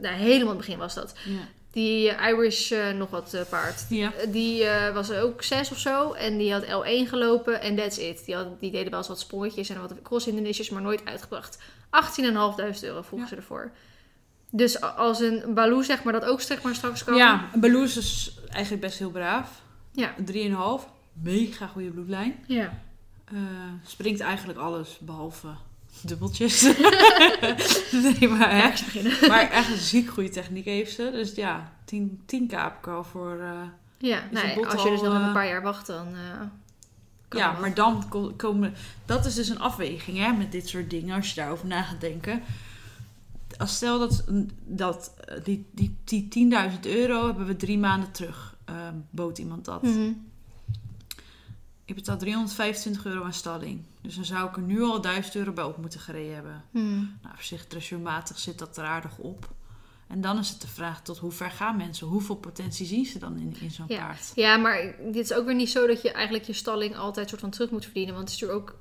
[0.00, 1.14] nou, helemaal in het begin was dat.
[1.24, 1.38] Ja.
[1.76, 3.86] Die Irish eh, nog wat eh, paard.
[3.88, 4.12] Ja.
[4.28, 6.12] Die eh, was ook zes of zo.
[6.12, 8.24] En die had L1 gelopen en that's it.
[8.24, 11.58] Die, had, die deden wel eens wat sprongetjes en wat cross-hindernisjes, maar nooit uitgebracht.
[11.58, 11.62] 18.500
[12.82, 13.26] euro vroegen Ja.
[13.26, 13.70] ze ervoor.
[14.50, 17.16] Dus als een Baloo zeg maar dat ook zeg maar straks kan.
[17.16, 19.62] Ja, Baloo is dus eigenlijk best heel braaf.
[19.92, 20.14] Ja.
[20.80, 20.88] 3,5.
[21.12, 22.44] Mega goede bloedlijn.
[22.46, 22.78] Ja.
[23.84, 25.48] Springt eigenlijk alles behalve
[26.02, 26.62] dubbeltjes.
[28.18, 29.28] nee, maar, hè.
[29.28, 31.10] Maar echt een ziek goede techniek heeft ze.
[31.12, 33.38] Dus ja, 10, 10k heb ik al voor...
[33.40, 33.60] eh,
[33.98, 36.06] Ja, nee, een als je dus al, nog even eh, een paar jaar wacht, dan...
[37.28, 38.74] kan ja, maar dan ko- komen...
[39.06, 41.16] Dat is dus een afweging hè, met dit soort dingen.
[41.16, 42.42] Als je daarover na gaat denken.
[43.58, 44.24] Als stel dat,
[44.66, 48.56] dat die, die, die 10.000 euro hebben we drie maanden terug.
[49.10, 49.82] bood iemand dat.
[49.82, 50.10] Mhm.
[51.84, 53.80] Ik betaal 325 euro aan stalling.
[54.06, 56.64] Dus dan zou ik er nu al 1000 euro bij op moeten gereden hebben.
[56.70, 56.84] Mhm.
[56.94, 59.48] Nou, op zich dressuurmatig zit dat er aardig op.
[60.08, 62.06] En dan is het de vraag tot hoe ver gaan mensen?
[62.06, 63.98] Hoeveel potentie zien ze dan in, in zo'n Ja.
[64.06, 64.32] paard?
[64.34, 67.40] Ja, maar dit is ook weer niet zo dat je eigenlijk je stalling altijd soort
[67.40, 68.14] van terug moet verdienen.
[68.14, 68.78] Want het is natuurlijk ook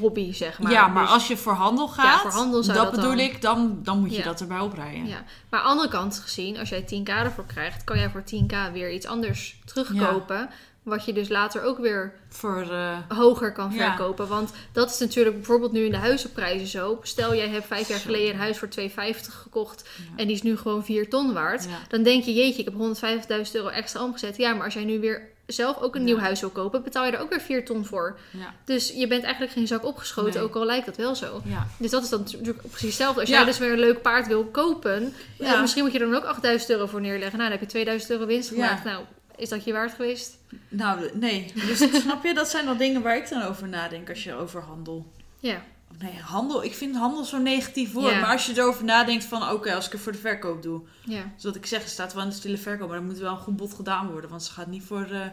[0.00, 0.72] hobby, zeg maar.
[0.72, 3.24] ja, maar Dus- als je voor handel gaat, voor handel zou dat, dat bedoel dan-
[3.26, 4.24] ik, dan, dan moet je Ja.
[4.24, 5.06] dat erbij oprijden.
[5.06, 8.22] Ja, maar aan de andere kant gezien, als jij 10k ervoor krijgt, kan jij voor
[8.24, 10.50] 10k weer iets anders terugkopen.
[10.82, 13.86] Wat je dus later ook weer Voor, eh, hoger kan Ja.
[13.96, 14.28] verkopen.
[14.28, 16.98] Want dat is natuurlijk bijvoorbeeld nu in de huizenprijzen zo.
[17.02, 20.02] Stel, jij hebt vijf jaar geleden een huis voor 250 gekocht Ja.
[20.16, 21.64] en die is nu gewoon 4 ton waard.
[21.64, 21.78] ja.
[21.88, 24.36] Dan denk je, jeetje, ik heb 150.000 euro extra omgezet.
[24.36, 27.12] Ja, maar als jij nu weer zelf ook een nieuw huis wil kopen, betaal je
[27.12, 28.18] er ook weer 4 ton voor.
[28.64, 30.42] Dus je bent eigenlijk geen zak opgeschoten, Nee.
[30.42, 31.42] ook al lijkt dat wel zo.
[31.78, 33.20] Dus dat is dan natuurlijk precies hetzelfde.
[33.20, 35.14] Als jij dus weer een leuk paard wil kopen,
[35.60, 37.38] misschien moet je er dan ook 8000 euro voor neerleggen.
[37.38, 38.84] Nou, dan heb je 2000 euro winst gemaakt.
[38.84, 39.04] Nou,
[39.38, 40.38] is dat je waard geweest?
[40.68, 41.52] Nou, nee.
[41.54, 44.62] Dus snap je, dat zijn dan dingen waar ik dan over nadenk als je over
[44.62, 45.12] handel.
[45.38, 45.62] Ja.
[45.98, 48.12] Nee, handel, ik vind handel zo'n negatief woord.
[48.12, 48.20] Ja.
[48.20, 50.82] Maar als je erover nadenkt van, oké, als ik het voor de verkoop doe.
[51.04, 51.32] Ja.
[51.34, 53.38] Dus wat ik zeg, staat wel in de stille verkoop, maar dan moet wel een
[53.38, 54.30] goed bod gedaan worden.
[54.30, 55.26] Want ze gaat niet voor, eh,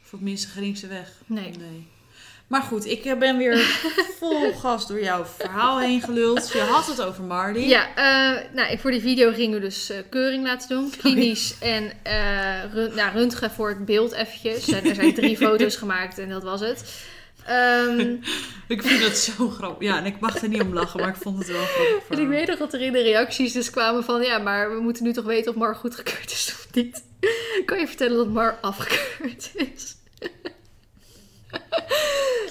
[0.00, 1.12] voor het minste geringste weg.
[1.26, 1.50] Nee.
[1.50, 1.86] Nee.
[2.48, 3.58] Maar goed, ik eh, ben weer
[4.18, 6.52] vol gas door jouw verhaal heen geluld.
[6.52, 7.68] Je had het over Marley.
[7.68, 10.92] Ja, eh, nou, voor die video gingen we dus eh, keuring laten doen.
[10.98, 11.92] Klinisch en
[12.72, 14.68] run, nou, röntgen voor het beeld eventjes.
[14.68, 17.06] En er zijn drie foto's gemaakt en dat was het.
[17.46, 18.16] Ehm,
[18.74, 19.88] Ik vind het zo grappig.
[19.88, 22.08] Ja, en ik mag er niet om lachen, maar ik vond het wel grappig.
[22.08, 24.22] en ik weet nog dat er in de reacties dus kwamen van...
[24.22, 27.02] Ja, maar we moeten nu toch weten of Mar goedgekeurd is of niet.
[27.64, 29.96] Kan je vertellen dat Mar afgekeurd is?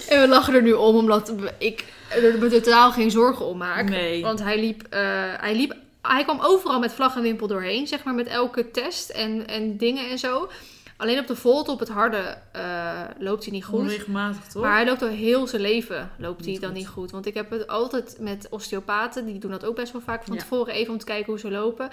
[0.08, 3.88] En we lachen er nu om, omdat ik er me totaal geen zorgen om maak.
[3.88, 4.22] Nee.
[4.22, 5.00] Want hij liep, eh,
[5.36, 9.10] hij liep, hij kwam overal met vlag en wimpel doorheen, zeg maar, met elke test
[9.10, 10.48] en, en dingen en zo.
[10.96, 13.80] Alleen op de volt, op het harde, eh, loopt hij niet goed.
[13.80, 14.62] Onregelmatig, toch?
[14.62, 16.78] Maar hij loopt al heel zijn leven loopt hij dan goed.
[16.78, 17.10] niet goed.
[17.10, 20.34] Want ik heb het altijd met osteopaten, die doen dat ook best wel vaak van
[20.34, 20.40] Ja.
[20.40, 21.88] tevoren even om te kijken hoe ze lopen.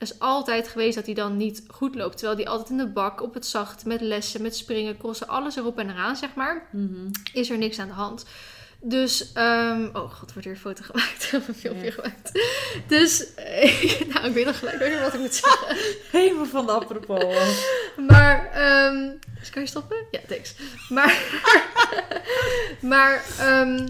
[0.00, 2.16] Is altijd geweest dat hij dan niet goed loopt.
[2.18, 5.56] Terwijl hij altijd in de bak, op het zacht, met lessen, met springen, crossen, alles
[5.56, 7.10] erop en eraan, zeg maar Mhm.
[7.32, 8.24] is er niks aan de hand.
[8.82, 11.90] Dus, ehm, oh god, er wordt hier een foto gemaakt, of een filmpje Ja.
[11.90, 12.30] gemaakt.
[12.86, 13.26] Dus,
[14.12, 15.76] nou, ik weet nog gelijk niet wat ik moet zeggen.
[16.20, 17.64] Helemaal van de apropos.
[18.08, 18.50] Maar,
[19.38, 19.96] dus kan je stoppen?
[20.10, 20.54] Ja, thanks.
[20.88, 21.22] Maar,
[22.80, 23.88] maar, ehm,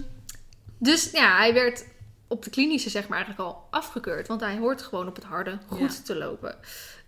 [0.77, 1.85] dus ja, hij werd
[2.31, 4.27] op de klinische zeg maar eigenlijk al afgekeurd.
[4.27, 6.03] Want hij hoort gewoon op het harde goed Ja.
[6.03, 6.55] te lopen.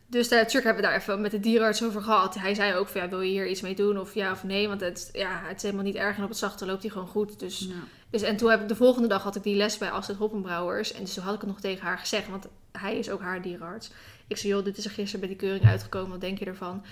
[0.08, 2.36] Dus daar, natuurlijk hebben we daar even met de dierenarts over gehad.
[2.36, 4.68] Hij zei ook van, ja, wil je hier iets mee doen of ja of nee?
[4.68, 7.08] Want het, ja, het is helemaal niet erg en op het zachte loopt hij gewoon
[7.08, 7.40] goed.
[7.40, 7.74] Dus Ja.
[8.10, 10.94] dus, en toen heb ik de volgende dag had ik die les bij Astrid Hoppenbrouwers.
[10.94, 13.42] En dus toen had ik het nog tegen haar gezegd, want hij is ook haar
[13.42, 13.92] dierenarts.
[14.28, 16.84] Ik zei, joh, dit is er gisteren bij die keuring uitgekomen, wat denk je ervan?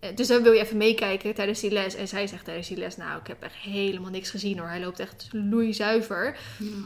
[0.00, 1.94] Eh, Dus dan wil je even meekijken tijdens die les.
[1.94, 4.68] En zij zegt tijdens die les, nou, ik heb echt helemaal niks gezien hoor.
[4.68, 6.36] Hij loopt echt loeizuiver.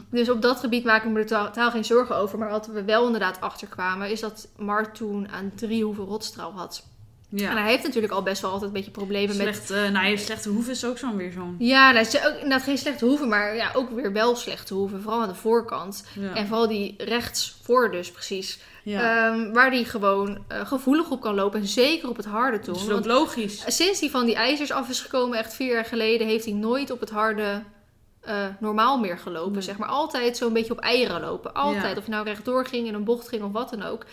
[0.09, 2.37] Dus op dat gebied maak ik me er totaal totaal geen zorgen over.
[2.39, 6.91] Maar wat we wel inderdaad achterkwamen, is dat Mart toen aan drie hoeveel rotstraal had.
[7.33, 7.57] En Ja.
[7.61, 9.45] hij heeft natuurlijk al best wel altijd een beetje problemen met...
[9.55, 11.55] Slecht, eh nou, je slechte hoef is ook zo'n weer zo'n.
[11.59, 14.73] Ja, nou, het is ook inderdaad geen slechte hoeven, maar ja, ook weer wel slechte
[14.73, 15.01] hoeven.
[15.01, 16.05] Vooral aan de voorkant.
[16.19, 16.33] Ja.
[16.35, 18.59] En vooral die rechts voor dus precies.
[18.83, 19.27] ja.
[19.31, 21.59] Ehm, waar die gewoon eh, gevoelig op kan lopen.
[21.59, 22.75] En zeker op het harde dat toen.
[22.75, 23.63] is ook logisch.
[23.67, 26.91] sinds hij van die ijzers af is gekomen, echt vier jaar geleden, heeft hij nooit
[26.91, 27.63] op het harde
[28.21, 29.51] eh, normaal meer gelopen.
[29.51, 29.61] Nee.
[29.61, 31.53] Zeg maar altijd zo'n beetje op eieren lopen.
[31.53, 31.93] Altijd.
[31.93, 31.97] Ja.
[31.97, 34.05] Of je nou rechtdoor ging, in een bocht ging of wat dan ook.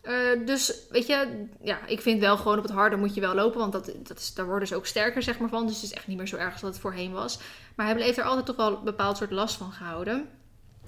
[0.00, 0.14] Eh,
[0.46, 3.58] dus weet je, ja, ik vind wel gewoon op het harde moet je wel lopen.
[3.58, 5.66] Want dat, dat is, daar worden ze ook sterker zeg maar, van.
[5.66, 7.38] Dus het is echt niet meer zo erg als dat het voorheen was.
[7.76, 10.28] Maar hij heeft er altijd toch wel een bepaald soort last van gehouden.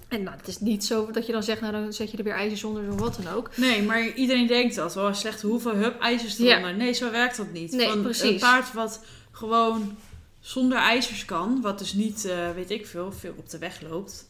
[0.08, 2.24] En nou, het is niet zo dat je dan zegt, nou dan zet je er
[2.24, 3.56] weer ijzers onder of wat dan ook.
[3.56, 4.96] Nee, maar iedereen denkt dat.
[4.96, 6.44] Oh, slechte hoeven, hup, ijzers Ja.
[6.44, 6.74] eronder.
[6.74, 7.72] Nee, zo werkt dat niet.
[7.72, 8.40] Nee, Van Een precies.
[8.40, 9.00] paard wat
[9.30, 9.96] gewoon
[10.40, 14.28] zonder ijzers kan, wat dus niet, eh, weet ik veel, veel op de weg loopt,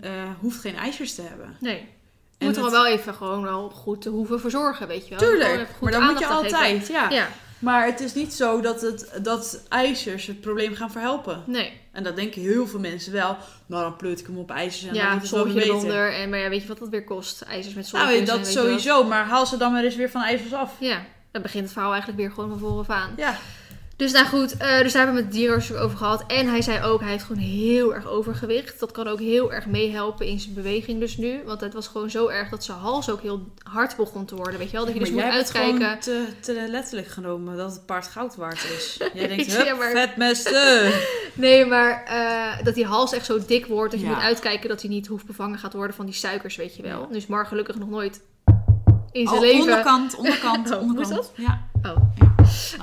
[0.00, 0.10] eh,
[0.40, 1.56] hoeft geen ijzers te hebben.
[1.60, 1.88] Nee.
[2.42, 5.18] Je moet er het- wel even gewoon wel goed te hoeven verzorgen, weet je wel.
[5.28, 6.86] Tuurlijk, maar dat moet je altijd.
[6.88, 7.10] Ja.
[7.10, 7.28] Ja,
[7.58, 11.42] Maar het is niet zo dat, het, dat ijzers het probleem gaan verhelpen.
[11.46, 11.80] nee.
[11.92, 13.36] En dat denken heel veel mensen wel.
[13.66, 15.74] Nou, dan pleut ik hem op ijzers en dan wordt het wel zoltje beter.
[15.74, 16.12] eronder.
[16.14, 17.42] En, maar ja, weet je wat dat weer kost?
[17.42, 17.92] IJzers met.
[17.92, 18.46] Nou, dat weet je wat.
[18.46, 19.04] sowieso.
[19.04, 20.72] Maar haal ze dan maar eens weer van ijzers af.
[20.78, 23.10] Ja, dan begint het verhaal eigenlijk weer gewoon van vooraf aan.
[23.16, 23.38] Ja.
[24.02, 26.24] Dus nou goed, eh, dus daar hebben we het met dierenarts over gehad.
[26.26, 28.80] En hij zei ook, hij heeft gewoon heel erg overgewicht.
[28.80, 31.40] Dat kan ook heel erg meehelpen in zijn beweging dus nu.
[31.44, 34.58] Want het was gewoon zo erg dat zijn hals ook heel hard begon te worden.
[34.58, 36.02] Weet je wel, dat je dus maar moet jij hebt het uitkijken.
[36.02, 38.96] gewoon te, te letterlijk genomen dat het paard goud waard is.
[39.14, 40.92] Jij denkt, maar- vetmesten.
[41.34, 43.90] Nee, maar eh, dat die hals echt zo dik wordt.
[43.92, 44.12] Dat je Ja.
[44.14, 47.00] moet uitkijken dat hij niet hoeft bevangen gaat worden van die suikers, weet je wel.
[47.00, 47.06] Ja.
[47.12, 48.20] Dus Mar gelukkig nog nooit
[49.12, 49.60] in zijn Oh, leven...
[49.60, 51.32] Onderkant, onderkant, Oh, hoe is onderkant.
[51.36, 51.68] Ja.
[51.82, 51.96] Oh.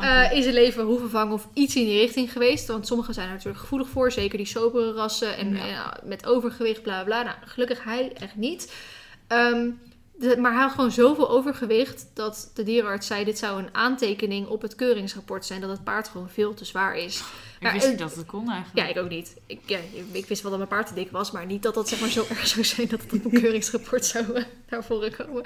[0.01, 2.67] eh, in zijn leven hoeven vangen of iets in die richting geweest.
[2.67, 4.11] Want sommigen zijn er natuurlijk gevoelig voor.
[4.11, 5.63] Zeker die sobere rassen en Ja.
[5.97, 7.23] eh, met overgewicht, bla bla.
[7.23, 8.73] Nou, gelukkig hij echt niet.
[9.27, 9.69] Ehm,
[10.17, 13.23] de- maar hij had gewoon zoveel overgewicht dat de dierenarts zei...
[13.25, 15.61] dit zou een aantekening op het keuringsrapport zijn...
[15.61, 17.23] dat het paard gewoon veel te zwaar is.
[17.59, 18.87] Ik wist niet dat het kon eigenlijk.
[18.87, 19.35] Ja, ik ook niet.
[19.45, 19.77] Ik, ja,
[20.11, 21.31] ik wist wel dat mijn paard te dik was...
[21.31, 22.87] maar niet dat dat zeg maar zo erg zou zijn...
[22.87, 25.43] dat het op een keuringsrapport zou eh, naar voren komen.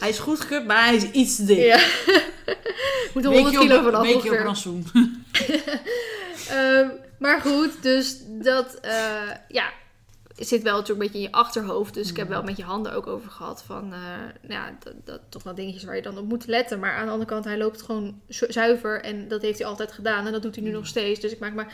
[0.00, 1.58] Hij is goed gekut, maar hij is iets te dik.
[1.58, 1.80] Ja.
[3.14, 4.44] Moet er 100 kilo vanaf Weekje op ongeveer.
[4.44, 4.86] rantsoen.
[6.48, 6.88] Ehm,
[7.18, 9.72] maar goed, dus dat eh, ja,
[10.48, 11.94] zit wel natuurlijk een beetje in je achterhoofd.
[11.94, 13.98] Dus ik heb wel met je handen ook over gehad van, eh,
[14.40, 16.78] nou ja, dat, dat toch wel dingetjes waar je dan op moet letten.
[16.78, 19.92] Maar aan de andere kant, hij loopt gewoon zu- zuiver en dat heeft hij altijd
[19.92, 21.20] gedaan en dat doet hij nu nog steeds.
[21.20, 21.64] Dus ik maak me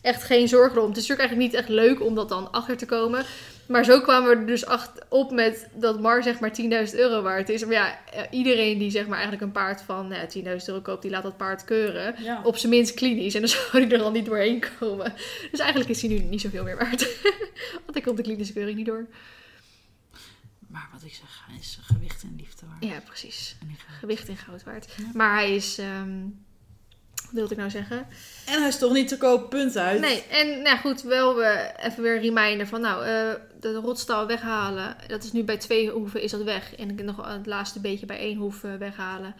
[0.00, 0.88] echt geen zorgen om.
[0.88, 3.24] Het is natuurlijk eigenlijk niet echt leuk om dat dan achter te komen.
[3.68, 6.50] Maar zo kwamen we er dus acht op met dat Mar zeg maar
[6.88, 7.64] 10.000 euro waard is.
[7.64, 10.80] Maar ja, eh, iedereen die zeg maar eigenlijk een paard van nou, ja, 10.000 euro
[10.80, 12.40] koopt, die laat dat paard keuren Ja.
[12.42, 13.34] op zijn minst klinisch.
[13.34, 15.12] En dan zou hij er al niet doorheen komen.
[15.50, 17.08] Dus eigenlijk is hij nu niet zoveel meer waard.
[17.84, 19.06] Want ik komt de klinische keuring niet door.
[20.68, 22.84] Maar wat ik zeg, hij is gewicht en liefde waard.
[22.84, 23.56] Ja, precies.
[23.60, 23.76] En.
[23.98, 24.92] Gewicht in goud waard.
[24.96, 25.04] Ja.
[25.14, 25.78] Maar hij is...
[25.78, 26.18] ehm,
[27.30, 28.06] wilde ik nou zeggen?
[28.46, 30.00] en hij is toch niet te koop, punt uit.
[30.00, 32.80] Nee, en nou goed, wel we even weer een reminder van...
[32.80, 34.96] Nou, eh, de rotstal weghalen.
[35.06, 36.74] Dat is nu bij twee hoeven is dat weg.
[36.74, 39.34] En ik nog het laatste beetje bij één hoef eh, weghalen.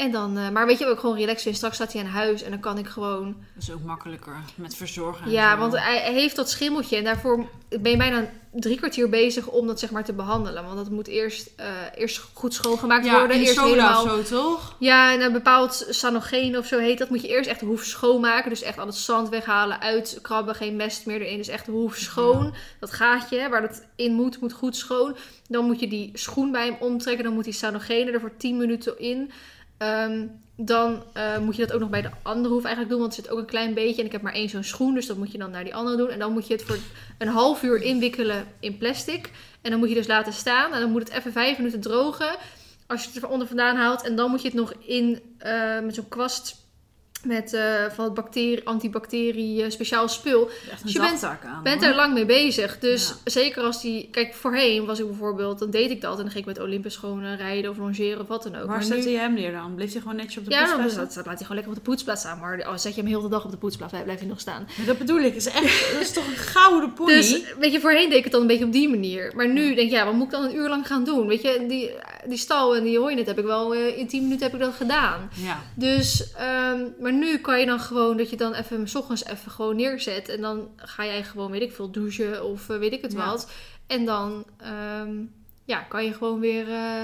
[0.00, 0.36] En dan...
[0.38, 1.54] eh, maar weet je, ook gewoon relaxen.
[1.54, 3.36] Straks staat hij aan huis en dan kan ik gewoon...
[3.54, 5.24] Dat is ook makkelijker met verzorgen.
[5.24, 5.58] en Ja, zo.
[5.58, 9.78] want hij heeft dat schimmeltje en daarvoor ben je bijna drie kwartier bezig om dat
[9.80, 10.64] zeg maar te behandelen.
[10.64, 13.38] Want dat moet eerst, eh, eerst goed schoongemaakt ja, worden.
[13.38, 14.06] de eerst helemaal.
[14.06, 14.76] zo, toch?
[14.78, 17.10] Ja, en een bepaald sanogeen of zo heet dat.
[17.10, 18.50] Moet je eerst echt hoef schoonmaken.
[18.50, 21.36] Dus echt al het zand weghalen, uitkrabben, geen mest meer erin.
[21.36, 22.54] Dus echt hoef schoon.
[22.80, 25.16] Dat gaatje waar dat in moet, moet goed schoon.
[25.48, 27.24] Dan moet je die schoen bij hem omtrekken.
[27.24, 29.30] Dan moet die sanogene er voor 10 minuten in.
[29.80, 30.26] Ehm,
[30.56, 33.00] dan eh, moet je dat ook nog bij de andere hoef eigenlijk doen.
[33.00, 34.00] Want er zit ook een klein beetje.
[34.00, 34.94] En ik heb maar één zo'n schoen.
[34.94, 36.08] Dus dat moet je dan naar die andere doen.
[36.08, 36.78] En dan moet je het voor
[37.18, 39.30] een half uur inwikkelen in plastic.
[39.62, 40.72] En dan moet je dus laten staan.
[40.72, 42.36] En dan moet het even vijf minuten drogen.
[42.86, 44.02] Als je het er onder vandaan haalt.
[44.02, 46.59] En dan moet je het nog in eh, met zo'n kwast.
[47.24, 47.62] Met eh,
[47.94, 50.50] van het bacterie, antibacterie eh, speciaal spul.
[50.82, 51.60] Dus je bent- aan.
[51.62, 52.78] bent er lang mee bezig.
[52.78, 53.14] Dus Ja.
[53.30, 54.08] zeker als die...
[54.10, 55.58] Kijk, voorheen was ik bijvoorbeeld...
[55.58, 56.16] Dan deed ik dat.
[56.16, 58.58] En dan ging ik met Olympus gewoon rijden of longeren of wat dan ook.
[58.60, 59.74] Waar maar zette nu, je hem neer dan?
[59.74, 61.24] Bleef hij gewoon netjes op de ja, dan poetsplaats staan?
[61.26, 62.38] laat hij gewoon lekker op de poetsplaats staan.
[62.38, 64.40] Maar als zet je hem heel de dag op de poetsplaats, blijf blijf je nog
[64.40, 64.66] staan.
[64.86, 65.34] Dat bedoel ik.
[65.34, 67.12] Is echt, dat is toch een gouden pony?
[67.12, 69.32] Dus, weet je, voorheen deed ik het dan een beetje op die manier.
[69.36, 71.26] Maar nu denk ik, ja, wat moet ik dan een uur lang gaan doen?
[71.26, 71.90] Weet je, die,
[72.26, 73.74] die stal en die hooinet heb ik wel...
[73.74, 75.30] eh, in 10 minuten heb ik dat gedaan.
[75.34, 75.60] Ja.
[75.74, 79.50] Dus, ehm, maar nu kan je dan gewoon dat je dan even 's ochtends even
[79.50, 80.28] gewoon neerzet.
[80.28, 83.26] En dan ga jij gewoon, weet ik veel, douchen of eh, weet ik het Ja.
[83.26, 83.50] wat.
[83.86, 85.10] En dan ehm,
[85.64, 87.02] ja, kan je gewoon weer eh,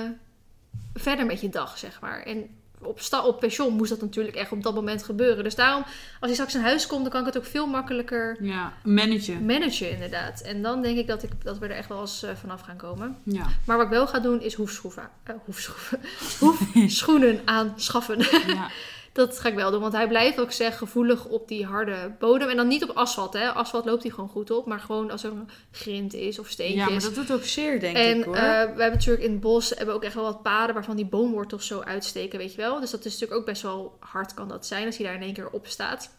[0.95, 2.23] verder met je dag, zeg maar.
[2.23, 2.47] En
[2.81, 5.45] op, sta, op pensioen moest dat natuurlijk echt op dat moment gebeuren.
[5.45, 8.37] Dus daarom, als hij straks in huis komt, dan kan ik het ook veel makkelijker
[8.41, 9.45] Ja, managen.
[9.47, 10.41] managen inderdaad.
[10.41, 12.77] En dan denk ik dat, ik, dat we er echt wel eens eh, vanaf gaan
[12.77, 13.17] komen.
[13.23, 13.47] Ja.
[13.65, 15.09] Maar wat ik wel ga doen, is hoefschroeven.
[15.25, 16.01] eh, hoefschroeven.
[16.41, 18.19] Hoefschoenen aanschaffen.
[18.47, 18.69] ja.
[19.17, 22.49] Dat ga ik wel doen, want hij blijft ook zeg gevoelig op die harde bodem.
[22.49, 23.49] En dan niet op asfalt, hè.
[23.49, 24.67] Asfalt loopt hij gewoon goed op.
[24.67, 26.85] Maar gewoon als er een grind is of steentjes.
[26.85, 28.35] ja, maar dat doet ook zeer, denk en ik hoor.
[28.35, 31.07] eh, we hebben natuurlijk in het bos hebben ook echt wel wat paden waarvan die
[31.07, 32.81] boomwortels zo uitsteken, weet je wel.
[32.81, 35.23] Dus dat is natuurlijk ook best wel hard kan dat zijn als hij daar in
[35.23, 36.11] één keer op staat.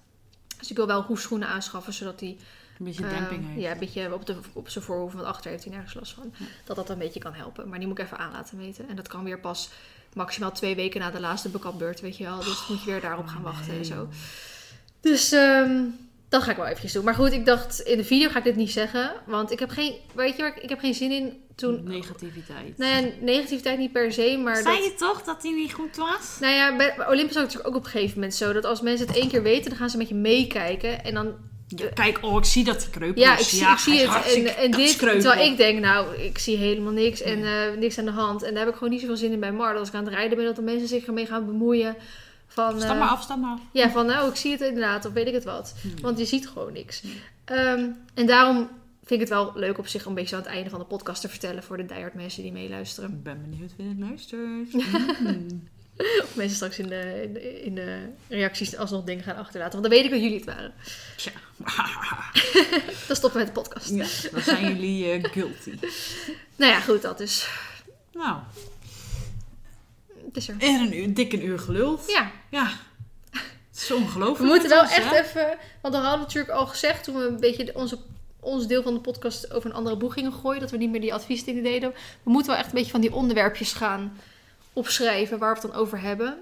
[0.60, 2.38] Dus ik wil wel hoefschoenen aanschaffen, zodat hij
[2.80, 3.62] een beetje eh, demping heeft.
[3.62, 6.34] ja, een beetje op, de, op zijn voorhoef, want achter heeft hij nergens last van.
[6.38, 6.46] Ja.
[6.66, 7.70] Dat dat een beetje kan helpen.
[7.70, 8.90] Maar die moet ik even aan laten meten.
[8.90, 9.70] En dat kan weer pas
[10.18, 12.38] maximaal twee weken na de laatste bekapbeurt, weet je wel.
[12.38, 14.08] Dus moet je weer daarop gaan wachten en zo.
[15.02, 15.84] Dus ehm,
[16.30, 17.04] dat ga ik wel eventjes doen.
[17.04, 19.12] Maar goed, ik dacht, in de video ga ik dit niet zeggen.
[19.26, 21.84] Want ik heb geen, weet je waar, ik, heb geen zin in toen...
[21.84, 22.78] Negativiteit.
[22.78, 24.86] Nou ja, negativiteit niet per se, maar Zei dat...
[24.86, 26.38] je toch dat hij niet goed was?
[26.40, 28.54] Nou ja, bij Olympus is het natuurlijk ook op een gegeven moment zo...
[28.54, 31.04] dat als mensen het één keer weten, dan gaan ze met je meekijken.
[31.04, 31.36] En dan
[31.68, 33.42] Ja, kijk, oh, ik zie dat hij kreupel Ja, is.
[33.42, 34.46] ik zie, Ja, ik zie hij is het.
[34.46, 38.06] En, en dit, terwijl ik denk, nou, ik zie helemaal niks en eh, niks aan
[38.06, 38.44] de hand.
[38.44, 39.72] En daar heb ik gewoon niet zoveel zin in bij Mar.
[39.72, 41.96] Dat Als ik aan het rijden ben, dat de mensen zich ermee gaan bemoeien.
[42.48, 43.60] Van, Stap eh, maar af, stap maar af.
[43.72, 45.76] Ja, van nou, ik zie het inderdaad, of weet ik het wat.
[45.82, 46.02] Hmm.
[46.02, 47.04] Want je ziet gewoon niks.
[47.46, 48.58] Ehm, en daarom
[49.04, 50.86] vind ik het wel leuk op zich om een beetje aan het einde van de
[50.86, 53.10] podcast te vertellen voor de diehard mensen die meeluisteren.
[53.10, 54.74] Ik ben benieuwd wie het luistert.
[55.20, 55.68] Mm.
[55.98, 59.80] Of mensen straks in de, in de, in de reacties alsnog dingen gaan achterlaten.
[59.80, 60.74] Want dan weet ik dat jullie het waren.
[61.16, 61.32] Tja.
[63.08, 63.90] Dan stoppen we met de podcast.
[63.90, 65.74] ja, dan zijn jullie eh, guilty.
[66.56, 67.50] Nou ja, goed, dat is.
[68.14, 68.38] Nou,
[70.26, 70.56] Het is er.
[70.60, 72.04] en een uur, dik een uur geluld.
[72.08, 72.72] Ja, Ja.
[73.32, 74.38] Het is ongelooflijk.
[74.40, 75.22] We moeten wel ons, echt hè?
[75.22, 75.58] even.
[75.82, 77.98] Want we hadden natuurlijk al gezegd toen we een beetje onze,
[78.40, 80.62] ons deel van de podcast over een andere boeg gingen gooien.
[80.62, 81.94] Dat we niet meer die adviesdingen deden.
[82.24, 84.18] We moeten wel echt een beetje van die onderwerpjes gaan
[84.78, 86.38] opschrijven waar we het dan over hebben.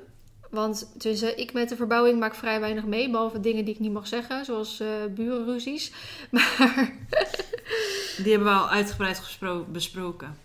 [0.49, 3.09] Want tussen ik met de verbouwing maak vrij weinig mee.
[3.09, 4.45] Behalve dingen die ik niet mag zeggen.
[4.45, 5.91] Zoals eh burenruzies.
[6.31, 6.91] Maar
[8.23, 9.37] Die hebben we al uitgebreid
[9.71, 10.37] besproken.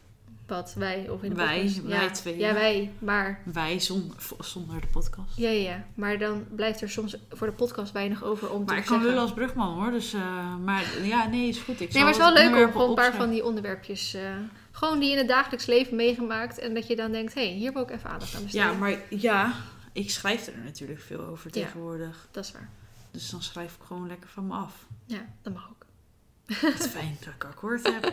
[0.47, 1.83] wat wij of in de Wij, podcast.
[1.83, 2.55] wij ja, twee, Ja, ja.
[2.55, 2.93] wij.
[2.99, 5.37] Maar Wij zonder, zonder de podcast.
[5.37, 5.85] ja, ja, ja.
[5.95, 9.03] Maar dan blijft er soms voor de podcast weinig over om Maar te ik kan
[9.03, 9.91] lullen als brugman hoor.
[9.91, 11.81] Dus, eh, maar ja, nee, is goed.
[11.81, 14.15] Ik Nee, maar het is wel leuk om een paar van die onderwerpjes...
[14.15, 14.23] eh,
[14.71, 16.59] gewoon die je in het dagelijks leven meegemaakt.
[16.59, 18.67] En dat je dan denkt, hé, hey, hier wil ik even aandacht aan besteden.
[18.73, 19.53] Ja, maar ja,
[19.93, 21.63] ik schrijf er natuurlijk veel over Ja.
[21.65, 22.27] tegenwoordig.
[22.31, 22.69] Dat is waar.
[23.11, 24.73] Dus dan schrijf ik gewoon lekker van me af.
[25.07, 25.85] Ja, dat mag ook.
[26.47, 28.05] Het is fijn dat ik akkoord heb.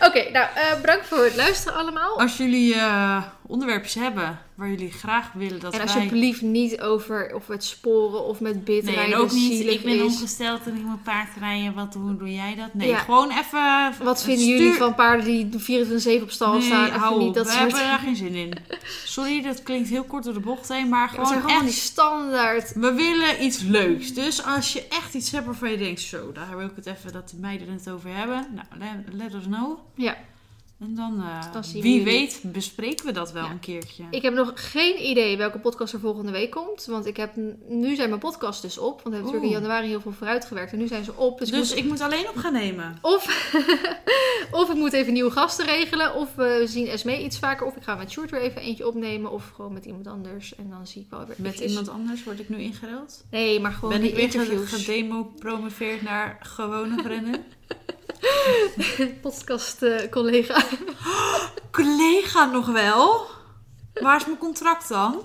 [0.00, 2.20] Oké, nou, eh, bedankt voor het luisteren allemaal.
[2.20, 5.94] Als jullie eh, onderwerpjes hebben waar jullie graag willen dat en wij...
[5.94, 9.94] alsjeblieft niet over of het sporen of met bit Nee, en ook niet, ik ben
[9.94, 10.00] is.
[10.02, 11.74] ongesteld en ik moet paardrijden.
[11.74, 12.74] Wat, hoe doe jij dat?
[12.74, 12.98] Nee, Ja.
[12.98, 13.92] gewoon even...
[14.04, 15.86] Wat vinden stuur- jullie van paarden die
[16.20, 16.90] 24-7 op stal Nee, staan?
[16.90, 17.34] Hou niet op.
[17.34, 17.62] dat We soort...
[17.62, 18.52] hebben daar geen zin in.
[19.04, 21.56] Sorry, dat klinkt heel kort door de bocht heen, maar Ja, gewoon het zijn gewoon
[21.56, 21.72] echt...
[21.72, 22.72] die standaard...
[22.74, 24.14] We willen iets leuks.
[24.14, 27.12] Dus als je echt iets hebt waarvan je denkt, zo, daar wil ik het even
[27.12, 28.46] dat de meiden het over hebben.
[28.54, 29.78] Nou, let, let us know.
[29.94, 30.16] Ja,
[30.78, 33.50] En dan, eh, we wie weet, bespreken we dat wel Ja.
[33.50, 34.04] een keertje.
[34.10, 36.84] ik heb nog geen idee welke podcast er volgende week komt.
[36.84, 37.36] Want ik heb,
[37.68, 38.84] nu zijn mijn podcasts dus op.
[38.84, 40.72] Want we hebben natuurlijk in januari heel veel vooruitgewerkt.
[40.72, 41.38] En nu zijn ze op.
[41.38, 42.98] Dus, ik Dus moet- ik moet alleen op gaan nemen.
[43.02, 43.24] Of,
[44.60, 46.14] of ik moet even nieuwe gasten regelen.
[46.14, 47.66] Of we zien Esme iets vaker.
[47.66, 49.30] Of ik ga met Sjoerd weer even eentje opnemen.
[49.30, 50.54] Of gewoon met iemand anders.
[50.54, 53.24] En dan zie ik wel weer Met eventjes- iemand anders word ik nu ingereld.
[53.30, 54.72] Nee, maar gewoon ben die ik weer interviews.
[54.72, 57.44] gedemo-promoveerd naar gewone vrienden?
[59.22, 60.64] Podcast eh, collega.
[61.70, 63.26] Collega nog wel?
[63.94, 65.14] Waar is mijn contract dan?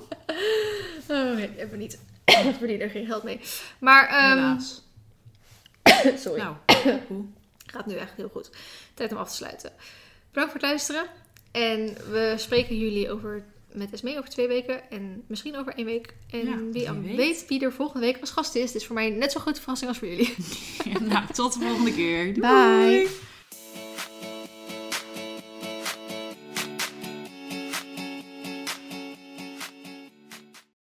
[1.08, 2.00] Oh nee, hebben we niet.
[2.44, 3.40] We verdienen er geen geld mee.
[3.80, 4.60] Maar, ehm,
[6.24, 6.42] sorry.
[6.42, 6.56] Nou?
[7.74, 8.50] Gaat nu echt heel goed.
[8.94, 9.72] Tijd om af te sluiten.
[10.32, 11.06] Bedankt voor het luisteren.
[11.52, 13.44] En we spreken jullie over,
[13.74, 14.90] met Esme over twee weken.
[14.92, 16.14] En misschien over één week.
[16.32, 17.16] En Ja, wie weet.
[17.16, 18.72] weet wie er volgende week als gast is.
[18.72, 20.34] Dit is voor mij net zo'n grote verrassing als voor jullie.
[21.10, 22.34] nou, tot de volgende keer.
[22.34, 22.40] Doei.
[23.04, 23.08] Bye.